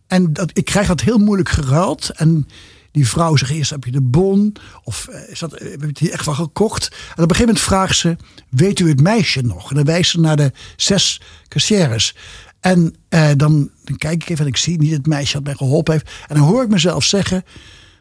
En 0.07 0.33
dat, 0.33 0.51
ik 0.53 0.65
krijg 0.65 0.87
dat 0.87 1.01
heel 1.01 1.17
moeilijk 1.17 1.49
geruild. 1.49 2.09
En 2.09 2.47
die 2.91 3.07
vrouw 3.07 3.35
zegt 3.35 3.51
eerst, 3.51 3.69
heb 3.69 3.83
je 3.83 3.91
de 3.91 4.01
bon? 4.01 4.55
Of 4.83 5.07
eh, 5.07 5.29
is 5.29 5.39
dat, 5.39 5.53
eh, 5.53 5.71
heb 5.71 5.81
je 5.81 5.87
het 5.87 5.99
hier 5.99 6.11
echt 6.11 6.23
van 6.23 6.35
gekocht? 6.35 6.87
En 6.87 7.23
op 7.23 7.29
een 7.29 7.35
gegeven 7.35 7.45
moment 7.45 7.59
vraagt 7.59 7.97
ze, 7.97 8.15
weet 8.49 8.79
u 8.79 8.89
het 8.89 9.01
meisje 9.01 9.41
nog? 9.41 9.69
En 9.69 9.75
dan 9.75 9.85
wijst 9.85 10.11
ze 10.11 10.19
naar 10.19 10.35
de 10.35 10.51
zes 10.75 11.21
kassières. 11.47 12.15
En 12.59 12.95
eh, 13.09 13.29
dan, 13.37 13.69
kijk 13.97 14.23
ik 14.23 14.29
even 14.29 14.45
en 14.45 14.51
ik 14.51 14.57
zie 14.57 14.79
niet 14.79 14.91
het 14.91 15.07
meisje 15.07 15.33
dat 15.33 15.43
mij 15.43 15.55
geholpen 15.55 15.93
heeft. 15.93 16.09
En 16.27 16.35
dan 16.35 16.45
hoor 16.45 16.63
ik 16.63 16.69
mezelf 16.69 17.03
zeggen, 17.03 17.43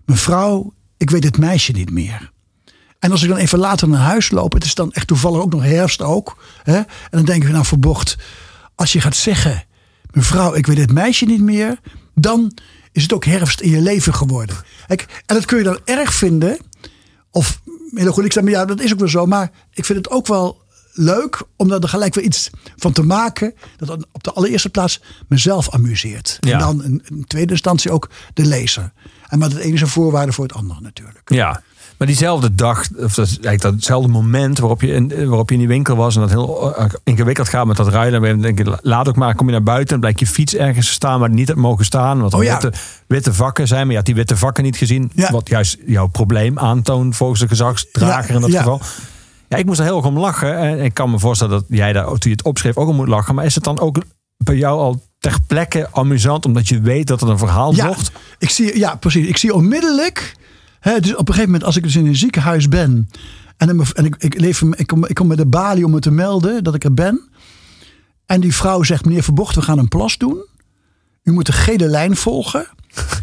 mevrouw, 0.05 0.75
ik 0.97 1.11
weet 1.11 1.25
het 1.25 1.39
meisje 1.39 1.73
niet 1.73 1.91
meer. 1.91 2.31
En 2.99 3.11
als 3.11 3.23
ik 3.23 3.29
dan 3.29 3.39
even 3.39 3.59
later 3.59 3.89
naar 3.89 4.01
huis 4.01 4.31
loop, 4.31 4.53
het 4.53 4.65
is 4.65 4.75
dan 4.75 4.93
echt 4.93 5.07
toevallig 5.07 5.41
ook 5.41 5.53
nog 5.53 5.63
herfst 5.63 6.03
ook. 6.03 6.43
Hè? 6.63 6.77
En 6.77 6.87
dan 7.11 7.25
denk 7.25 7.45
ik 7.45 7.51
nou 7.51 7.65
verbocht, 7.65 8.17
als 8.75 8.93
je 8.93 9.01
gaat 9.01 9.17
zeggen, 9.17 9.65
mevrouw, 10.11 10.55
ik 10.55 10.67
weet 10.67 10.79
het 10.79 10.93
meisje 10.93 11.25
niet 11.25 11.41
meer, 11.41 11.81
dan 12.15 12.53
is 12.93 13.03
het 13.03 13.13
ook 13.13 13.25
herfst 13.25 13.61
in 13.61 13.71
je 13.71 13.81
leven 13.81 14.15
geworden. 14.15 14.57
Kijk, 14.87 15.23
en 15.27 15.35
dat 15.35 15.45
kun 15.45 15.59
je 15.59 15.65
dan 15.65 15.79
erg 15.85 16.15
vinden, 16.15 16.59
of 17.31 17.61
melancholiek 17.91 18.33
zijn, 18.33 18.45
maar 18.45 18.55
ja, 18.55 18.65
dat 18.65 18.81
is 18.81 18.93
ook 18.93 18.99
wel 18.99 19.09
zo. 19.09 19.27
Maar 19.27 19.51
ik 19.73 19.85
vind 19.85 19.99
het 19.99 20.11
ook 20.11 20.27
wel 20.27 20.63
leuk 20.93 21.43
om 21.57 21.69
daar 21.69 21.89
gelijk 21.89 22.15
weer 22.15 22.25
iets 22.25 22.51
van 22.77 22.93
te 22.93 23.03
maken. 23.03 23.55
Dat 23.77 23.89
dan 23.89 24.05
op 24.13 24.23
de 24.25 24.33
allereerste 24.33 24.71
plaats 24.71 25.01
mezelf 25.29 25.71
amuseert. 25.71 26.37
Ja. 26.41 26.53
En 26.53 26.59
dan 26.59 26.85
in, 26.85 27.03
in 27.09 27.25
tweede 27.25 27.53
instantie 27.53 27.91
ook 27.91 28.11
de 28.35 28.45
lezer. 28.45 28.93
En 29.29 29.39
maar 29.39 29.49
het 29.49 29.59
ene 29.59 29.75
is 29.75 29.81
een 29.81 29.89
voorwaarde 29.89 30.33
voor 30.33 30.45
het 30.45 30.55
andere 30.55 30.81
natuurlijk. 30.81 31.31
Ja, 31.31 31.63
maar 32.01 32.09
diezelfde 32.09 32.55
dag, 32.55 32.85
of 32.97 33.15
dat, 33.15 33.27
eigenlijk 33.27 33.63
datzelfde 33.63 34.09
moment 34.09 34.59
waarop 34.59 34.81
je, 34.81 34.93
in, 34.93 35.09
waarop 35.29 35.49
je 35.49 35.55
in 35.55 35.61
die 35.61 35.69
winkel 35.69 35.97
was 35.97 36.15
en 36.15 36.21
dat 36.21 36.31
heel 36.31 36.77
eh, 36.77 36.85
ingewikkeld 37.05 37.49
gaat 37.49 37.67
met 37.67 37.77
dat 37.77 37.89
ruilen. 37.89 38.25
En 38.25 38.41
denk 38.41 38.59
je, 38.59 38.79
laat 38.83 39.09
ook 39.09 39.17
maar, 39.17 39.35
kom 39.35 39.47
je 39.47 39.53
naar 39.53 39.63
buiten 39.63 39.95
en 39.95 40.01
blijkt 40.01 40.21
je 40.21 40.27
fiets 40.27 40.55
ergens 40.55 40.91
staan 40.91 41.21
waar 41.21 41.31
niet 41.31 41.49
had 41.49 41.57
mogen 41.57 41.85
staan. 41.85 42.21
Want 42.21 42.33
er 42.33 42.39
Oh 42.39 42.45
ja. 42.45 42.61
witte, 42.61 42.79
witte 43.07 43.35
vakken 43.35 43.67
zijn, 43.67 43.81
maar 43.81 43.91
je 43.91 43.97
had 43.97 44.07
die 44.07 44.15
witte 44.15 44.37
vakken 44.37 44.65
niet 44.65 44.77
gezien. 44.77 45.11
Ja. 45.15 45.31
Wat 45.31 45.49
juist 45.49 45.77
jouw 45.87 46.07
probleem 46.07 46.59
aantoont 46.59 47.17
volgens 47.17 47.41
de 47.41 47.49
gezagsdrager 47.49 48.29
Ja, 48.29 48.35
in 48.35 48.41
dat 48.41 48.51
ja. 48.51 48.59
geval. 48.59 48.81
Ja, 49.49 49.57
ik 49.57 49.67
moest 49.67 49.79
er 49.79 49.85
heel 49.85 49.97
erg 49.97 50.07
om 50.07 50.19
lachen. 50.19 50.57
En 50.57 50.79
ik 50.81 50.95
kan 50.95 51.11
me 51.11 51.19
voorstellen 51.19 51.55
dat 51.55 51.65
jij 51.69 51.93
daar, 51.93 52.05
toen 52.05 52.19
je 52.21 52.31
het 52.31 52.43
opschreef, 52.43 52.77
ook 52.77 52.89
om 52.89 52.97
moet 52.97 53.09
lachen. 53.09 53.35
Maar 53.35 53.45
is 53.45 53.55
het 53.55 53.65
dan 53.65 53.81
ook 53.81 54.03
bij 54.37 54.57
jou 54.57 54.79
al 54.79 55.03
ter 55.19 55.37
plekke 55.47 55.89
amusant, 55.93 56.47
omdat 56.47 56.69
je 56.69 56.81
weet 56.81 57.07
dat 57.07 57.21
het 57.21 57.29
een 57.29 57.39
verhaal 57.39 57.75
Ja, 57.75 57.87
wordt? 57.87 58.13
ik 58.39 58.51
zie, 58.51 58.79
ja, 58.79 58.95
precies. 58.95 59.27
Ik 59.27 59.37
zie 59.37 59.55
onmiddellijk. 59.55 60.39
Dus 60.81 61.15
op 61.15 61.29
een 61.29 61.35
gegeven 61.35 61.45
moment, 61.45 61.65
als 61.65 61.77
ik 61.77 61.83
dus 61.83 61.97
in 61.97 62.07
een 62.07 62.17
ziekenhuis 62.17 62.69
ben. 62.69 63.09
En, 63.57 63.69
en 63.95 64.05
ik, 64.05 64.17
ik, 64.19 64.41
leef, 64.41 64.63
ik, 64.63 64.87
kom, 64.87 65.07
ik 65.07 65.15
kom 65.15 65.27
met 65.27 65.39
de 65.39 65.47
balie 65.47 65.85
om 65.85 65.91
me 65.91 65.99
te 65.99 66.11
melden 66.11 66.65
dat 66.65 66.75
ik 66.75 66.85
er 66.85 66.95
ben. 66.95 67.29
En 68.27 68.41
die 68.41 68.55
vrouw 68.55 68.83
zegt: 68.83 69.05
Meneer 69.05 69.23
Verbocht, 69.23 69.55
we 69.55 69.63
gaan 69.63 69.79
een 69.79 69.89
plas 69.89 70.19
doen. 70.19 70.45
U 71.23 71.33
moet 71.33 71.47
de 71.47 71.53
gele 71.53 71.87
lijn 71.89 72.17
volgen. 72.17 72.67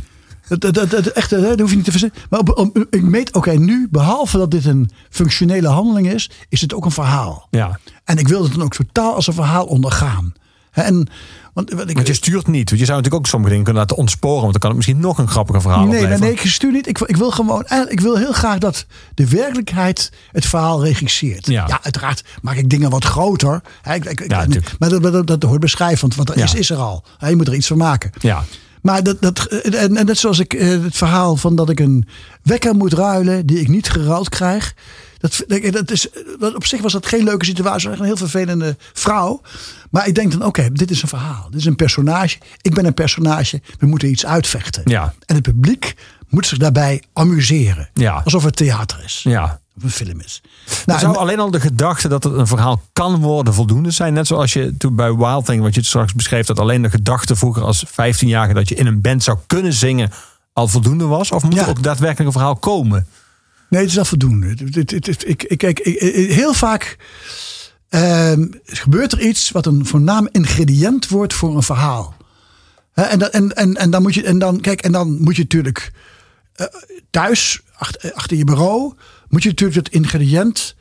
Dat, 0.47 0.61
dat, 0.61 0.73
dat, 0.73 0.89
dat, 0.89 1.05
echt, 1.05 1.29
dat 1.29 1.59
hoef 1.59 1.69
je 1.69 1.75
niet 1.75 1.85
te 1.85 1.91
verzinnen. 1.91 2.17
Maar 2.29 2.39
op, 2.39 2.57
op- 2.57 2.85
ik 2.89 3.01
meet, 3.01 3.33
oké, 3.33 3.51
nu, 3.51 3.87
behalve 3.91 4.37
dat 4.37 4.51
dit 4.51 4.65
een 4.65 4.89
functionele 5.09 5.67
handeling 5.67 6.11
is, 6.11 6.29
is 6.49 6.61
het 6.61 6.73
ook 6.73 6.85
een 6.85 6.91
verhaal. 6.91 7.47
Ja. 7.51 7.79
En 8.03 8.17
ik 8.17 8.27
wil 8.27 8.43
het 8.43 8.51
dan 8.53 8.61
ook 8.61 8.73
totaal 8.73 9.13
als 9.15 9.27
een 9.27 9.33
verhaal 9.33 9.65
ondergaan. 9.65 10.33
En, 10.71 11.07
want, 11.57 11.71
wat 11.73 11.89
ik, 11.89 11.95
Want 11.95 12.07
je 12.07 12.13
stuurt 12.13 12.47
niet. 12.47 12.69
Want 12.69 12.79
je 12.81 12.85
zou 12.85 12.97
natuurlijk 12.97 13.15
ook 13.15 13.27
sommige 13.29 13.49
dingen 13.49 13.63
kunnen 13.65 13.81
laten 13.81 13.97
ontsporen. 13.97 14.39
Want 14.41 14.51
dan 14.51 14.59
kan 14.61 14.69
het 14.69 14.77
misschien 14.79 14.99
nog 14.99 15.17
een 15.17 15.27
grappiger 15.27 15.61
verhaal 15.61 15.79
Nee, 15.79 15.87
nee, 15.89 15.97
opleveren. 16.03 16.29
nee, 16.35 16.39
ik 16.45 16.51
stuur 16.51 16.71
niet. 16.71 16.87
Ik, 16.87 16.97
wil- 16.97 17.09
ik 17.09 17.15
wil 17.17 17.31
gewoon, 17.31 17.65
ik 17.87 17.99
wil 17.99 18.17
heel 18.17 18.31
graag 18.33 18.57
dat 18.57 18.85
de 19.13 19.27
werkelijkheid 19.27 20.11
het 20.31 20.45
verhaal 20.45 20.83
regisseert. 20.83 21.45
Ja. 21.47 21.79
uiteraard 21.81 22.23
maak 22.41 22.55
ik 22.55 22.69
dingen 22.69 22.89
wat 22.89 23.03
groter. 23.05 23.61
Ik- 23.93 24.05
ik- 24.05 24.29
Ja, 24.29 24.45
maar 24.79 24.89
dat, 24.89 25.03
dat, 25.03 25.27
dat 25.27 25.43
hoort 25.43 25.59
beschrijvend, 25.59 26.15
want 26.15 26.27
wat 26.27 26.35
er 26.35 26.41
Ja. 26.41 26.43
is, 26.47 26.53
is 26.53 26.69
er 26.69 26.77
al. 26.77 27.03
Hè, 27.17 27.27
Je 27.29 27.35
moet 27.35 27.47
er 27.47 27.55
iets 27.55 27.67
van 27.67 27.77
maken. 27.77 28.11
Ja. 28.19 28.43
Maar 28.81 29.03
dat, 29.03 29.21
dat, 29.21 29.45
en, 29.45 29.95
en 29.97 30.05
net 30.05 30.17
zoals 30.17 30.39
ik 30.39 30.53
eh, 30.53 30.67
het 30.69 30.97
verhaal 30.97 31.35
van 31.35 31.55
dat 31.55 31.69
ik 31.69 31.79
een 31.79 32.07
wekker 32.43 32.75
moet 32.75 32.93
ruilen 32.93 33.45
die 33.45 33.59
ik 33.59 33.67
niet 33.67 33.89
geruild 33.89 34.29
krijg. 34.29 34.73
Dat, 35.17 35.43
dat 35.71 35.91
is, 35.91 36.07
dat, 36.39 36.55
op 36.55 36.65
zich 36.65 36.81
was 36.81 36.91
dat 36.93 37.05
geen 37.05 37.23
leuke 37.23 37.45
situatie. 37.45 37.89
Echt 37.89 37.99
een 37.99 38.05
heel 38.05 38.17
vervelende 38.17 38.77
vrouw. 38.93 39.41
Maar 39.91 40.07
ik 40.07 40.15
denk 40.15 40.31
dan, 40.31 40.45
oké, 40.45 40.69
dit 40.71 40.91
is 40.91 41.01
een 41.01 41.07
verhaal. 41.07 41.47
Dit 41.49 41.59
is 41.59 41.65
een 41.65 41.75
personage. 41.75 42.37
Ik 42.61 42.73
ben 42.73 42.85
een 42.85 42.93
personage. 42.93 43.61
We 43.79 43.85
moeten 43.87 44.09
iets 44.09 44.25
uitvechten. 44.25 44.81
Ja. 44.85 45.13
En 45.25 45.35
het 45.35 45.43
publiek 45.43 45.95
moet 46.29 46.45
zich 46.45 46.57
daarbij 46.57 47.03
amuseren. 47.13 47.89
Ja. 47.93 48.21
Alsof 48.23 48.43
het 48.43 48.55
theater 48.55 49.01
is. 49.03 49.21
Ja. 49.23 49.59
Of 49.77 49.83
een 49.83 49.89
film 49.89 50.19
is. 50.19 50.41
Nou, 50.65 50.79
Nou, 50.85 50.99
zou 50.99 51.13
en- 51.13 51.19
alleen 51.19 51.39
al 51.39 51.51
de 51.51 51.59
gedachte 51.59 52.07
dat 52.07 52.23
het 52.23 52.33
een 52.33 52.47
verhaal 52.47 52.81
kan 52.93 53.15
worden 53.21 53.53
voldoende 53.53 53.91
zijn. 53.91 54.13
Net 54.13 54.27
zoals 54.27 54.53
je 54.53 54.77
toen 54.77 54.95
bij 54.95 55.15
Wild 55.15 55.45
Thing, 55.45 55.61
wat 55.61 55.75
je 55.75 55.83
straks 55.83 56.13
beschreef, 56.13 56.45
dat 56.45 56.59
alleen 56.59 56.81
de 56.81 56.89
gedachte 56.89 57.35
vroeger 57.35 57.63
als 57.63 57.85
15-jarige 57.85 58.53
dat 58.53 58.69
je 58.69 58.75
in 58.75 58.85
een 58.87 59.01
band 59.01 59.23
zou 59.23 59.37
kunnen 59.47 59.73
zingen 59.73 60.11
al 60.53 60.67
voldoende 60.67 61.05
was? 61.05 61.31
Of 61.31 61.43
moet 61.43 61.53
Ja. 61.53 61.61
er 61.63 61.69
ook 61.69 61.83
daadwerkelijk 61.83 62.25
een 62.27 62.31
verhaal 62.39 62.55
komen? 62.55 63.07
Nee, 63.69 63.81
het 63.81 63.89
is 63.89 63.95
wel 63.95 64.05
voldoende. 64.05 64.55
Ik, 65.25 65.43
ik, 65.43 65.57
kijk, 65.57 65.79
ik- 65.79 66.31
heel 66.31 66.53
vaak 66.53 66.97
ehm, 67.89 68.47
gebeurt 68.65 69.11
er 69.11 69.21
iets 69.21 69.51
wat 69.51 69.65
een 69.65 69.85
voornaam 69.85 70.27
ingrediënt 70.31 71.07
wordt 71.07 71.33
voor 71.33 71.55
een 71.55 71.63
verhaal. 71.63 72.15
En, 72.93 73.19
dan- 73.19 73.29
en, 73.29 73.75
en, 73.75 73.89
dan 73.89 74.01
moet 74.01 74.13
je, 74.13 74.23
en 74.23 74.39
dan, 74.39 74.59
kijk, 74.59 74.81
en 74.81 74.91
dan 74.91 75.21
moet 75.21 75.35
je 75.35 75.41
natuurlijk 75.41 75.91
eh, 76.55 76.65
thuis, 77.09 77.61
achter, 77.75 78.13
achter 78.13 78.37
je 78.37 78.43
bureau, 78.43 78.93
moet 79.29 79.43
je 79.43 79.49
natuurlijk 79.49 79.77
het 79.85 79.93
ingrediënt. 79.95 80.75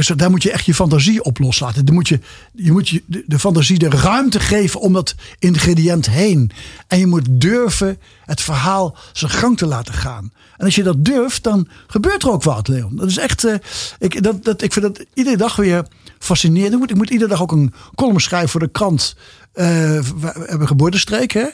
Zo, 0.00 0.14
daar 0.14 0.30
moet 0.30 0.42
je 0.42 0.52
echt 0.52 0.64
je 0.66 0.74
fantasie 0.74 1.22
op 1.24 1.38
loslaten. 1.38 1.84
Dan 1.84 1.94
moet 1.94 2.08
je, 2.08 2.20
je 2.52 2.72
moet 2.72 2.88
je 2.88 3.02
de, 3.06 3.38
fantasie 3.38 3.78
de 3.78 3.88
ruimte 3.88 4.40
geven 4.40 4.80
om 4.80 4.92
dat 4.92 5.14
ingrediënt 5.38 6.10
heen. 6.10 6.50
En 6.86 6.98
je 6.98 7.06
moet 7.06 7.26
durven 7.30 7.98
het 8.24 8.40
verhaal 8.40 8.96
zijn 9.12 9.30
gang 9.30 9.58
te 9.58 9.66
laten 9.66 9.94
gaan. 9.94 10.32
En 10.56 10.64
als 10.64 10.74
je 10.74 10.82
dat 10.82 11.04
durft, 11.04 11.42
dan 11.42 11.68
gebeurt 11.86 12.22
er 12.22 12.30
ook 12.30 12.42
wat, 12.42 12.68
Leon. 12.68 12.96
Dat 12.96 13.08
is 13.08 13.16
echt. 13.18 13.44
eh, 13.44 13.54
ik, 13.98 14.22
dat, 14.22 14.44
dat, 14.44 14.62
ik 14.62 14.72
vind 14.72 14.84
dat 14.84 15.04
iedere 15.14 15.36
dag 15.36 15.56
weer 15.56 15.86
fascinerend. 16.18 16.72
Ik 16.72 16.78
moet, 16.78 16.90
ik 16.90 16.96
moet 16.96 17.10
iedere 17.10 17.30
dag 17.30 17.42
ook 17.42 17.52
een 17.52 17.74
column 17.94 18.20
schrijven 18.20 18.48
voor 18.48 18.60
de 18.60 18.68
krant. 18.68 19.16
eh, 19.52 19.64
we 20.00 20.44
hebben 20.46 20.66
geboortestreek, 20.66 21.32
hè? 21.32 21.46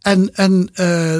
En, 0.00 0.34
en 0.34 0.70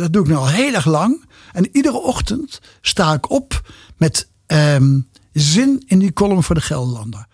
dat 0.01 0.13
doe 0.13 0.23
ik 0.23 0.29
nu 0.29 0.35
al 0.35 0.49
heel 0.49 0.75
erg 0.75 0.87
lang. 0.87 1.25
En 1.53 1.69
iedere 1.73 1.97
ochtend 2.03 2.61
sta 2.81 3.13
ik 3.13 3.31
op 3.31 3.71
met 3.97 4.29
ehm, 4.47 4.99
zin 5.41 5.83
in 5.87 5.99
die 5.99 6.13
column 6.13 6.43
voor 6.43 6.55
de 6.55 6.61
Gelderlander. 6.61 7.27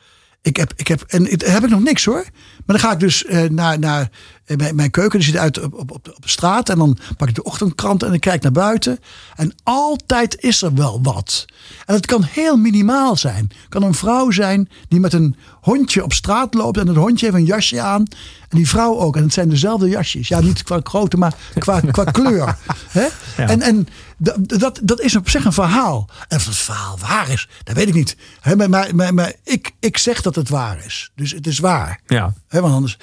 Ik 0.42 0.57
heb, 0.57 0.72
ik 0.76 0.88
heb, 0.88 1.02
en 1.07 1.24
het- 1.26 1.46
heb 1.46 1.64
ik 1.64 1.70
nog 1.70 1.82
niks 1.82 2.05
hoor. 2.05 2.24
Maar 2.66 2.76
dan 2.76 2.78
ga 2.78 2.92
ik 2.92 3.00
dus 3.00 3.24
eh, 3.24 3.42
naar, 3.42 3.78
naar 3.78 4.11
mijn, 4.47 4.74
mijn 4.74 4.90
keuken. 4.90 5.18
Die 5.18 5.28
zit 5.28 5.36
uit 5.36 5.62
op, 5.62 5.74
op, 5.74 5.90
op, 5.90 6.05
de, 6.05 6.14
op 6.16 6.22
de 6.22 6.28
straat. 6.28 6.68
En 6.68 6.78
dan 6.78 6.99
pak 7.16 7.28
ik 7.28 7.34
de 7.34 7.42
ochtendkrant 7.42 8.03
en 8.03 8.12
ik 8.12 8.20
kijk 8.20 8.42
naar 8.42 8.53
buiten. 8.53 8.99
En 9.36 9.55
altijd 9.62 10.36
is 10.40 10.62
er 10.62 10.74
wel 10.74 11.03
wat. 11.03 11.45
En 11.86 11.95
het 11.95 12.07
kan 12.07 12.22
heel 12.22 12.57
minimaal 12.57 13.16
zijn. 13.16 13.45
Het 13.49 13.68
kan 13.68 13.82
een 13.82 13.95
vrouw 13.95 14.30
zijn 14.30 14.68
die 14.88 15.01
met 15.01 15.12
een 15.12 15.36
hondje 15.61 16.05
op 16.05 16.12
straat 16.12 16.55
loopt. 16.55 16.78
En 16.78 16.86
het 16.86 16.97
hondje 16.97 17.26
heeft 17.26 17.38
een 17.38 17.45
jasje 17.45 17.80
aan. 17.80 18.05
En 18.49 18.57
die 18.57 18.68
vrouw 18.68 18.99
ook. 18.99 19.16
En 19.16 19.22
het 19.22 19.32
zijn 19.32 19.49
dezelfde 19.49 19.88
jasjes. 19.88 20.28
Ja, 20.28 20.40
niet 20.40 20.62
qua 20.62 20.80
grootte, 20.82 21.16
maar 21.16 21.34
qua, 21.59 21.80
qua 21.80 22.05
kleur. 22.20 22.57
Ja. 22.92 23.09
En, 23.36 23.62
en 23.62 23.88
dat, 24.16 24.49
dat, 24.61 24.80
dat 24.82 25.01
is 25.01 25.16
op 25.16 25.28
zich 25.28 25.45
een 25.45 25.53
verhaal. 25.53 26.09
En 26.28 26.36
of 26.36 26.45
het 26.45 26.57
verhaal 26.57 26.99
waar 26.99 27.30
is, 27.30 27.49
dat 27.64 27.76
weet 27.76 27.88
ik 27.88 27.95
niet. 27.95 28.16
Maar, 28.57 28.95
maar, 28.95 29.14
maar 29.14 29.32
ik, 29.42 29.72
ik 29.80 29.99
zeg 29.99 30.22
dat 30.22 30.34
het 30.34 30.49
waar 30.49 30.84
is. 30.84 31.11
Dus 31.14 31.30
het 31.30 31.47
is 31.47 31.59
waar. 31.59 32.01
Ja. 32.07 32.32
Hè, 32.49 32.61
want 32.61 32.74
anders, 32.74 32.99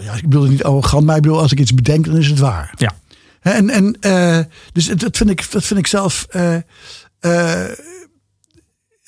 Ja, 0.00 0.14
ik 0.14 0.22
bedoel 0.22 0.42
het 0.42 0.50
niet 0.50 0.64
arrogant, 0.64 1.06
maar 1.06 1.16
ik 1.16 1.22
bedoel 1.22 1.40
als 1.40 1.52
ik 1.52 1.60
iets 1.60 1.74
bedenk, 1.74 2.04
dan 2.04 2.16
is 2.16 2.28
het 2.28 2.38
waar. 2.38 2.74
Ja. 2.76 2.94
En, 3.40 3.70
en 3.70 3.96
eh, 4.00 4.38
dus 4.72 4.86
dat 4.86 5.16
vind 5.16 5.30
ik, 5.30 5.50
dat 5.50 5.64
vind 5.64 5.78
ik 5.80 5.86
zelf. 5.86 6.26
eh, 6.30 6.56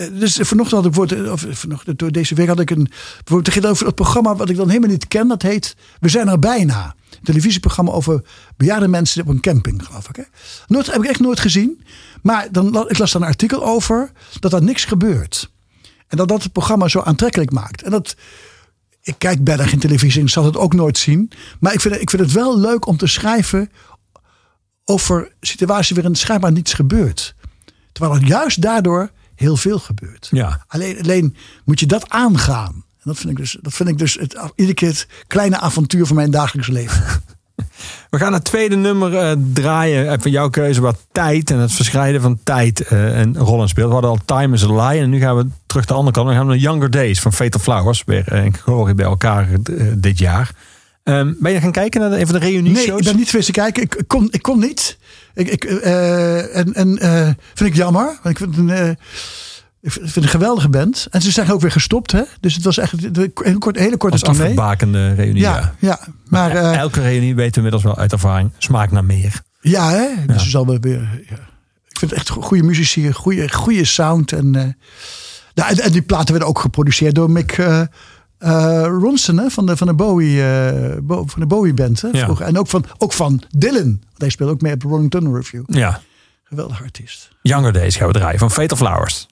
dus 0.08 0.36
vanochtend 0.40 0.82
had 0.82 0.86
ik 0.86 0.94
voor, 0.94 1.30
of 1.30 1.46
vanochtend, 1.50 1.98
door 1.98 2.12
deze 2.12 2.34
week 2.34 2.48
had 2.48 2.60
ik 2.60 2.70
een. 2.70 2.84
Bijvoorbeeld, 2.84 3.46
het 3.46 3.54
ging 3.54 3.64
over 3.64 3.86
het 3.86 3.94
programma 3.94 4.36
wat 4.36 4.50
ik 4.50 4.56
dan 4.56 4.68
helemaal 4.68 4.90
niet 4.90 5.08
ken. 5.08 5.28
Dat 5.28 5.42
heet 5.42 5.76
We 6.00 6.08
zijn 6.08 6.28
er 6.28 6.38
bijna. 6.38 6.94
Een 7.10 7.18
televisieprogramma 7.22 7.90
over 7.90 8.24
bejaarde 8.56 8.88
mensen 8.88 9.22
op 9.22 9.28
een 9.28 9.40
camping, 9.40 9.86
geloof 9.86 10.08
ik. 10.08 10.16
Hè? 10.16 10.22
Nooit, 10.66 10.86
heb 10.86 11.02
ik 11.02 11.08
echt 11.08 11.20
nooit 11.20 11.40
gezien. 11.40 11.82
Maar 12.22 12.48
dan, 12.52 12.88
ik 12.88 12.98
las 12.98 13.12
daar 13.12 13.22
een 13.22 13.28
artikel 13.28 13.64
over 13.64 14.12
dat 14.40 14.52
er 14.52 14.62
niks 14.62 14.84
gebeurt. 14.84 15.50
En 16.08 16.16
dat 16.16 16.28
dat 16.28 16.42
het 16.42 16.52
programma 16.52 16.88
zo 16.88 17.00
aantrekkelijk 17.00 17.52
maakt. 17.52 17.82
En 17.82 17.90
dat, 17.90 18.16
ik 19.02 19.14
kijk 19.18 19.44
bijna 19.44 19.66
geen 19.66 19.78
televisie 19.78 20.20
en 20.20 20.26
ik 20.26 20.32
zal 20.32 20.44
het 20.44 20.56
ook 20.56 20.74
nooit 20.74 20.98
zien. 20.98 21.30
Maar 21.60 21.72
ik 21.72 21.80
vind, 21.80 21.94
het- 21.94 22.02
ik 22.02 22.10
vind 22.10 22.22
het 22.22 22.32
wel 22.32 22.58
leuk 22.58 22.86
om 22.86 22.96
te 22.96 23.06
schrijven 23.06 23.70
over 24.84 25.32
situaties 25.40 25.96
waarin 25.96 26.14
schijnbaar 26.14 26.52
niets 26.52 26.72
gebeurt. 26.72 27.34
Terwijl 27.92 28.14
er 28.20 28.26
juist 28.26 28.62
daardoor 28.62 29.10
heel 29.34 29.56
veel 29.56 29.78
gebeurt. 29.78 30.28
Ja. 30.30 30.64
Alleen, 30.66 31.00
alleen 31.02 31.36
moet 31.64 31.80
je 31.80 31.86
dat 31.86 32.08
aangaan. 32.08 32.72
En 32.74 33.02
dat 33.04 33.16
vind 33.18 33.30
ik 33.30 33.36
dus, 33.36 33.56
dat 33.62 33.72
vind 33.74 33.88
ik 33.88 33.98
dus 33.98 34.14
het, 34.14 34.36
iedere 34.54 34.74
keer 34.74 34.88
het 34.88 35.06
kleine 35.26 35.58
avontuur 35.58 36.06
van 36.06 36.16
mijn 36.16 36.30
dagelijks 36.30 36.68
leven. 36.68 37.04
We 38.10 38.18
gaan 38.18 38.32
het 38.32 38.44
tweede 38.44 38.76
nummer 38.76 39.16
eh, 39.16 39.32
draaien. 39.52 40.08
Eh, 40.08 40.18
Van 40.20 40.30
jouw 40.30 40.48
keuze 40.48 40.80
wat 40.80 41.06
tijd 41.12 41.50
en 41.50 41.58
het 41.58 41.72
verscheiden 41.72 42.20
van 42.20 42.38
tijd 42.44 42.80
eh, 42.80 43.18
een 43.18 43.38
rol 43.38 43.62
in 43.62 43.68
speelt. 43.68 43.86
We 43.86 43.92
hadden 43.92 44.10
al 44.10 44.18
Time 44.24 44.54
is 44.54 44.64
a 44.64 44.88
Lie 44.88 45.00
en 45.00 45.10
nu 45.10 45.20
gaan 45.20 45.36
we 45.36 45.46
terug 45.66 45.84
de 45.84 45.94
andere 45.94 46.12
kant. 46.12 46.26
Dan 46.26 46.36
gaan 46.36 46.46
we 46.46 46.52
naar 46.52 46.62
Younger 46.62 46.90
Days 46.90 47.20
van 47.20 47.32
Fatal 47.32 47.60
Flowers. 47.60 48.02
Weer 48.06 48.48
glorie 48.52 48.94
bij 48.94 49.06
elkaar 49.06 49.48
dit 49.94 50.18
jaar. 50.18 50.50
Ehm, 51.02 51.32
ben 51.38 51.52
je 51.52 51.60
gaan 51.60 51.72
kijken 51.72 52.00
naar 52.00 52.10
de, 52.10 52.20
een 52.20 52.26
van 52.26 52.40
de 52.40 52.46
reunie-shows? 52.46 52.86
Nee, 52.86 52.98
ik 52.98 53.04
ben 53.04 53.16
niet 53.16 53.30
geweest 53.30 53.46
te 53.46 53.52
kijken. 53.52 53.82
Ik, 53.82 54.02
kon, 54.06 54.28
ik 54.30 54.42
kon 54.42 54.58
niet. 54.58 54.98
Ik, 55.34 55.48
ik, 55.48 55.64
en 55.64 56.74
en 56.74 56.98
vind 57.54 57.70
ik 57.70 57.76
jammer. 57.76 58.18
Want 58.22 58.28
ik 58.28 58.36
vind, 58.38 58.56
een, 58.56 58.96
ik 59.82 59.92
vind 59.92 60.06
het 60.14 60.16
een 60.16 60.28
geweldige 60.28 60.68
band. 60.68 61.06
En 61.10 61.22
ze 61.22 61.30
zijn 61.30 61.50
ook 61.52 61.60
weer 61.60 61.70
gestopt. 61.70 62.12
Hè? 62.12 62.22
Dus 62.40 62.54
het 62.54 62.64
was 62.64 62.78
echt 62.78 62.92
een 62.92 63.32
hele, 63.42 63.58
kort, 63.58 63.78
hele 63.78 63.96
korte 63.96 64.18
tournee. 64.18 64.42
afgebakende 64.42 65.14
reunie. 65.14 65.42
Ja. 65.42 65.56
Ja, 65.56 65.72
ja. 65.78 66.00
Maar 66.28 66.50
eh, 66.50 66.76
Elke 66.78 67.00
reunie 67.00 67.34
weten 67.34 67.50
we 67.50 67.56
inmiddels 67.56 67.82
wel 67.82 67.96
uit 67.96 68.12
ervaring. 68.12 68.50
Smaakt 68.58 68.92
naar 68.92 69.04
meer. 69.04 69.42
ja, 69.60 69.90
hè? 69.90 70.08
Dus 70.26 70.42
ze 70.42 70.50
zal 70.50 70.66
weer. 70.80 71.22
Ja. 71.28 71.36
Ik 71.88 71.98
vind 71.98 72.10
het 72.10 72.12
echt 72.12 72.30
go- 72.30 72.40
goede 72.40 72.62
muzici, 72.62 73.12
goede, 73.12 73.52
goede 73.52 73.84
sound. 73.84 74.32
En, 74.32 74.50
nou, 74.50 75.70
en, 75.70 75.78
en 75.78 75.92
die 75.92 76.02
platen 76.02 76.30
werden 76.30 76.48
ook 76.48 76.58
geproduceerd 76.58 77.14
door 77.14 77.30
Mick 77.30 77.52
eh, 77.58 77.82
Ronson 79.00 79.36
hè? 79.38 79.50
Van, 79.50 79.66
de, 79.66 79.76
van 79.76 79.86
de 79.86 79.94
Bowie, 79.94 80.42
Bo- 81.02 81.24
van 81.26 81.40
de 81.40 81.46
Bowie 81.46 81.74
band. 81.74 82.00
Hè? 82.02 82.08
Vroeger. 82.12 82.46
En 82.46 82.58
ook 82.58 82.66
van, 82.68 82.84
ook 82.98 83.12
van 83.12 83.42
Dylan. 83.56 83.84
Want 83.84 84.00
hij 84.18 84.28
speelt 84.30 84.50
ook 84.50 84.60
mee 84.60 84.72
op 84.72 84.80
de 84.80 84.88
Rolling 84.88 85.10
Thunder 85.10 85.32
Review. 85.34 85.62
Ja. 85.66 86.00
Geweldig 86.44 86.82
artiest. 86.82 87.30
Younger 87.42 87.72
Days 87.72 87.96
gaan 87.96 88.06
we 88.06 88.12
draaien 88.12 88.38
van 88.38 88.50
Fatal 88.50 88.76
Flowers. 88.76 89.26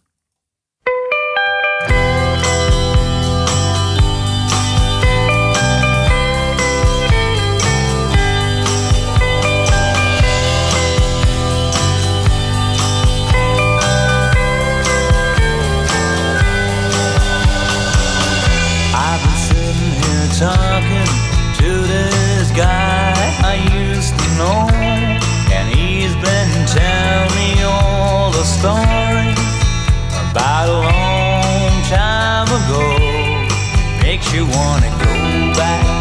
Talking 20.38 21.10
to 21.58 21.82
this 21.82 22.52
guy 22.52 23.12
I 23.42 23.58
used 23.74 24.16
to 24.16 24.28
know, 24.38 24.68
and 25.50 25.66
he's 25.74 26.14
been 26.14 26.66
telling 26.70 27.34
me 27.34 27.60
all 27.64 28.30
the 28.30 28.44
stories 28.44 29.34
about 30.30 30.68
a 30.68 30.78
long 30.86 31.82
time 31.90 32.46
ago. 32.54 32.86
Makes 34.00 34.32
you 34.32 34.46
wanna 34.46 34.90
go 35.02 35.58
back 35.58 35.97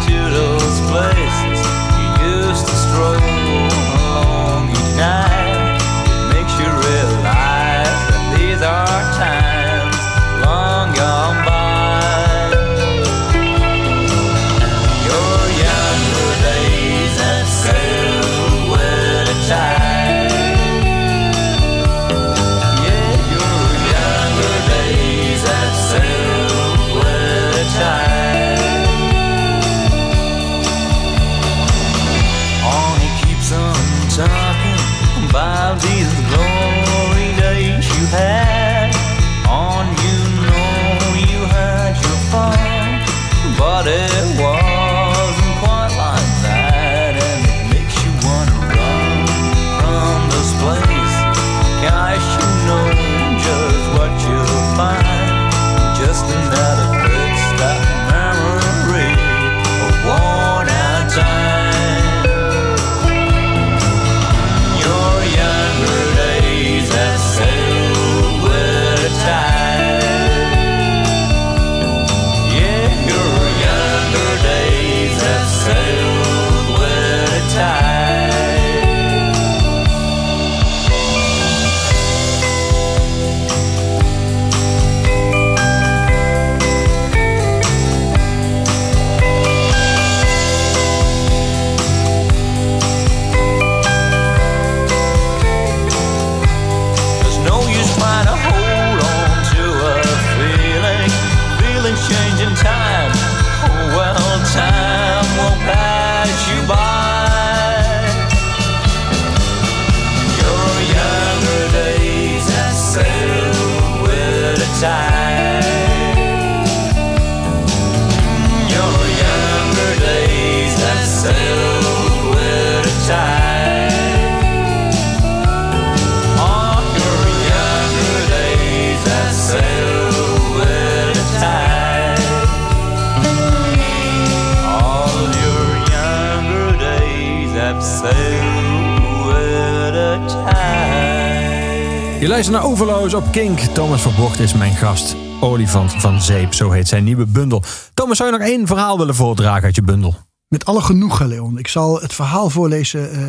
Je 142.28 142.34
luistert 142.34 142.58
naar 142.58 142.66
Overloos 142.66 143.14
op 143.14 143.32
Kink. 143.32 143.60
Thomas 143.60 144.02
Verbocht 144.02 144.40
is 144.40 144.54
mijn 144.54 144.76
gast. 144.76 145.16
Olifant 145.42 145.94
van 145.94 146.22
Zeep, 146.22 146.54
zo 146.54 146.72
heet 146.72 146.88
zijn 146.88 147.04
nieuwe 147.04 147.26
bundel. 147.26 147.64
Thomas, 147.94 148.18
zou 148.18 148.32
je 148.32 148.38
nog 148.38 148.48
één 148.48 148.68
verhaal 148.68 148.98
willen 148.98 149.16
voordragen 149.16 149.64
uit 149.64 149.76
je 149.76 149.82
bundel? 149.82 150.16
Met 150.48 150.66
alle 150.66 150.82
genoegen, 150.82 151.28
Leon. 151.28 151.58
Ik 151.58 151.68
zal 151.68 152.02
het 152.02 152.14
verhaal 152.14 152.50
voorlezen. 152.50 153.12
eh, 153.12 153.24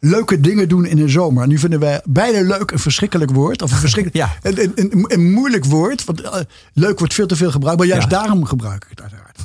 leuke 0.00 0.40
dingen 0.40 0.68
doen 0.68 0.84
in 0.86 0.96
de 0.96 1.08
zomer. 1.08 1.46
Nu 1.46 1.58
vinden 1.58 1.80
wij 1.80 2.00
beide 2.04 2.44
leuk 2.44 2.70
een 2.70 2.78
verschrikkelijk 2.78 3.30
woord. 3.30 3.62
Of 3.62 3.70
een, 3.72 3.78
verschrikkelijk, 3.78 4.24
Ja. 4.42 4.50
een, 4.50 4.62
een, 4.62 4.72
een, 4.92 5.04
een 5.06 5.32
moeilijk 5.32 5.64
woord. 5.64 6.04
Want 6.04 6.20
eh, 6.20 6.40
leuk 6.72 6.98
wordt 6.98 7.14
veel 7.14 7.26
te 7.26 7.36
veel 7.36 7.50
gebruikt. 7.50 7.78
Maar 7.78 7.88
juist 7.88 8.10
Ja. 8.10 8.18
daarom 8.18 8.44
gebruik 8.44 8.84
ik 8.84 8.90
het 8.90 9.00
uiteraard. 9.00 9.38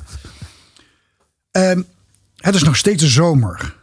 Ehm, 1.51 1.81
Het 2.35 2.55
is 2.55 2.63
nog 2.63 2.75
steeds 2.75 3.03
de 3.03 3.09
zomer. 3.09 3.75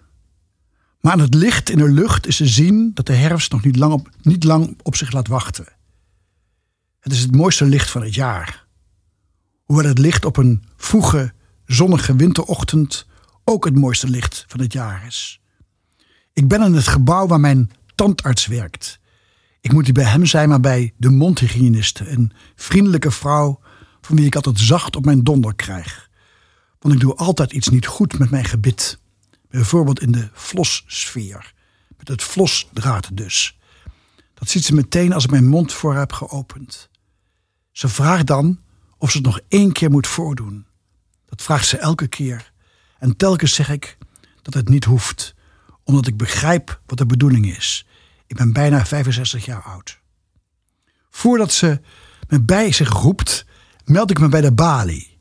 Maar 1.06 1.14
aan 1.14 1.20
het 1.20 1.34
licht 1.34 1.70
in 1.70 1.78
de 1.78 1.88
lucht 1.88 2.26
is 2.26 2.36
te 2.36 2.46
zien 2.46 2.90
dat 2.94 3.06
de 3.06 3.12
herfst 3.12 3.52
nog 3.52 3.64
niet 3.64 3.76
lang 3.76 3.92
op, 3.92 4.08
niet 4.22 4.44
lang 4.44 4.78
op 4.82 4.96
zich 4.96 5.12
laat 5.12 5.28
wachten. 5.28 5.66
Het 7.00 7.12
is 7.12 7.20
het 7.20 7.34
mooiste 7.34 7.64
licht 7.64 7.90
van 7.90 8.02
het 8.02 8.14
jaar. 8.14 8.66
Hoewel 9.64 9.86
het 9.86 9.98
licht 9.98 10.24
op 10.24 10.36
een 10.36 10.62
vroege, 10.76 11.32
zonnige 11.66 12.16
winterochtend 12.16 13.06
ook 13.44 13.64
het 13.64 13.74
mooiste 13.74 14.08
licht 14.08 14.44
van 14.48 14.60
het 14.60 14.72
jaar 14.72 15.06
is. 15.06 15.40
Ik 16.32 16.48
ben 16.48 16.62
in 16.62 16.74
het 16.74 16.88
gebouw 16.88 17.26
waar 17.26 17.40
mijn 17.40 17.70
tandarts 17.94 18.46
werkt. 18.46 19.00
Ik 19.60 19.72
moet 19.72 19.84
niet 19.84 19.94
bij 19.94 20.04
hem 20.04 20.26
zijn, 20.26 20.48
maar 20.48 20.60
bij 20.60 20.94
de 20.96 21.10
mondhygiëniste. 21.10 22.10
Een 22.10 22.32
vriendelijke 22.54 23.10
vrouw 23.10 23.60
van 24.00 24.16
wie 24.16 24.26
ik 24.26 24.36
altijd 24.36 24.60
zacht 24.60 24.96
op 24.96 25.04
mijn 25.04 25.24
donder 25.24 25.54
krijg. 25.54 26.10
Want 26.78 26.94
ik 26.94 27.00
doe 27.00 27.14
altijd 27.14 27.52
iets 27.52 27.68
niet 27.68 27.86
goed 27.86 28.18
met 28.18 28.30
mijn 28.30 28.44
gebit. 28.44 28.98
Bijvoorbeeld 29.50 30.00
in 30.00 30.12
de 30.12 30.30
flossfeer. 30.32 31.54
Met 31.98 32.08
het 32.08 32.22
flosdraad 32.22 33.16
dus. 33.16 33.58
Dat 34.34 34.48
ziet 34.48 34.64
ze 34.64 34.74
meteen 34.74 35.12
als 35.12 35.24
ik 35.24 35.30
mijn 35.30 35.48
mond 35.48 35.72
voor 35.72 35.94
heb 35.94 36.12
geopend. 36.12 36.88
Ze 37.72 37.88
vraagt 37.88 38.26
dan 38.26 38.60
of 38.98 39.10
ze 39.10 39.16
het 39.16 39.26
nog 39.26 39.40
één 39.48 39.72
keer 39.72 39.90
moet 39.90 40.06
voordoen. 40.06 40.66
Dat 41.26 41.42
vraagt 41.42 41.66
ze 41.66 41.78
elke 41.78 42.06
keer. 42.06 42.52
En 42.98 43.16
telkens 43.16 43.54
zeg 43.54 43.70
ik 43.70 43.98
dat 44.42 44.54
het 44.54 44.68
niet 44.68 44.84
hoeft, 44.84 45.34
omdat 45.84 46.06
ik 46.06 46.16
begrijp 46.16 46.80
wat 46.86 46.98
de 46.98 47.06
bedoeling 47.06 47.56
is. 47.56 47.86
Ik 48.26 48.36
ben 48.36 48.52
bijna 48.52 48.86
65 48.86 49.44
jaar 49.44 49.62
oud. 49.62 50.00
Voordat 51.10 51.52
ze 51.52 51.80
me 52.28 52.42
bij 52.42 52.72
zich 52.72 52.88
roept, 52.88 53.46
meld 53.84 54.10
ik 54.10 54.18
me 54.18 54.28
bij 54.28 54.40
de 54.40 54.52
balie. 54.52 55.18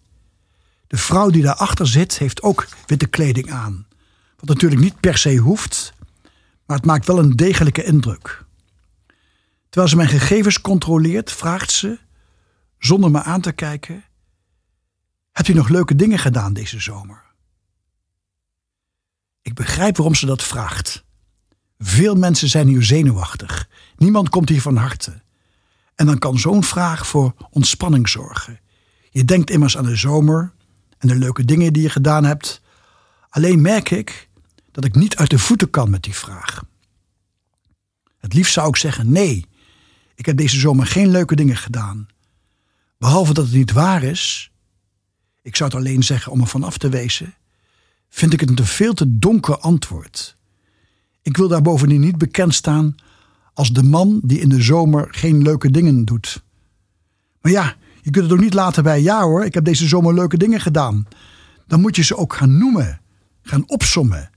De 0.87 0.97
vrouw 0.97 1.29
die 1.29 1.41
daarachter 1.41 1.87
zit, 1.87 2.17
heeft 2.17 2.41
ook 2.41 2.67
witte 2.85 3.07
kleding 3.07 3.51
aan. 3.51 3.87
Natuurlijk 4.45 4.81
niet 4.81 4.99
per 4.99 5.17
se 5.17 5.35
hoeft, 5.35 5.93
maar 6.65 6.77
het 6.77 6.85
maakt 6.85 7.05
wel 7.05 7.19
een 7.19 7.35
degelijke 7.35 7.83
indruk. 7.83 8.43
Terwijl 9.69 9.89
ze 9.89 9.95
mijn 9.95 10.09
gegevens 10.19 10.61
controleert, 10.61 11.31
vraagt 11.31 11.71
ze, 11.71 11.99
zonder 12.79 13.11
me 13.11 13.23
aan 13.23 13.41
te 13.41 13.51
kijken: 13.51 14.03
Hebt 15.31 15.47
u 15.47 15.53
nog 15.53 15.69
leuke 15.69 15.95
dingen 15.95 16.19
gedaan 16.19 16.53
deze 16.53 16.79
zomer? 16.79 17.23
Ik 19.41 19.53
begrijp 19.53 19.95
waarom 19.95 20.15
ze 20.15 20.25
dat 20.25 20.43
vraagt. 20.43 21.03
Veel 21.79 22.15
mensen 22.15 22.49
zijn 22.49 22.67
hier 22.67 22.83
zenuwachtig. 22.83 23.69
Niemand 23.97 24.29
komt 24.29 24.49
hier 24.49 24.61
van 24.61 24.75
harte. 24.75 25.21
En 25.95 26.05
dan 26.05 26.17
kan 26.17 26.39
zo'n 26.39 26.63
vraag 26.63 27.07
voor 27.07 27.33
ontspanning 27.49 28.09
zorgen. 28.09 28.59
Je 29.09 29.25
denkt 29.25 29.49
immers 29.49 29.77
aan 29.77 29.85
de 29.85 29.95
zomer 29.95 30.53
en 30.97 31.07
de 31.07 31.15
leuke 31.15 31.45
dingen 31.45 31.73
die 31.73 31.81
je 31.81 31.89
gedaan 31.89 32.23
hebt. 32.23 32.61
Alleen 33.29 33.61
merk 33.61 33.91
ik 33.91 34.24
dat 34.75 34.85
ik 34.85 34.95
niet 34.95 35.15
uit 35.15 35.29
de 35.29 35.39
voeten 35.39 35.69
kan 35.69 35.89
met 35.89 36.03
die 36.03 36.15
vraag. 36.15 36.63
Het 38.17 38.33
liefst 38.33 38.53
zou 38.53 38.67
ik 38.67 38.75
zeggen: 38.75 39.11
nee, 39.11 39.45
ik 40.15 40.25
heb 40.25 40.37
deze 40.37 40.59
zomer 40.59 40.85
geen 40.85 41.09
leuke 41.09 41.35
dingen 41.35 41.57
gedaan. 41.57 42.07
Behalve 42.97 43.33
dat 43.33 43.45
het 43.45 43.53
niet 43.53 43.71
waar 43.71 44.03
is, 44.03 44.51
ik 45.41 45.55
zou 45.55 45.69
het 45.69 45.79
alleen 45.79 46.03
zeggen 46.03 46.31
om 46.31 46.41
er 46.41 46.47
vanaf 46.47 46.77
te 46.77 46.89
wezen, 46.89 47.33
vind 48.09 48.33
ik 48.33 48.39
het 48.39 48.59
een 48.59 48.65
veel 48.65 48.93
te 48.93 49.17
donker 49.17 49.57
antwoord. 49.57 50.37
Ik 51.21 51.37
wil 51.37 51.47
daar 51.47 51.61
bovendien 51.61 52.01
niet 52.01 52.17
bekend 52.17 52.53
staan 52.53 52.95
als 53.53 53.71
de 53.71 53.83
man 53.83 54.19
die 54.23 54.39
in 54.39 54.49
de 54.49 54.61
zomer 54.61 55.07
geen 55.11 55.41
leuke 55.41 55.71
dingen 55.71 56.05
doet. 56.05 56.43
Maar 57.41 57.51
ja, 57.51 57.75
je 58.01 58.09
kunt 58.09 58.23
het 58.23 58.33
ook 58.33 58.43
niet 58.43 58.53
laten 58.53 58.83
bij 58.83 59.01
ja 59.01 59.23
hoor, 59.23 59.45
ik 59.45 59.53
heb 59.53 59.65
deze 59.65 59.87
zomer 59.87 60.13
leuke 60.13 60.37
dingen 60.37 60.61
gedaan. 60.61 61.07
Dan 61.67 61.81
moet 61.81 61.95
je 61.95 62.03
ze 62.03 62.17
ook 62.17 62.33
gaan 62.33 62.57
noemen, 62.57 63.01
gaan 63.41 63.69
opsommen. 63.69 64.33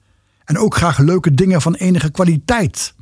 En 0.49 0.59
ook 0.59 0.77
graag 0.77 0.99
leuke 0.99 1.35
dingen 1.35 1.63
van 1.63 1.75
enige 1.75 2.11
kwaliteit. 2.11 2.95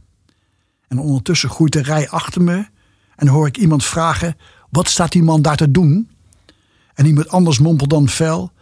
En 0.88 0.98
ondertussen 0.98 1.50
groeit 1.50 1.72
de 1.72 1.82
rij 1.82 2.08
achter 2.08 2.42
me 2.42 2.66
en 3.16 3.28
hoor 3.28 3.46
ik 3.46 3.56
iemand 3.56 3.84
vragen: 3.84 4.36
wat 4.70 4.88
staat 4.88 5.12
die 5.12 5.22
man 5.22 5.42
daar 5.42 5.56
te 5.56 5.70
doen? 5.70 6.10
En 6.94 7.06
iemand 7.06 7.28
anders 7.28 7.58
mompelt 7.58 7.90
dan 7.90 8.08
fel: 8.08 8.52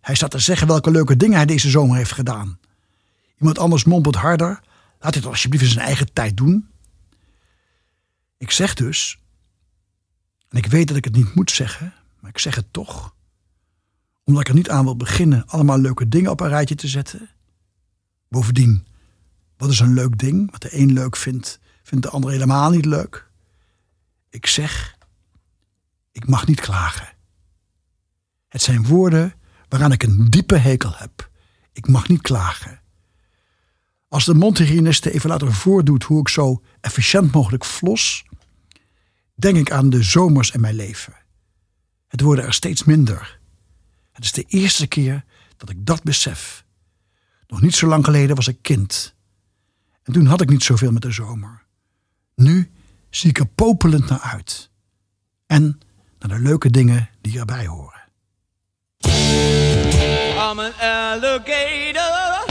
hij 0.00 0.14
staat 0.14 0.30
te 0.30 0.38
zeggen 0.38 0.66
welke 0.66 0.90
leuke 0.90 1.16
dingen 1.16 1.36
hij 1.36 1.46
deze 1.46 1.70
zomer 1.70 1.96
heeft 1.96 2.12
gedaan. 2.12 2.58
Iemand 3.38 3.58
anders 3.58 3.84
mompelt 3.84 4.16
harder: 4.16 4.60
laat 5.00 5.12
dit 5.12 5.26
alsjeblieft 5.26 5.64
in 5.64 5.70
zijn 5.70 5.86
eigen 5.86 6.12
tijd 6.12 6.36
doen. 6.36 6.68
Ik 8.38 8.50
zeg 8.50 8.74
dus, 8.74 9.18
en 10.48 10.58
ik 10.58 10.66
weet 10.66 10.88
dat 10.88 10.96
ik 10.96 11.04
het 11.04 11.16
niet 11.16 11.34
moet 11.34 11.50
zeggen, 11.50 11.94
maar 12.20 12.30
ik 12.30 12.38
zeg 12.38 12.54
het 12.54 12.66
toch, 12.70 13.14
omdat 14.24 14.42
ik 14.42 14.48
er 14.48 14.54
niet 14.54 14.70
aan 14.70 14.84
wil 14.84 14.96
beginnen 14.96 15.46
allemaal 15.46 15.78
leuke 15.78 16.08
dingen 16.08 16.30
op 16.30 16.40
een 16.40 16.48
rijtje 16.48 16.74
te 16.74 16.88
zetten. 16.88 17.28
Bovendien, 18.34 18.86
wat 19.56 19.70
is 19.70 19.80
een 19.80 19.94
leuk 19.94 20.18
ding? 20.18 20.50
Wat 20.50 20.62
de 20.62 20.78
een 20.78 20.92
leuk 20.92 21.16
vindt, 21.16 21.60
vindt 21.82 22.04
de 22.04 22.10
ander 22.10 22.30
helemaal 22.30 22.70
niet 22.70 22.84
leuk. 22.84 23.30
Ik 24.30 24.46
zeg, 24.46 24.96
ik 26.12 26.28
mag 26.28 26.46
niet 26.46 26.60
klagen. 26.60 27.08
Het 28.48 28.62
zijn 28.62 28.86
woorden 28.86 29.34
waaraan 29.68 29.92
ik 29.92 30.02
een 30.02 30.30
diepe 30.30 30.56
hekel 30.56 30.92
heb. 30.94 31.30
Ik 31.72 31.88
mag 31.88 32.08
niet 32.08 32.20
klagen. 32.20 32.80
Als 34.08 34.24
de 34.24 34.34
mondhygiëniste 34.34 35.12
even 35.12 35.30
later 35.30 35.52
voordoet 35.52 36.04
hoe 36.04 36.20
ik 36.20 36.28
zo 36.28 36.62
efficiënt 36.80 37.32
mogelijk 37.32 37.64
flos, 37.64 38.24
denk 39.34 39.56
ik 39.56 39.70
aan 39.70 39.90
de 39.90 40.02
zomers 40.02 40.50
in 40.50 40.60
mijn 40.60 40.74
leven. 40.74 41.14
Het 42.06 42.20
worden 42.20 42.44
er 42.44 42.54
steeds 42.54 42.84
minder. 42.84 43.40
Het 44.12 44.24
is 44.24 44.32
de 44.32 44.44
eerste 44.48 44.86
keer 44.86 45.24
dat 45.56 45.70
ik 45.70 45.86
dat 45.86 46.02
besef. 46.02 46.63
Nog 47.46 47.60
niet 47.60 47.74
zo 47.74 47.86
lang 47.86 48.04
geleden 48.04 48.36
was 48.36 48.48
ik 48.48 48.58
kind. 48.62 49.14
En 50.02 50.12
toen 50.12 50.26
had 50.26 50.40
ik 50.40 50.48
niet 50.48 50.62
zoveel 50.62 50.92
met 50.92 51.02
de 51.02 51.12
zomer. 51.12 51.62
Nu 52.34 52.70
zie 53.10 53.30
ik 53.30 53.38
er 53.38 53.46
popelend 53.46 54.08
naar 54.08 54.20
uit. 54.20 54.70
En 55.46 55.78
naar 56.18 56.38
de 56.38 56.44
leuke 56.44 56.70
dingen 56.70 57.10
die 57.20 57.38
erbij 57.38 57.66
horen. 57.66 58.02
I'm 60.50 60.58
an 60.58 60.72
alligator. 60.80 62.44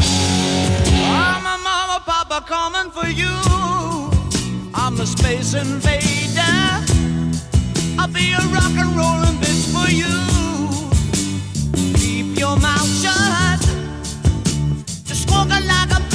I'm 1.03 1.45
a 1.45 1.57
mama, 1.63 1.99
papa 2.05 2.41
coming 2.41 2.91
for 2.91 3.09
you. 3.09 3.29
I'm 4.73 4.99
a 4.99 5.05
space 5.05 5.53
invader. 5.53 6.83
I'll 7.97 8.07
be 8.11 8.33
a 8.33 8.41
rock 8.51 8.77
and 8.77 8.95
rollin' 8.95 9.39
bitch 9.39 9.71
for 9.71 9.89
you. 9.89 10.42
Just 15.33 15.49
squawking 15.49 15.67
like 15.67 15.91
a 15.91 16.12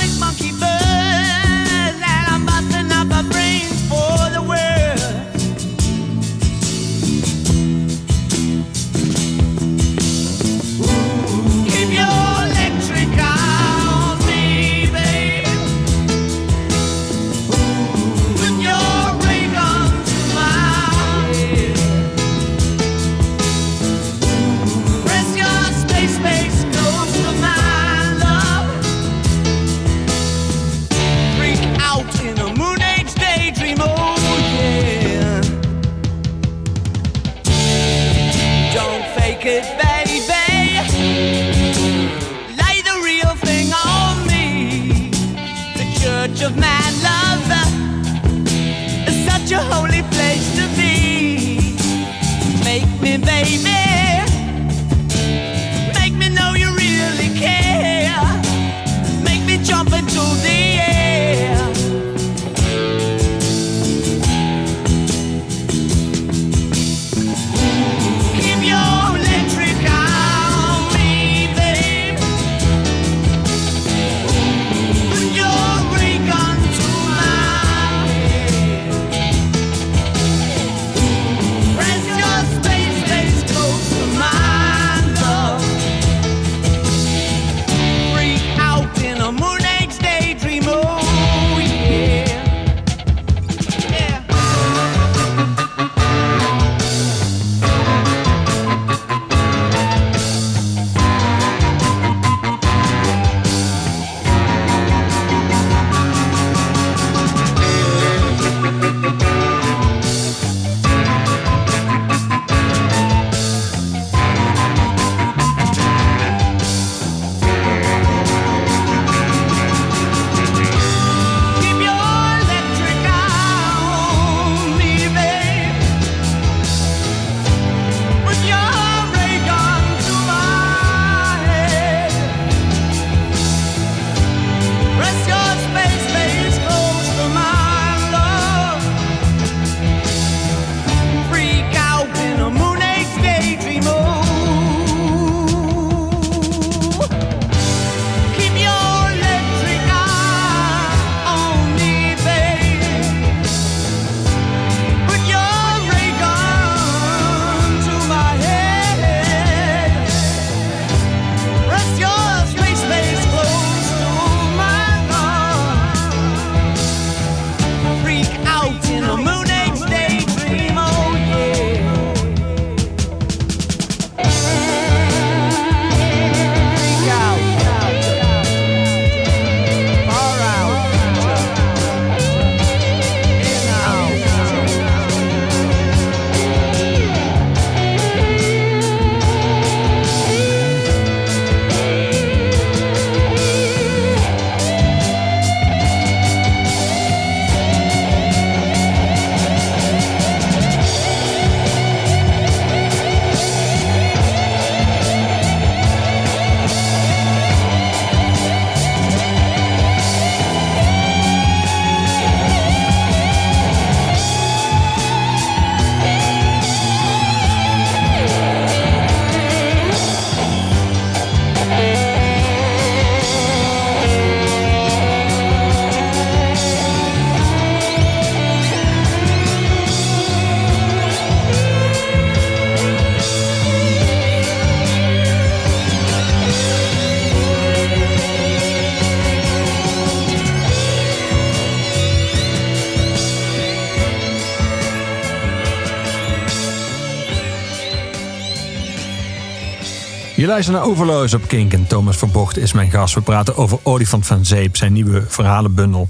Je 250.39 250.47
luistert 250.47 250.77
naar 250.77 250.87
Overloos 250.87 251.35
op 251.35 251.49
Kink 251.49 251.73
en 251.73 251.87
Thomas 251.87 252.17
Verbocht 252.17 252.57
is 252.57 252.73
mijn 252.73 252.91
gast. 252.91 253.15
We 253.15 253.21
praten 253.21 253.57
over 253.57 253.79
Olifant 253.83 254.27
van 254.27 254.45
Zeep, 254.45 254.77
zijn 254.77 254.93
nieuwe 254.93 255.23
verhalenbundel. 255.29 256.09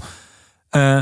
Eh, 0.69 1.01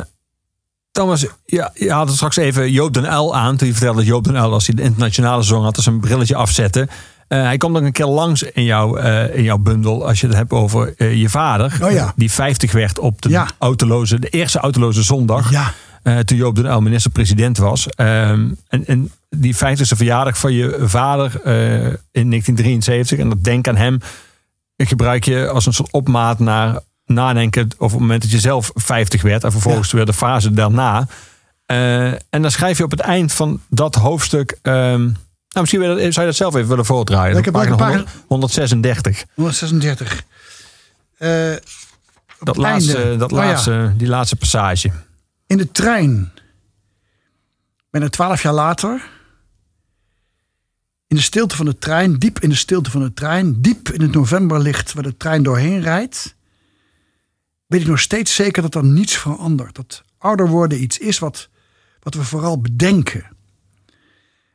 Thomas, 0.92 1.26
ja, 1.46 1.72
je 1.74 1.92
had 1.92 2.08
het 2.08 2.16
straks 2.16 2.36
even 2.36 2.72
Joop 2.72 2.94
den 2.94 3.14
L 3.16 3.36
aan. 3.36 3.58
Toen 3.58 3.68
je 3.68 3.74
vertelde 3.74 3.98
dat 4.00 4.08
Joop 4.08 4.24
den 4.24 4.34
L, 4.44 4.54
als 4.54 4.68
hij 4.68 4.76
de 4.76 4.82
internationale 4.82 5.44
zong 5.44 5.64
had, 5.64 5.78
zijn 5.78 6.00
brilletje 6.00 6.36
afzette. 6.36 6.88
Eh, 7.28 7.42
hij 7.42 7.58
komt 7.58 7.78
ook 7.78 7.84
een 7.84 7.92
keer 7.92 8.06
langs 8.06 8.44
in, 8.44 8.64
jouw 8.64 8.96
eh, 8.96 9.36
in 9.36 9.44
jouw 9.44 9.58
bundel 9.58 10.08
als 10.08 10.22
je 10.22 10.28
het 10.28 10.36
hebt 10.36 10.52
over 10.52 11.04
je 11.18 11.30
vader. 11.30 11.80
Oh 11.84 11.92
ja. 11.92 12.14
Die 12.16 12.32
50 12.32 12.72
werd 12.72 13.00
op 13.00 13.22
de, 13.22 13.30
Ja. 13.30 13.48
autoloze, 13.58 14.20
de 14.20 14.30
eerste 14.30 14.60
autoloze 14.60 15.04
zondag. 15.04 15.52
Ja. 15.52 15.74
Eh, 16.08 16.20
toen 16.20 16.38
Joop 16.38 16.56
den 16.56 16.66
Uyl 16.66 16.82
minister-president 16.82 17.58
was. 17.58 17.88
Ehm, 17.88 18.50
en, 18.68 18.86
en 18.86 19.12
die 19.30 19.56
50ste 19.56 19.96
verjaardag 19.96 20.38
van 20.38 20.54
je 20.54 20.78
vader 20.82 21.42
eh, 21.44 21.86
in 22.12 22.30
1973. 22.30 23.20
En 23.20 23.30
dat 23.30 23.44
denk 23.44 23.68
aan 23.68 23.76
hem 23.76 24.00
gebruik 24.78 25.24
je 25.24 25.48
als 25.50 25.66
een 25.66 25.74
soort 25.74 25.92
opmaat 25.92 26.40
naar 26.40 26.80
nadenken 27.06 27.70
over 27.78 27.98
het 27.98 28.00
moment 28.00 28.22
dat 28.22 28.32
je 28.32 28.40
zelf 28.40 28.72
50 28.74 29.22
werd. 29.22 29.44
En 29.44 29.52
vervolgens 29.52 29.92
weer 29.92 30.06
de 30.06 30.14
fase 30.14 30.52
daarna. 30.52 31.08
Eh, 31.66 32.12
en 32.12 32.42
dan 32.42 32.52
schrijf 32.52 32.78
je 32.78 32.84
op 32.84 32.92
het 32.92 33.00
eind 33.00 33.34
van 33.34 33.62
dat 33.70 33.96
hoofdstuk... 33.96 34.60
ehm, 34.62 35.02
nou, 35.02 35.14
misschien 35.60 35.82
zou 35.82 36.02
je 36.06 36.12
dat 36.12 36.36
zelf 36.36 36.56
even 36.56 36.70
willen 36.70 36.86
voordraaien. 36.86 37.34
Welke 37.34 37.48
Op 37.48 37.54
pagina 37.56 37.76
pagina? 37.76 38.04
100 38.28 38.28
136. 38.28 39.26
136. 39.34 40.24
Eh, 41.18 41.30
Dat 42.40 42.58
laatste, 42.58 43.16
dat 43.18 43.32
Oh 43.32 43.44
ja. 43.66 43.94
Die 43.98 44.08
laatste 44.08 44.36
passage. 44.36 44.92
In 45.48 45.58
de 45.58 45.72
trein. 45.72 46.32
Bijna 47.90 48.10
twaalf 48.10 48.42
jaar 48.42 48.54
later. 48.54 49.10
In 51.08 51.16
de 51.16 51.22
stilte 51.22 51.56
van 51.56 51.66
de 51.66 51.78
trein, 51.78 52.18
diep 52.18 52.40
in 52.40 52.50
de 52.50 52.56
stilte 52.56 52.92
van 52.92 53.02
de 53.02 53.14
trein, 53.14 53.62
diep 53.62 53.90
in 53.90 54.02
het 54.02 54.12
novemberlicht 54.12 54.94
waar 54.94 55.04
de 55.04 55.18
trein 55.18 55.44
doorheen 55.44 55.82
rijdt, 55.82 56.36
weet 57.66 57.82
ik 57.82 57.88
nog 57.88 58.00
steeds 58.00 58.36
zeker 58.36 58.62
dat 58.62 58.76
er 58.76 58.84
niets 58.84 59.18
verandert. 59.18 59.76
Dat 59.76 60.04
ouder 60.18 60.48
worden 60.48 60.82
iets 60.82 60.98
is 60.98 61.20
wat, 61.20 61.50
wat 62.00 62.14
we 62.14 62.24
vooral 62.24 62.62
bedenken. 62.62 63.24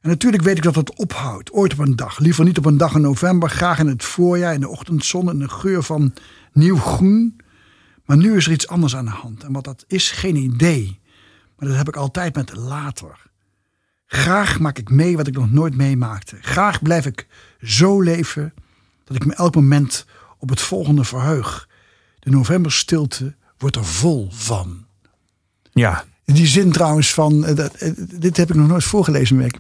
En 0.01 0.09
natuurlijk 0.09 0.43
weet 0.43 0.57
ik 0.57 0.63
dat 0.63 0.75
dat 0.75 0.95
ophoudt, 0.97 1.53
ooit 1.53 1.73
op 1.73 1.79
een 1.79 1.97
dag. 1.97 2.19
Liever 2.19 2.45
niet 2.45 2.59
op 2.59 2.65
een 2.65 2.77
dag 2.77 2.95
in 2.95 3.01
november, 3.01 3.51
graag 3.51 3.79
in 3.79 3.87
het 3.87 4.05
voorjaar, 4.05 4.55
in 4.55 4.61
de 4.61 4.69
ochtendzon 4.69 5.29
en 5.29 5.39
de 5.39 5.49
geur 5.49 5.83
van 5.83 6.15
nieuw 6.53 6.77
groen. 6.77 7.41
Maar 8.05 8.17
nu 8.17 8.37
is 8.37 8.47
er 8.47 8.53
iets 8.53 8.69
anders 8.69 8.97
aan 8.97 9.05
de 9.05 9.11
hand. 9.11 9.45
En 9.45 9.53
wat 9.53 9.65
dat 9.65 9.85
is, 9.87 10.11
geen 10.11 10.37
idee. 10.37 11.01
Maar 11.57 11.69
dat 11.69 11.77
heb 11.77 11.89
ik 11.89 11.97
altijd 11.97 12.35
met 12.35 12.57
later. 12.57 13.31
Graag 14.07 14.59
maak 14.59 14.79
ik 14.79 14.91
mee 14.91 15.17
wat 15.17 15.27
ik 15.27 15.35
nog 15.35 15.51
nooit 15.51 15.77
meemaakte. 15.77 16.37
Graag 16.41 16.83
blijf 16.83 17.07
ik 17.07 17.27
zo 17.61 18.01
leven 18.01 18.55
dat 19.05 19.17
ik 19.17 19.27
me 19.27 19.35
elk 19.35 19.55
moment 19.55 20.07
op 20.39 20.49
het 20.49 20.61
volgende 20.61 21.05
verheug. 21.05 21.69
De 22.19 22.31
novemberstilte 22.31 23.35
wordt 23.59 23.77
er 23.77 23.85
vol 23.85 24.29
van. 24.33 24.87
Ja, 25.73 26.05
Die 26.25 26.47
zin 26.47 26.73
trouwens 26.73 27.15
van, 27.15 27.45
eh, 27.45 27.65
eh, 27.65 27.93
dit 27.97 28.37
heb 28.37 28.51
ik 28.51 28.57
nog 28.57 28.69
nooit 28.69 28.85
voorgelezen, 28.85 29.37
merk 29.37 29.59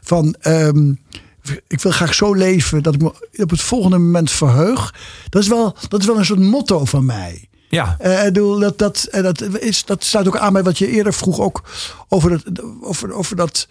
Van, 0.00 0.34
ehm, 0.40 0.94
ik 1.66 1.80
wil 1.80 1.92
graag 1.92 2.14
zo 2.14 2.34
leven 2.34 2.82
dat 2.82 2.94
ik 2.94 3.02
me 3.02 3.28
op 3.42 3.50
het 3.50 3.60
volgende 3.60 3.98
moment 3.98 4.30
verheug. 4.30 4.94
Dat 5.28 5.42
is 5.42 5.48
wel, 5.48 5.76
dat 5.88 6.00
is 6.00 6.06
wel 6.06 6.18
een 6.18 6.24
soort 6.24 6.40
motto 6.40 6.84
van 6.84 7.04
mij. 7.04 7.48
Ja. 7.70 7.96
Ik 8.00 8.24
bedoel, 8.24 8.58
dat, 8.58 8.78
dat, 8.78 9.08
eh, 9.10 9.22
dat, 9.22 9.42
is, 9.42 9.84
dat 9.84 10.04
sluit 10.04 10.26
ook 10.26 10.36
aan 10.36 10.52
bij 10.52 10.62
wat 10.62 10.78
je 10.78 10.88
eerder 10.88 11.12
vroeg 11.12 11.40
ook 11.40 11.62
over, 12.08 12.30
dat, 12.30 12.62
over, 12.80 13.12
over 13.12 13.36
dat. 13.36 13.66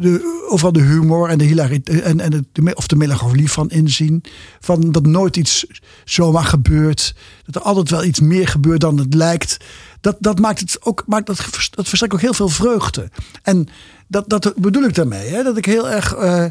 De, 0.00 0.46
overal 0.48 0.72
de 0.72 0.80
humor 0.80 1.28
en 1.28 1.38
de 1.38 1.44
hilariteit 1.44 2.02
en, 2.02 2.20
en 2.20 2.46
de, 2.52 2.74
of 2.74 2.86
de 2.86 2.96
melancholie 2.96 3.50
van 3.50 3.70
inzien. 3.70 4.24
Van 4.60 4.92
dat 4.92 5.06
nooit 5.06 5.36
iets 5.36 5.66
zomaar 6.04 6.44
gebeurt. 6.44 7.14
Dat 7.44 7.54
er 7.54 7.60
altijd 7.60 7.90
wel 7.90 8.04
iets 8.04 8.20
meer 8.20 8.48
gebeurt 8.48 8.80
dan 8.80 8.98
het 8.98 9.14
lijkt. 9.14 9.56
Dat, 10.00 10.16
dat 10.18 10.38
maakt 10.38 10.60
het 10.60 10.78
ook, 10.82 11.04
maakt 11.06 11.26
dat, 11.26 11.36
dat 11.70 11.88
verstrekt 11.88 12.14
ook 12.14 12.20
heel 12.20 12.34
veel 12.34 12.48
vreugde. 12.48 13.10
En 13.42 13.68
dat, 14.08 14.28
dat 14.28 14.52
bedoel 14.56 14.82
ik 14.82 14.94
daarmee. 14.94 15.28
Hè? 15.28 15.42
Dat 15.42 15.56
ik 15.56 15.64
heel 15.64 15.88
erg. 15.88 16.14
eh, 16.14 16.44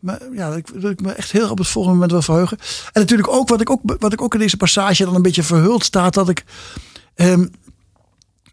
me, 0.00 0.28
ja, 0.32 0.48
dat 0.50 0.58
ik, 0.90 1.00
me 1.00 1.12
echt 1.12 1.32
heel 1.32 1.50
op 1.50 1.58
het 1.58 1.68
volgende 1.68 1.94
moment 1.94 2.12
wil 2.12 2.22
verheugen. 2.22 2.58
En 2.92 3.00
natuurlijk 3.00 3.28
ook 3.28 3.48
wat 3.48 3.60
ik 3.60 3.70
ook, 3.70 3.80
wat 3.98 4.12
ik 4.12 4.22
ook 4.22 4.34
in 4.34 4.40
deze 4.40 4.56
passage 4.56 5.04
dan 5.04 5.14
een 5.14 5.22
beetje 5.22 5.42
verhuld 5.42 5.84
staat. 5.84 6.14
Dat 6.14 6.28
ik. 6.28 6.44
ehm, 7.14 7.46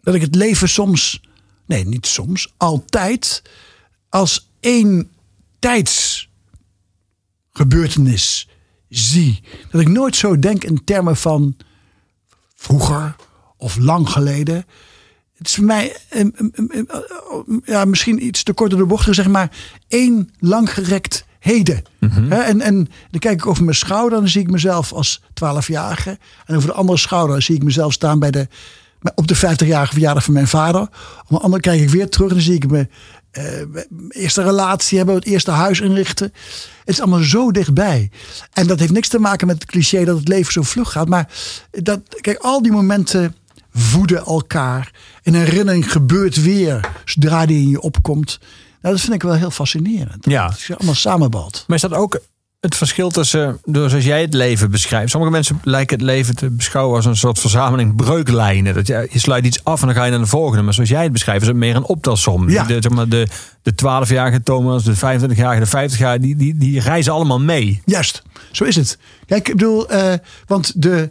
dat 0.02 0.16
ik 0.16 0.22
het 0.22 0.36
leven 0.36 0.70
soms. 0.70 1.22
Nee, 1.66 1.86
niet 1.86 2.08
soms. 2.08 2.54
Altijd. 2.58 3.42
Als 4.10 4.50
één 4.60 5.12
tijdsgebeurtenis 5.60 8.50
zie. 8.90 9.44
Dat 9.72 9.82
ik 9.82 9.88
nooit 9.88 10.16
zo 10.16 10.40
denk 10.40 10.64
in 10.64 10.84
termen 10.84 11.18
van 11.18 11.58
vroeger 12.56 13.16
of 13.64 13.78
lang 13.78 14.10
geleden. 14.10 14.66
Het 15.38 15.48
is 15.48 15.56
voor 15.56 15.64
mij 15.64 15.96
ehm, 16.10 16.30
ehm, 16.36 16.66
ehm, 16.68 17.60
ja, 17.64 17.86
misschien 17.86 18.26
iets 18.26 18.44
te 18.44 18.54
kort 18.54 18.70
door 18.70 18.80
de 18.80 18.86
bocht 18.86 19.04
gezegd, 19.04 19.28
maar 19.28 19.52
één 19.88 20.30
langgerekt 20.40 21.26
heden. 21.40 21.84
Hè, 22.00 22.38
en, 22.38 22.62
en 22.62 22.76
dan 23.12 23.20
kijk 23.20 23.40
ik 23.40 23.46
over 23.46 23.64
mijn 23.64 23.76
schouder, 23.76 24.20
dan 24.20 24.28
zie 24.28 24.42
ik 24.42 24.52
mezelf 24.52 24.94
als 24.94 25.22
twaalfjarige. 25.34 26.18
En 26.46 26.56
over 26.56 26.70
de 26.70 26.76
andere 26.76 26.98
schouder 26.98 27.42
zie 27.42 27.56
ik 27.56 27.64
mezelf 27.64 27.94
staan 27.94 28.20
bij 28.20 28.32
de, 28.32 28.48
op 29.16 29.28
de 29.28 29.36
50-jarige 29.36 29.94
verjaardag 29.94 30.24
van 30.24 30.34
mijn 30.34 30.48
vader. 30.48 30.82
Op 30.82 31.30
een 31.30 31.38
andere 31.38 31.62
kijk 31.62 31.82
ik 31.82 31.90
weer 31.90 32.10
terug 32.10 32.30
en 32.30 32.36
dan 32.36 32.44
zie 32.44 32.56
ik 32.56 32.70
me 32.70 32.88
eh, 33.32 33.44
mijn 33.72 34.12
eerste 34.12 34.44
relatie 34.44 34.98
hebben, 34.98 35.16
het 35.16 35.26
eerste 35.26 35.52
huis 35.52 35.80
inrichten. 35.80 36.34
Het 36.80 36.94
is 36.96 37.02
allemaal 37.02 37.24
zo 37.24 37.52
dichtbij. 37.52 38.12
En 38.54 38.68
dat 38.68 38.80
heeft 38.80 38.92
niks 38.92 39.08
te 39.08 39.20
maken 39.20 39.48
met 39.48 39.56
het 39.56 39.66
cliché 39.66 40.06
dat 40.06 40.18
het 40.18 40.28
leven 40.28 40.54
zo 40.54 40.62
vlug 40.62 40.92
gaat. 40.92 41.08
Maar 41.08 41.30
dat, 41.72 42.00
kijk, 42.22 42.38
al 42.38 42.62
die 42.62 42.72
momenten 42.72 43.36
voeden 43.74 44.26
elkaar. 44.26 44.92
Een 45.24 45.36
herinnering 45.36 45.92
gebeurt 45.92 46.42
weer 46.42 46.80
zodra 47.06 47.46
die 47.46 47.62
in 47.62 47.70
je 47.70 47.82
opkomt. 47.82 48.40
Nou, 48.82 48.96
dat 48.96 49.04
vind 49.04 49.14
ik 49.14 49.22
wel 49.22 49.34
heel 49.34 49.52
fascinerend. 49.52 50.26
Ja. 50.26 50.48
Dat 50.48 50.62
je 50.62 50.76
allemaal 50.76 50.96
samenbalt. 50.96 51.64
Maar 51.68 51.76
is 51.76 51.82
dat 51.82 51.94
ook 51.94 52.20
het 52.64 52.76
verschil 52.76 53.10
tussen, 53.10 53.60
door 53.66 53.90
zoals 53.90 54.06
jij 54.06 54.22
het 54.22 54.34
leven 54.34 54.72
beschrijft. 54.72 55.12
Sommige 55.12 55.32
mensen 55.32 55.60
lijken 55.64 55.98
het 55.98 56.06
leven 56.06 56.36
te 56.36 56.50
beschouwen 56.50 56.96
als 56.96 57.06
een 57.06 57.16
soort 57.16 57.40
verzameling 57.40 57.96
breuklijnen. 57.96 58.74
Dat 58.74 58.88
je, 58.88 59.08
je 59.12 59.20
sluit 59.20 59.46
iets 59.46 59.64
af 59.64 59.82
en 59.82 59.88
dan 59.88 59.96
ga 59.96 60.04
je 60.04 60.12
naar 60.12 60.20
de 60.20 60.26
volgende. 60.26 60.64
Maar 60.64 60.74
zoals 60.74 60.90
jij 60.90 61.04
het 61.04 61.12
beschrijft 61.12 61.42
is 61.42 61.48
het 61.48 61.58
meer 61.58 61.76
een 61.76 61.86
optelsom. 61.86 62.50
Ja. 62.50 62.64
De, 62.64 62.78
zeg 62.80 62.92
maar, 62.92 63.10
de, 63.10 63.28
de 63.62 63.72
12-jarige 63.72 64.44
Thomas, 64.44 64.84
de 64.84 64.96
25-jarige, 64.96 65.70
de 65.70 65.90
50-jarige, 65.90 66.20
die, 66.20 66.36
die, 66.36 66.58
die 66.58 66.80
reizen 66.80 67.14
allemaal 67.14 67.40
mee. 67.40 67.82
Juist, 67.86 68.24
zo 68.52 68.64
is 68.64 68.76
het. 68.76 68.98
Kijk, 69.26 69.48
ik 69.48 69.54
bedoel, 69.54 69.90
eh, 69.90 70.14
want 70.48 70.82
de 70.82 71.10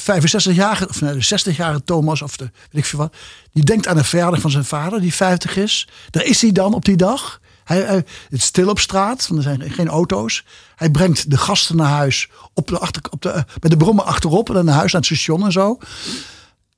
65-jarige, 0.00 0.88
of 0.88 1.00
nee, 1.00 1.14
de 1.14 1.38
60-jarige 1.40 1.84
Thomas, 1.84 2.22
of 2.22 2.36
de 2.36 2.44
weet 2.44 2.82
ik 2.82 2.84
veel 2.84 2.98
wat, 2.98 3.16
die 3.52 3.64
denkt 3.64 3.86
aan 3.86 3.96
de 3.96 4.04
verjaardag 4.04 4.40
van 4.40 4.50
zijn 4.50 4.64
vader, 4.64 5.00
die 5.00 5.14
50 5.14 5.56
is. 5.56 5.88
Daar 6.10 6.24
is 6.24 6.40
hij 6.40 6.52
dan 6.52 6.74
op 6.74 6.84
die 6.84 6.96
dag. 6.96 7.40
Hij, 7.64 7.78
het 7.78 8.06
is 8.30 8.44
stil 8.44 8.68
op 8.68 8.78
straat, 8.78 9.28
want 9.28 9.44
er 9.44 9.56
zijn 9.56 9.70
geen 9.70 9.88
auto's. 9.88 10.44
Hij 10.76 10.90
brengt 10.90 11.30
de 11.30 11.38
gasten 11.38 11.76
naar 11.76 11.90
huis 11.90 12.28
op 12.54 12.68
de 12.68 12.78
achter, 12.78 13.02
op 13.10 13.22
de, 13.22 13.28
eh, 13.28 13.42
met 13.60 13.70
de 13.70 13.76
brommen 13.76 14.04
achterop 14.04 14.56
en 14.56 14.64
naar 14.64 14.74
huis, 14.74 14.92
naar 14.92 15.00
het 15.00 15.10
station 15.10 15.44
en 15.44 15.52
zo. 15.52 15.78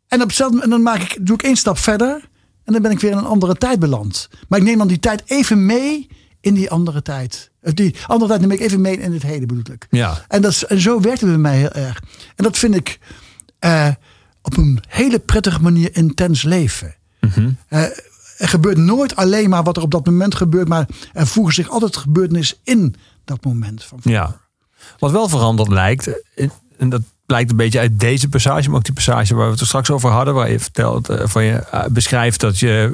En, 0.09 0.23
op 0.23 0.31
en 0.63 0.71
dan 0.71 0.83
maak 0.83 1.01
ik, 1.01 1.27
doe 1.27 1.35
ik 1.37 1.43
één 1.43 1.57
stap 1.57 1.79
verder 1.79 2.29
en 2.65 2.73
dan 2.73 2.83
ben 2.83 2.91
ik 2.91 3.01
weer 3.01 3.11
in 3.11 3.17
een 3.17 3.25
andere 3.25 3.55
tijd 3.55 3.79
beland. 3.79 4.29
Maar 4.49 4.59
ik 4.59 4.65
neem 4.65 4.79
dan 4.79 4.89
die 4.89 4.99
tijd 4.99 5.23
even 5.27 5.67
mee 5.67 6.09
in 6.41 6.55
die 6.55 6.71
andere 6.71 7.03
tijd. 7.03 7.51
Of 7.67 7.73
Die 7.73 7.95
andere 8.07 8.31
tijd 8.31 8.41
neem 8.41 8.51
ik 8.51 8.61
even 8.61 8.81
mee 8.81 8.99
in 8.99 9.13
het 9.13 9.23
heden 9.23 9.49
bedoel 9.49 9.75
ik. 9.75 9.87
Ja. 9.91 10.25
En, 10.29 10.43
dat, 10.43 10.63
en 10.63 10.81
zo 10.81 11.01
werkt 11.01 11.21
het 11.21 11.31
bij 11.31 11.39
mij 11.39 11.57
heel 11.57 11.73
erg. 11.73 12.03
En 12.37 12.45
dat 12.45 12.59
vind 12.59 12.75
ik 12.75 12.99
eh, 13.59 13.89
op 14.43 14.57
een 14.57 14.81
hele 14.89 15.19
prettige 15.19 15.63
manier 15.63 15.97
intens 15.97 16.43
leven. 16.43 16.95
Eh, 17.69 17.83
er 18.37 18.49
gebeurt 18.49 18.77
nooit 18.77 19.17
alleen 19.17 19.51
maar 19.51 19.63
wat 19.63 19.77
er 19.77 19.83
op 19.83 19.91
dat 19.91 20.07
moment 20.07 20.35
gebeurt, 20.35 20.69
maar 20.69 20.89
er 21.13 21.27
voegen 21.27 21.55
zich 21.55 21.69
altijd 21.69 21.97
gebeurtenissen 21.97 22.57
in 22.63 22.95
dat 23.25 23.45
moment. 23.45 23.85
Van 23.85 23.99
Ja. 24.03 24.41
Wat 24.99 25.11
wel 25.11 25.29
veranderd 25.29 25.69
lijkt, 25.69 26.07
eh, 26.35 26.49
en 26.79 26.89
dat 26.89 27.03
blijkt 27.27 27.51
een 27.51 27.57
beetje 27.57 27.79
uit 27.79 28.01
deze 28.01 28.29
passage, 28.29 28.69
maar 28.69 28.79
ook 28.79 28.85
die 28.85 28.95
passage 28.95 29.35
waar 29.35 29.45
we 29.45 29.51
het 29.51 29.61
er 29.61 29.67
straks 29.67 29.91
over 29.91 30.11
hadden, 30.11 30.35
waar 30.35 30.51
je 30.51 30.61
vertelt, 30.61 31.09
eh, 31.09 31.21
van 31.25 31.45
je 31.45 31.53
eh, 31.53 31.85
beschrijft 31.91 32.41
dat 32.41 32.59
je 32.59 32.91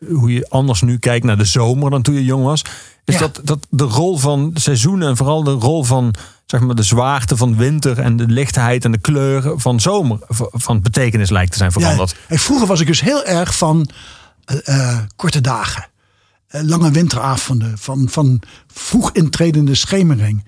eh, 0.00 0.16
hoe 0.16 0.32
je 0.32 0.46
anders 0.48 0.82
nu 0.82 0.98
kijkt 0.98 1.24
naar 1.24 1.38
de 1.38 1.44
zomer 1.44 1.90
dan 1.90 2.02
toen 2.02 2.14
je 2.14 2.24
jong 2.24 2.44
was. 2.44 2.62
Is 3.04 3.14
Ja. 3.14 3.20
dat, 3.20 3.40
dat 3.42 3.66
de 3.70 3.84
rol 3.84 4.18
van 4.18 4.50
seizoenen 4.54 5.08
en 5.08 5.16
vooral 5.16 5.44
de 5.44 5.50
rol 5.50 5.84
van 5.84 6.14
zeg 6.46 6.60
maar, 6.60 6.74
de 6.74 6.82
zwaarte 6.82 7.36
van 7.36 7.56
winter 7.56 7.98
en 7.98 8.16
de 8.16 8.26
lichtheid 8.26 8.84
en 8.84 8.92
de 8.92 8.98
kleuren 8.98 9.60
van 9.60 9.80
zomer 9.80 10.18
van 10.52 10.80
betekenis 10.82 11.30
lijkt 11.30 11.52
te 11.52 11.58
zijn 11.58 11.72
veranderd. 11.72 12.16
Ja, 12.28 12.36
vroeger 12.36 12.66
was 12.66 12.80
ik 12.80 12.86
dus 12.86 13.00
heel 13.00 13.24
erg 13.24 13.56
van 13.56 13.88
korte 15.16 15.40
dagen. 15.40 15.86
Lange 16.48 16.90
winteravonden. 16.90 17.78
Van, 17.78 18.08
van 18.10 18.42
vroeg 18.72 19.12
intredende 19.12 19.74
schemering. 19.74 20.44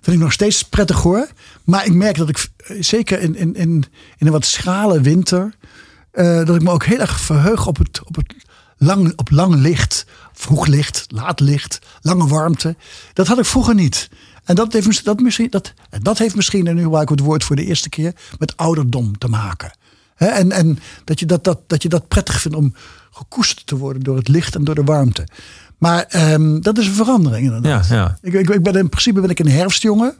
Vind 0.00 0.16
ik 0.16 0.22
nog 0.22 0.32
steeds 0.32 0.62
prettig 0.62 1.02
hoor. 1.02 1.28
Maar 1.64 1.86
ik 1.86 1.92
merk 1.92 2.16
dat 2.16 2.28
ik 2.28 2.48
eh, 2.56 2.76
zeker 2.82 3.20
in, 3.20 3.36
in, 3.36 3.54
in, 3.54 3.84
in 4.18 4.26
een 4.26 4.32
wat 4.32 4.44
schrale 4.44 5.00
winter. 5.00 5.54
eh, 6.10 6.44
dat 6.44 6.56
ik 6.56 6.62
me 6.62 6.70
ook 6.70 6.84
heel 6.84 6.98
erg 6.98 7.20
verheug 7.20 7.66
op 7.66 7.78
het, 7.78 8.00
op 8.04 8.16
het 8.16 8.34
lang, 8.76 9.12
op 9.16 9.30
lang 9.30 9.54
licht. 9.54 10.06
Vroeg 10.32 10.66
licht, 10.66 11.04
laat 11.08 11.40
licht, 11.40 11.78
lange 12.00 12.26
warmte. 12.26 12.76
Dat 13.12 13.26
had 13.26 13.38
ik 13.38 13.44
vroeger 13.44 13.74
niet. 13.74 14.08
En 14.44 14.54
dat 14.54 14.72
heeft, 14.72 15.04
dat, 15.04 15.20
misschien, 15.20 15.50
dat, 15.50 15.74
dat 16.02 16.18
heeft 16.18 16.34
misschien, 16.34 16.66
en 16.66 16.74
nu 16.74 16.82
gebruik 16.82 17.10
ik 17.10 17.18
het 17.18 17.26
woord 17.26 17.44
voor 17.44 17.56
de 17.56 17.64
eerste 17.64 17.88
keer, 17.88 18.12
met 18.38 18.56
ouderdom 18.56 19.18
te 19.18 19.28
maken. 19.28 19.72
En 20.16 20.52
en 20.52 20.78
dat, 21.04 21.20
je 21.20 21.26
dat, 21.26 21.44
dat, 21.44 21.60
dat 21.66 21.82
je 21.82 21.88
dat 21.88 22.08
prettig 22.08 22.40
vindt 22.40 22.56
om 22.56 22.74
gekoesterd 23.10 23.66
te 23.66 23.76
worden 23.76 24.02
door 24.02 24.16
het 24.16 24.28
licht 24.28 24.54
en 24.54 24.64
door 24.64 24.74
de 24.74 24.84
warmte. 24.84 25.26
Maar 25.80 26.04
ehm, 26.08 26.60
dat 26.60 26.78
is 26.78 26.86
een 26.86 26.92
verandering 26.94 27.44
inderdaad. 27.46 27.88
Ja, 27.88 27.94
ja. 27.96 28.18
Ik, 28.22 28.32
ik, 28.32 28.48
ik 28.50 28.62
ben 28.62 28.74
in 28.76 28.88
principe 28.88 29.20
ben 29.20 29.30
ik 29.30 29.38
een 29.38 29.48
herfstjongen. 29.50 30.14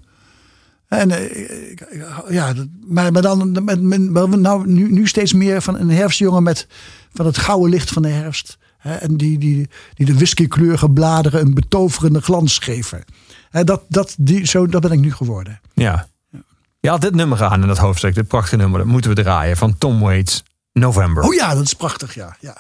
En 0.89 1.11
eh, 1.11 1.71
ik- 1.71 1.87
ja, 2.29 2.53
maar, 2.87 3.13
maar 3.13 3.23
dan 3.23 3.65
met, 3.65 3.83
met, 3.83 4.37
nou, 4.41 4.67
nu, 4.69 4.93
nu 4.93 5.07
steeds 5.07 5.33
meer 5.33 5.63
van 5.63 5.79
een 5.79 5.91
herfstjongen 5.91 6.43
met 6.43 6.67
van 7.13 7.27
het 7.27 7.39
gouden 7.39 7.71
licht 7.71 7.91
van 7.91 8.03
de 8.03 8.09
herfst. 8.09 8.59
Hè, 8.79 8.95
en 8.95 9.17
die, 9.17 9.39
die, 9.39 9.69
die 9.95 10.07
de 10.07 10.15
whiskykleurige 10.15 10.91
bladeren 10.91 11.41
een 11.41 11.55
betoverende 11.55 12.21
glans 12.21 12.59
geven. 12.59 13.05
Hè, 13.51 13.65
dat, 13.65 13.83
dat, 13.89 14.15
die, 14.19 14.47
zo, 14.47 14.67
dat 14.67 14.81
ben 14.81 14.93
ik 14.93 15.01
nu 15.01 15.13
geworden. 15.13 15.61
Ja. 15.75 16.09
Je 16.81 16.89
had 16.89 17.01
dit 17.01 17.15
nummer 17.15 17.45
aan 17.45 17.61
in 17.61 17.67
dat 17.67 17.79
hoofdstuk, 17.79 18.15
dit 18.15 18.29
prachtige 18.29 18.57
nummer. 18.57 18.79
Dat 18.79 18.89
moeten 18.89 19.15
we 19.15 19.23
draaien 19.23 19.57
van 19.57 19.79
Tom 19.79 20.01
Waits, 20.01 20.43
November. 20.73 21.23
Oh 21.23 21.35
ja, 21.35 21.55
dat 21.55 21.63
is 21.65 21.75
prachtig, 21.75 22.15
ja. 22.15 22.37
ja. 22.41 22.57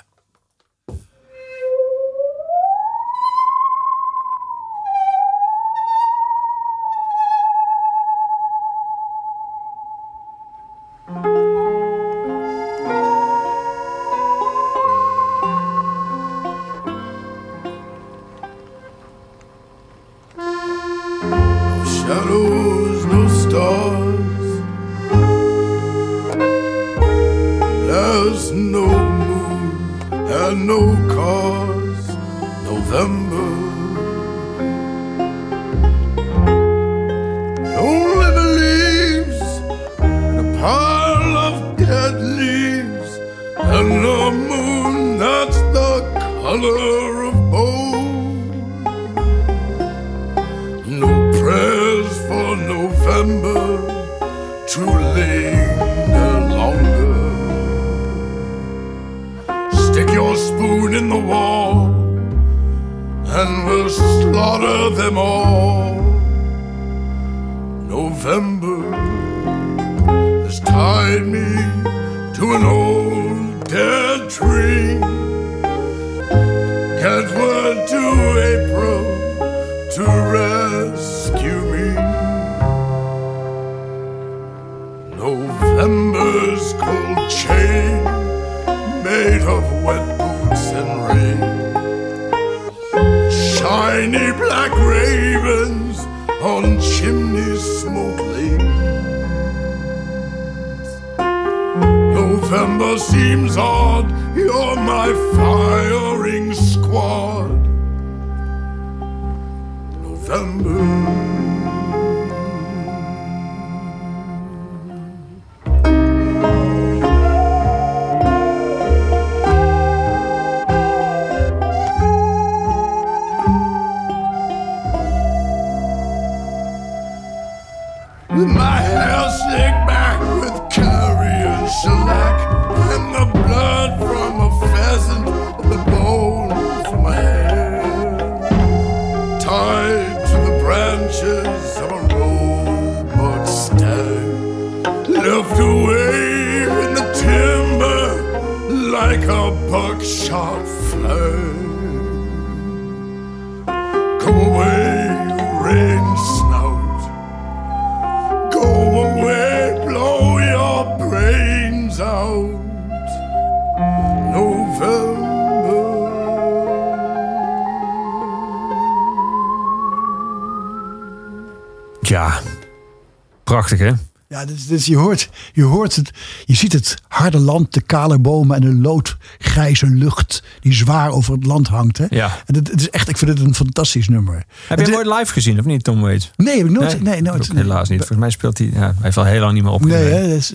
Ja, 174.41 174.47
dus, 174.47 174.67
dus 174.67 174.87
je, 174.87 174.97
hoort, 174.97 175.29
je 175.53 175.63
hoort 175.63 175.97
het, 175.97 176.11
je 176.45 176.55
ziet 176.55 176.73
het 176.73 176.97
harde 177.09 177.39
land, 177.39 177.73
de 177.75 177.81
kale 177.81 178.19
bomen 178.19 178.57
en 178.57 178.61
de 178.63 178.75
loodgrijze 178.75 179.87
lucht 179.87 180.43
die 180.61 180.73
zwaar 180.73 181.11
over 181.11 181.35
het 181.35 181.47
land 181.47 181.69
hangt. 181.69 181.99
Hè? 181.99 182.07
Ja. 182.11 182.39
En 182.47 182.55
het, 182.55 182.69
het 182.71 182.81
is 182.81 182.91
echt, 182.91 183.09
ik 183.09 183.17
vind 183.19 183.31
het 183.31 183.41
een 183.47 183.55
fantastisch 183.55 184.09
nummer. 184.09 184.45
Heb 184.69 184.79
je 184.79 184.85
hem 184.85 184.95
ooit 184.95 185.07
live 185.19 185.33
gezien 185.33 185.59
of 185.59 185.65
niet, 185.65 185.85
Tom 185.85 186.01
Waits? 186.01 186.31
Nee, 186.37 186.57
heb 186.57 186.67
ik 186.67 186.73
nooit. 186.73 187.03
Nee, 187.03 187.23
nooit. 187.23 187.53
helaas 187.53 187.89
niet. 187.89 187.99
Volgens 187.99 188.19
mij 188.19 188.31
speelt 188.31 188.59
hij... 188.59 188.67
Ja, 188.73 188.79
hij 188.81 188.95
heeft 189.01 189.17
al 189.17 189.25
heel 189.25 189.41
lang 189.41 189.53
niet 189.53 189.63
meer 189.63 189.71
Nee, 189.73 189.81
opgetreden. 189.81 190.23
hè, 190.23 190.29
dus, 190.37 190.53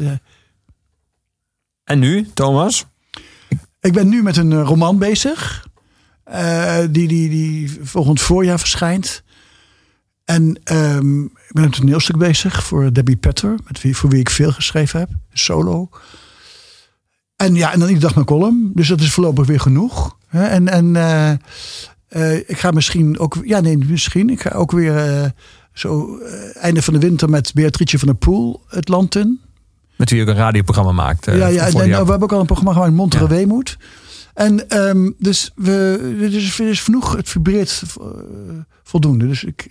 En 1.84 1.99
nu, 1.99 2.30
Thomas? 2.34 2.86
ik 3.80 3.94
ben 3.94 4.10
nu 4.10 4.24
met 4.24 4.38
een 4.38 4.52
eh, 4.52 4.62
roman 4.64 4.98
bezig. 4.98 5.68
eh, 6.24 6.78
die, 6.90 7.07
die, 7.07 7.30
die 7.30 7.80
volgend 7.84 8.22
voorjaar 8.22 8.60
verschijnt. 8.60 9.24
En 10.24 10.60
ehm, 10.64 11.26
ben 11.56 11.64
een 11.64 11.72
toneelstuk 11.72 12.18
bezig 12.18 12.64
voor 12.64 12.94
Debbie 12.94 13.15
Petter. 13.15 13.56
Met 13.68 13.82
wie, 13.82 13.98
voor 13.98 14.10
wie 14.10 14.19
ik 14.19 14.30
veel 14.30 14.52
geschreven 14.52 14.99
heb. 14.99 15.10
Solo. 15.34 15.90
En 17.36 17.56
ja, 17.56 17.72
en 17.73 17.80
dan 17.80 17.88
iedere 17.88 18.06
dag 18.06 18.15
mijn 18.15 18.27
column. 18.27 18.72
Dus 18.73 18.88
dat 18.88 18.99
is 18.99 19.11
voorlopig 19.11 19.45
weer 19.45 19.60
genoeg. 19.60 20.18
En, 20.30 20.68
en 20.68 20.95
eh, 20.95 21.32
eh, 22.07 22.38
ik 22.48 22.57
ga 22.57 22.72
misschien 22.72 23.19
ook... 23.19 23.38
Ja, 23.44 23.60
nee, 23.60 23.77
misschien. 23.77 24.30
Ik 24.30 24.41
ga 24.41 24.49
ook 24.49 24.72
weer 24.72 24.98
eh, 24.98 25.30
zo 25.73 26.19
einde 26.53 26.82
van 26.82 26.94
de 26.94 26.99
winter 26.99 27.30
met 27.30 27.53
Beatrice 27.53 27.99
van 27.99 28.07
der 28.07 28.18
Poel 28.18 28.61
het 28.68 28.88
land 28.88 29.15
in. 29.15 29.40
Met 29.95 30.10
wie 30.10 30.19
je 30.19 30.26
ook 30.26 30.32
een 30.32 30.41
radioprogramma 30.41 30.91
maakt. 30.91 31.26
Ja, 31.26 31.48
ja 31.48 31.65
en, 31.65 31.73
we 31.73 31.80
hebben 31.80 32.22
ook 32.22 32.32
al 32.32 32.40
een 32.40 32.45
programma 32.45 32.73
gemaakt, 32.73 32.94
Montere 32.94 33.23
Ja. 33.23 33.30
Weemoed. 33.30 33.77
En 34.34 34.69
ehm, 34.69 35.11
dus 35.18 35.52
we, 35.56 36.15
dus 36.32 36.60
er 36.60 36.68
is 36.68 36.82
genoeg, 36.82 37.15
het 37.15 37.30
vibreert 37.30 37.84
voldoende. 38.84 39.27
Dus 39.27 39.44
ik, 39.44 39.68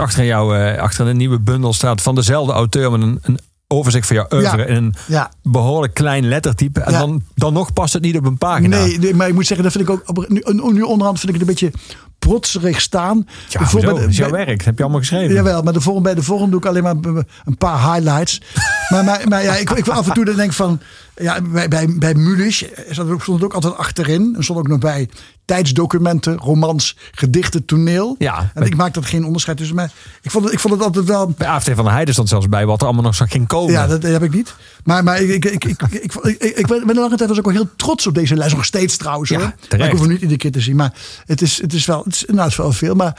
Achter 0.00 0.24
jou, 0.24 0.56
eh, 0.58 0.80
achter 0.82 1.06
een 1.06 1.16
nieuwe 1.16 1.40
bundel 1.40 1.72
staat 1.72 2.02
van 2.02 2.14
dezelfde 2.14 2.52
auteur 2.52 2.90
met 2.90 3.00
een, 3.02 3.18
een 3.22 3.38
overzicht 3.68 4.06
van 4.06 4.16
jouw 4.16 4.26
oeuvre 4.32 4.56
Ja. 4.58 4.64
in 4.64 4.74
een 4.76 4.94
ja, 5.06 5.30
behoorlijk 5.42 5.94
klein 5.94 6.28
lettertype. 6.28 6.80
En 6.80 6.92
Ja. 6.92 6.98
dan, 6.98 7.22
dan 7.34 7.52
nog 7.52 7.72
past 7.72 7.92
het 7.92 8.02
niet 8.02 8.16
op 8.16 8.24
een 8.24 8.38
pagina. 8.38 8.76
nee, 8.78 8.98
nee, 8.98 9.14
maar 9.14 9.28
ik 9.28 9.34
moet 9.34 9.46
zeggen, 9.46 9.64
dat 9.64 9.74
vind 9.76 9.88
ik 9.88 10.02
ook, 10.10 10.28
nu, 10.28 10.42
nu 10.72 10.82
onderhand 10.82 11.20
vind 11.20 11.34
ik 11.34 11.40
het 11.40 11.48
een 11.48 11.54
beetje 11.54 11.72
protserig 12.18 12.80
staan. 12.80 13.26
Ja, 13.48 13.60
bij- 13.72 14.06
is 14.06 14.16
jouw 14.16 14.30
bij- 14.30 14.44
werk. 14.46 14.56
Dat 14.56 14.66
heb 14.66 14.76
je 14.76 14.82
allemaal 14.82 15.00
geschreven. 15.00 15.34
Jawel, 15.34 15.62
maar 15.62 15.72
de 15.72 15.80
volgende, 15.80 16.08
bij 16.08 16.18
de 16.18 16.24
volgende 16.26 16.50
doe 16.50 16.60
ik 16.60 16.66
alleen 16.66 16.82
maar 16.82 17.14
een 17.44 17.56
paar 17.58 17.92
highlights. 17.94 18.40
maar 18.90 19.04
maar, 19.04 19.20
maar 19.28 19.42
ja, 19.42 19.56
ik, 19.56 19.70
ik 19.70 19.84
wil 19.84 19.94
af 19.94 20.08
en 20.08 20.14
toe 20.14 20.24
dan 20.24 20.36
denk 20.36 20.52
van... 20.52 20.80
Ja, 21.16 21.40
bij, 21.40 21.68
bij, 21.68 21.86
bij 21.98 22.14
Mulisch 22.14 22.56
stond 22.90 22.96
het 22.96 23.10
ook, 23.10 23.22
stond 23.22 23.44
ook 23.44 23.54
altijd 23.54 23.76
achterin. 23.76 24.34
Er 24.36 24.44
stond 24.44 24.58
ook 24.58 24.68
nog 24.68 24.78
bij 24.78 25.08
tijdsdocumenten, 25.50 26.36
romans, 26.36 26.96
gedichten, 27.12 27.64
toneel. 27.64 28.16
Ja, 28.18 28.50
en 28.54 28.62
ik 28.62 28.76
maak 28.76 28.94
dat 28.94 29.04
geen 29.06 29.24
onderscheid 29.24 29.56
tussen 29.56 29.76
mij. 29.76 29.88
Ik 30.22 30.30
vond 30.30 30.44
het, 30.44 30.52
ik 30.52 30.60
vond 30.60 30.74
het 30.74 30.82
altijd 30.82 31.04
wel. 31.04 31.34
Bij 31.36 31.48
AFT 31.48 31.70
van 31.74 31.84
der 31.84 31.92
Heijden 31.92 32.14
stond 32.14 32.28
zelfs 32.28 32.48
bij 32.48 32.66
wat 32.66 32.80
er 32.80 32.86
allemaal 32.86 33.04
nog 33.04 33.14
zo 33.14 33.24
ging 33.28 33.46
komen. 33.46 33.72
Ja, 33.72 33.86
dat, 33.86 34.02
heb 34.02 34.22
ik 34.22 34.32
niet. 34.32 34.54
Maar, 34.84 35.04
maar 35.04 35.20
ik, 35.20 35.44
ik, 35.44 35.44
ik, 35.44 35.64
ik, 35.64 35.82
ik, 35.82 36.14
ik, 36.38 36.56
ik 36.58 36.66
ben 36.86 36.94
lange 36.94 37.16
tijd 37.16 37.28
was 37.28 37.38
ik 37.38 37.46
ook 37.46 37.52
heel 37.52 37.76
trots 37.76 38.06
op 38.06 38.14
deze 38.14 38.36
lijst. 38.36 38.54
Nog 38.54 38.64
steeds 38.64 38.96
trouwens. 38.96 39.30
Hoor. 39.30 39.54
Ik 39.68 39.90
hoef 39.90 40.00
het 40.00 40.08
niet 40.08 40.20
iedere 40.20 40.38
keer 40.38 40.52
te 40.52 40.60
zien. 40.60 40.76
Maar 40.76 40.92
het 41.24 41.42
is, 41.42 41.60
het 41.60 41.72
is 41.72 41.86
wel, 41.86 42.02
het 42.04 42.14
is, 42.14 42.24
nou, 42.26 42.40
het 42.40 42.50
is 42.50 42.56
wel 42.56 42.72
veel. 42.72 42.94
Maar 42.94 43.16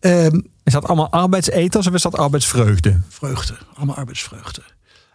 ehm, 0.00 0.40
Is 0.64 0.72
dat 0.72 0.84
allemaal 0.86 1.10
arbeidseters 1.10 1.86
of 1.86 1.94
is 1.94 2.02
dat 2.02 2.16
arbeidsvreugde? 2.16 3.00
vreugde. 3.08 3.54
Allemaal 3.74 3.96
arbeidsvreugde. 3.96 4.62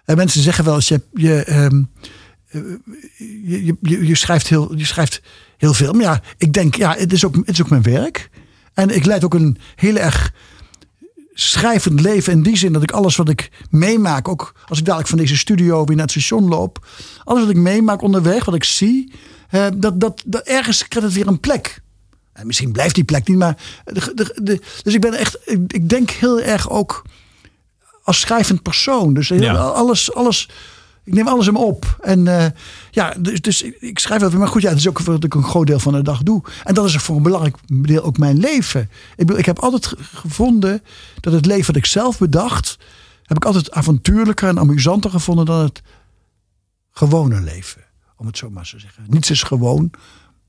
En 0.05 0.17
mensen 0.17 0.41
zeggen 0.41 0.65
wel 0.65 0.75
eens, 0.75 0.87
je, 0.87 1.01
je, 1.13 1.43
je, 2.47 3.65
je, 3.65 3.75
je, 3.81 4.07
je 4.07 4.15
schrijft 4.15 4.47
heel, 4.47 4.75
je 4.75 4.85
schrijft 4.85 5.21
heel 5.59 5.73
veel. 5.73 5.93
Maar 5.93 6.01
ja, 6.01 6.21
ik 6.37 6.53
denk, 6.53 6.75
ja, 6.75 6.95
het 6.97 7.13
is 7.13 7.25
ook, 7.25 7.35
het 7.35 7.49
is 7.49 7.61
ook 7.61 7.69
mijn 7.69 7.81
werk. 7.81 8.29
En 8.73 8.89
ik 8.95 9.05
leid 9.05 9.23
ook 9.23 9.33
een 9.33 9.57
heel 9.75 9.95
erg 9.95 10.31
schrijvend 11.33 12.01
leven 12.01 12.33
in 12.33 12.43
die 12.43 12.57
zin 12.57 12.73
dat 12.73 12.83
ik 12.83 12.91
alles 12.91 13.15
wat 13.15 13.29
ik 13.29 13.51
meemaak, 13.69 14.27
ook 14.27 14.53
als 14.67 14.79
ik 14.79 14.85
dadelijk 14.85 15.09
van 15.09 15.17
deze 15.17 15.37
studio 15.37 15.83
weer 15.85 15.95
naar 15.95 16.05
het 16.05 16.11
station 16.11 16.47
loop, 16.47 16.87
alles 17.23 17.41
wat 17.41 17.51
ik 17.51 17.57
meemaak 17.57 18.01
onderweg, 18.01 18.45
wat 18.45 18.55
ik 18.55 18.63
zie, 18.63 19.11
eh, 19.49 19.65
dat, 19.75 19.99
dat, 19.99 20.23
dat 20.25 20.41
ergens 20.47 20.87
krijgt 20.87 21.07
het 21.09 21.17
weer 21.17 21.27
een 21.27 21.39
plek. 21.39 21.81
En 22.33 22.47
misschien 22.47 22.71
blijft 22.71 22.95
die 22.95 23.03
plek 23.03 23.27
niet, 23.27 23.37
maar 23.37 23.57
de, 23.85 24.11
de, 24.15 24.39
de- 24.43 24.61
dus 24.83 24.93
ik 24.93 25.01
ben 25.01 25.13
echt, 25.13 25.37
ik, 25.45 25.59
ik 25.73 25.89
denk 25.89 26.09
heel 26.09 26.41
erg 26.41 26.69
ook 26.69 27.05
als 28.03 28.19
schrijvend 28.19 28.61
persoon. 28.61 29.13
Dus 29.13 29.29
heel- 29.29 29.41
Ja. 29.41 29.55
alles, 29.55 30.13
alles, 30.13 30.49
ik 31.09 31.15
neem 31.15 31.27
alles 31.27 31.45
hem 31.45 31.55
op. 31.57 31.97
En 32.01 32.27
eh, 32.27 32.45
ja, 32.91 33.13
dus, 33.19 33.41
dus 33.41 33.61
ik, 33.61 33.99
schrijf 33.99 34.21
wel. 34.21 34.29
Maar 34.31 34.47
goed, 34.47 34.61
ja, 34.61 34.69
het 34.69 34.77
is 34.77 34.87
ook 34.89 34.99
wat 34.99 35.23
ik 35.23 35.33
een 35.33 35.43
groot 35.43 35.67
deel 35.67 35.79
van 35.79 35.93
de 35.93 36.01
dag 36.01 36.23
doe. 36.23 36.41
En 36.63 36.73
dat 36.73 36.85
is 36.85 36.95
voor 36.95 37.15
een 37.15 37.23
belangrijk 37.23 37.55
deel 37.67 38.03
ook 38.03 38.17
mijn 38.17 38.37
leven. 38.39 38.81
Ik, 38.81 38.89
bedoel, 39.17 39.37
ik 39.37 39.45
heb 39.45 39.59
altijd 39.59 39.85
ge- 39.87 39.95
gevonden 40.17 40.81
dat 41.19 41.33
het 41.33 41.45
leven 41.45 41.73
dat 41.73 41.75
ik 41.83 41.85
zelf 41.85 42.17
bedacht, 42.17 42.77
heb 43.23 43.37
ik 43.37 43.45
altijd 43.45 43.71
avontuurlijker 43.71 44.47
en 44.47 44.59
amusanter 44.59 45.09
gevonden 45.11 45.45
dan 45.45 45.59
het 45.63 45.81
gewone 46.91 47.41
leven. 47.41 47.81
Om 48.17 48.25
het 48.25 48.37
zo 48.37 48.49
maar 48.49 48.63
te 48.69 48.79
zeggen. 48.79 49.03
Niets 49.07 49.29
is 49.29 49.43
gewoon. 49.43 49.91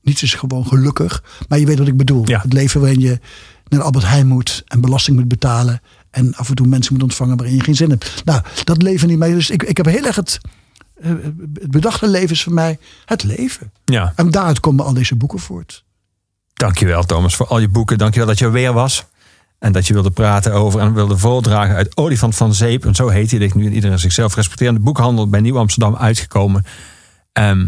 Niets 0.01 0.23
is 0.23 0.33
gewoon 0.33 0.67
gelukkig. 0.67 1.23
Maar 1.47 1.59
je 1.59 1.65
weet 1.65 1.77
wat 1.77 1.87
ik 1.87 1.97
bedoel. 1.97 2.27
Ja. 2.27 2.41
Het 2.41 2.53
leven 2.53 2.81
waarin 2.81 2.99
je 2.99 3.19
naar 3.67 3.81
Albert 3.81 4.05
Heijn 4.07 4.27
moet 4.27 4.63
en 4.65 4.81
belasting 4.81 5.17
moet 5.17 5.27
betalen. 5.27 5.81
En 6.11 6.35
af 6.35 6.49
en 6.49 6.55
toe 6.55 6.67
mensen 6.67 6.93
moet 6.93 7.03
ontvangen 7.03 7.37
waarin 7.37 7.55
je 7.55 7.63
geen 7.63 7.75
zin 7.75 7.89
hebt. 7.89 8.21
Nou, 8.25 8.41
dat 8.63 8.81
leven 8.81 9.07
niet 9.07 9.17
mee. 9.17 9.33
Dus 9.33 9.49
ik, 9.49 9.63
ik 9.63 9.77
heb 9.77 9.85
heel 9.85 10.05
erg 10.05 10.15
het, 10.15 10.39
eh, 11.01 11.11
het 11.53 11.71
bedachte 11.71 12.07
leven 12.07 12.31
is 12.31 12.43
voor 12.43 12.53
mij 12.53 12.79
het 13.05 13.23
leven. 13.23 13.71
Ja. 13.85 14.13
En 14.15 14.31
daaruit 14.31 14.59
komen 14.59 14.85
al 14.85 14.93
deze 14.93 15.15
boeken 15.15 15.39
voort. 15.39 15.83
Dankjewel 16.53 17.03
Thomas 17.03 17.35
voor 17.35 17.47
al 17.47 17.59
je 17.59 17.69
boeken. 17.69 17.97
Dankjewel 17.97 18.27
dat 18.27 18.39
je 18.39 18.45
er 18.45 18.51
weer 18.51 18.73
was. 18.73 19.05
En 19.59 19.71
dat 19.71 19.87
je 19.87 19.93
wilde 19.93 20.11
praten 20.11 20.53
over 20.53 20.79
en 20.79 20.93
wilde 20.93 21.17
voordragen 21.17 21.75
uit 21.75 21.97
Olifant 21.97 22.35
van 22.35 22.53
Zeep. 22.53 22.85
En 22.85 22.95
zo 22.95 23.07
heet 23.07 23.31
hij 23.31 23.39
ligt 23.39 23.55
nu 23.55 23.65
in 23.65 23.73
iedere 23.73 23.97
zichzelf 23.97 24.35
respecterende 24.35 24.79
boekhandel 24.79 25.29
bij 25.29 25.39
Nieuw 25.39 25.57
Amsterdam 25.57 25.95
uitgekomen. 25.95 26.65
Ehm, 27.31 27.67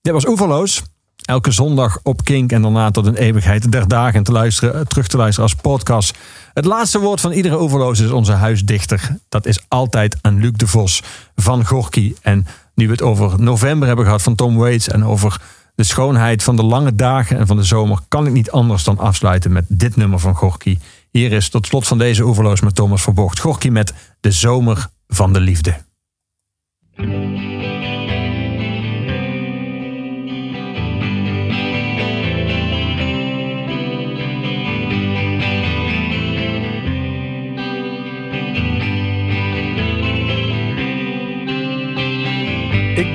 dit 0.00 0.12
was 0.12 0.26
Oeverloos. 0.26 0.82
Elke 1.22 1.50
zondag 1.50 1.98
op 2.02 2.24
Kink 2.24 2.52
en 2.52 2.62
daarna 2.62 2.90
tot 2.90 3.06
een 3.06 3.16
eeuwigheid 3.16 3.72
der 3.72 3.88
dagen 3.88 4.22
te 4.22 4.32
luisteren, 4.32 4.74
eh, 4.74 4.80
terug 4.80 5.06
te 5.06 5.16
luisteren 5.16 5.50
als 5.50 5.60
podcast. 5.60 6.18
Het 6.54 6.64
laatste 6.64 6.98
woord 6.98 7.20
van 7.20 7.32
iedere 7.32 7.60
Oeverloos 7.60 8.00
is 8.00 8.10
onze 8.10 8.32
huisdichter. 8.32 9.18
Dat 9.28 9.46
is 9.46 9.60
altijd 9.68 10.16
aan 10.20 10.40
Luc 10.40 10.52
de 10.52 10.66
Vos 10.66 11.02
van 11.36 11.66
Gorky. 11.66 12.14
En 12.22 12.46
nu 12.74 12.86
we 12.86 12.92
het 12.92 13.02
over 13.02 13.42
november 13.42 13.86
hebben 13.86 14.04
gehad 14.04 14.22
van 14.22 14.34
Tom 14.34 14.56
Waits 14.56 14.88
en 14.88 15.04
over 15.04 15.40
de 15.74 15.84
schoonheid 15.84 16.42
van 16.42 16.56
de 16.56 16.62
lange 16.62 16.94
dagen 16.94 17.38
en 17.38 17.46
van 17.46 17.56
de 17.56 17.62
zomer, 17.62 17.98
kan 18.08 18.26
ik 18.26 18.32
niet 18.32 18.50
anders 18.50 18.84
dan 18.84 18.98
afsluiten 18.98 19.52
met 19.52 19.64
dit 19.68 19.96
nummer 19.96 20.18
van 20.18 20.34
Gorky. 20.34 20.78
Hier 21.10 21.32
is 21.32 21.48
tot 21.48 21.66
slot 21.66 21.86
van 21.86 21.98
deze 21.98 22.24
Oeverloos 22.24 22.60
met 22.60 22.74
Thomas 22.74 23.02
Verbocht. 23.02 23.40
Gorky 23.40 23.68
met 23.68 23.94
De 24.20 24.30
Zomer 24.30 24.88
van 25.06 25.32
de 25.32 25.40
Liefde. 25.40 25.74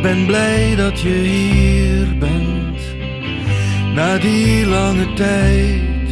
Ben 0.08 0.26
blij 0.26 0.76
dat 0.76 1.00
je 1.00 1.10
hier 1.10 2.18
bent, 2.18 2.82
na 3.94 4.18
die 4.18 4.66
lange 4.66 5.14
tijd. 5.14 6.08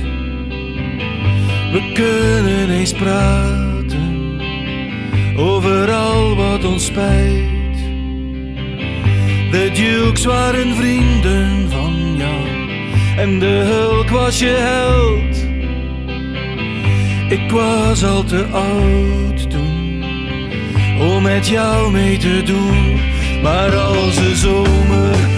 We 1.72 1.92
kunnen 1.94 2.70
eens 2.70 2.94
praten 2.94 4.40
over 5.38 5.92
al 5.92 6.36
wat 6.36 6.66
ons 6.66 6.86
spijt. 6.86 7.78
De 9.52 9.72
Dukes 9.74 10.26
waren 10.26 10.76
vrienden 10.76 11.70
van 11.70 12.16
jou 12.18 12.44
en 13.18 13.40
de 13.40 13.46
Hulk 13.46 14.10
was 14.10 14.40
je 14.40 14.56
held. 14.58 15.48
Ik 17.30 17.52
was 17.52 18.04
al 18.04 18.24
te 18.24 18.46
oud 18.52 19.50
toen 19.50 20.04
om 21.00 21.24
met 21.24 21.48
jou 21.48 21.92
mee 21.92 22.18
te 22.18 22.42
doen. 22.46 23.14
Maar 23.46 23.76
als 23.76 24.16
de 24.16 24.36
zomer 24.36 25.35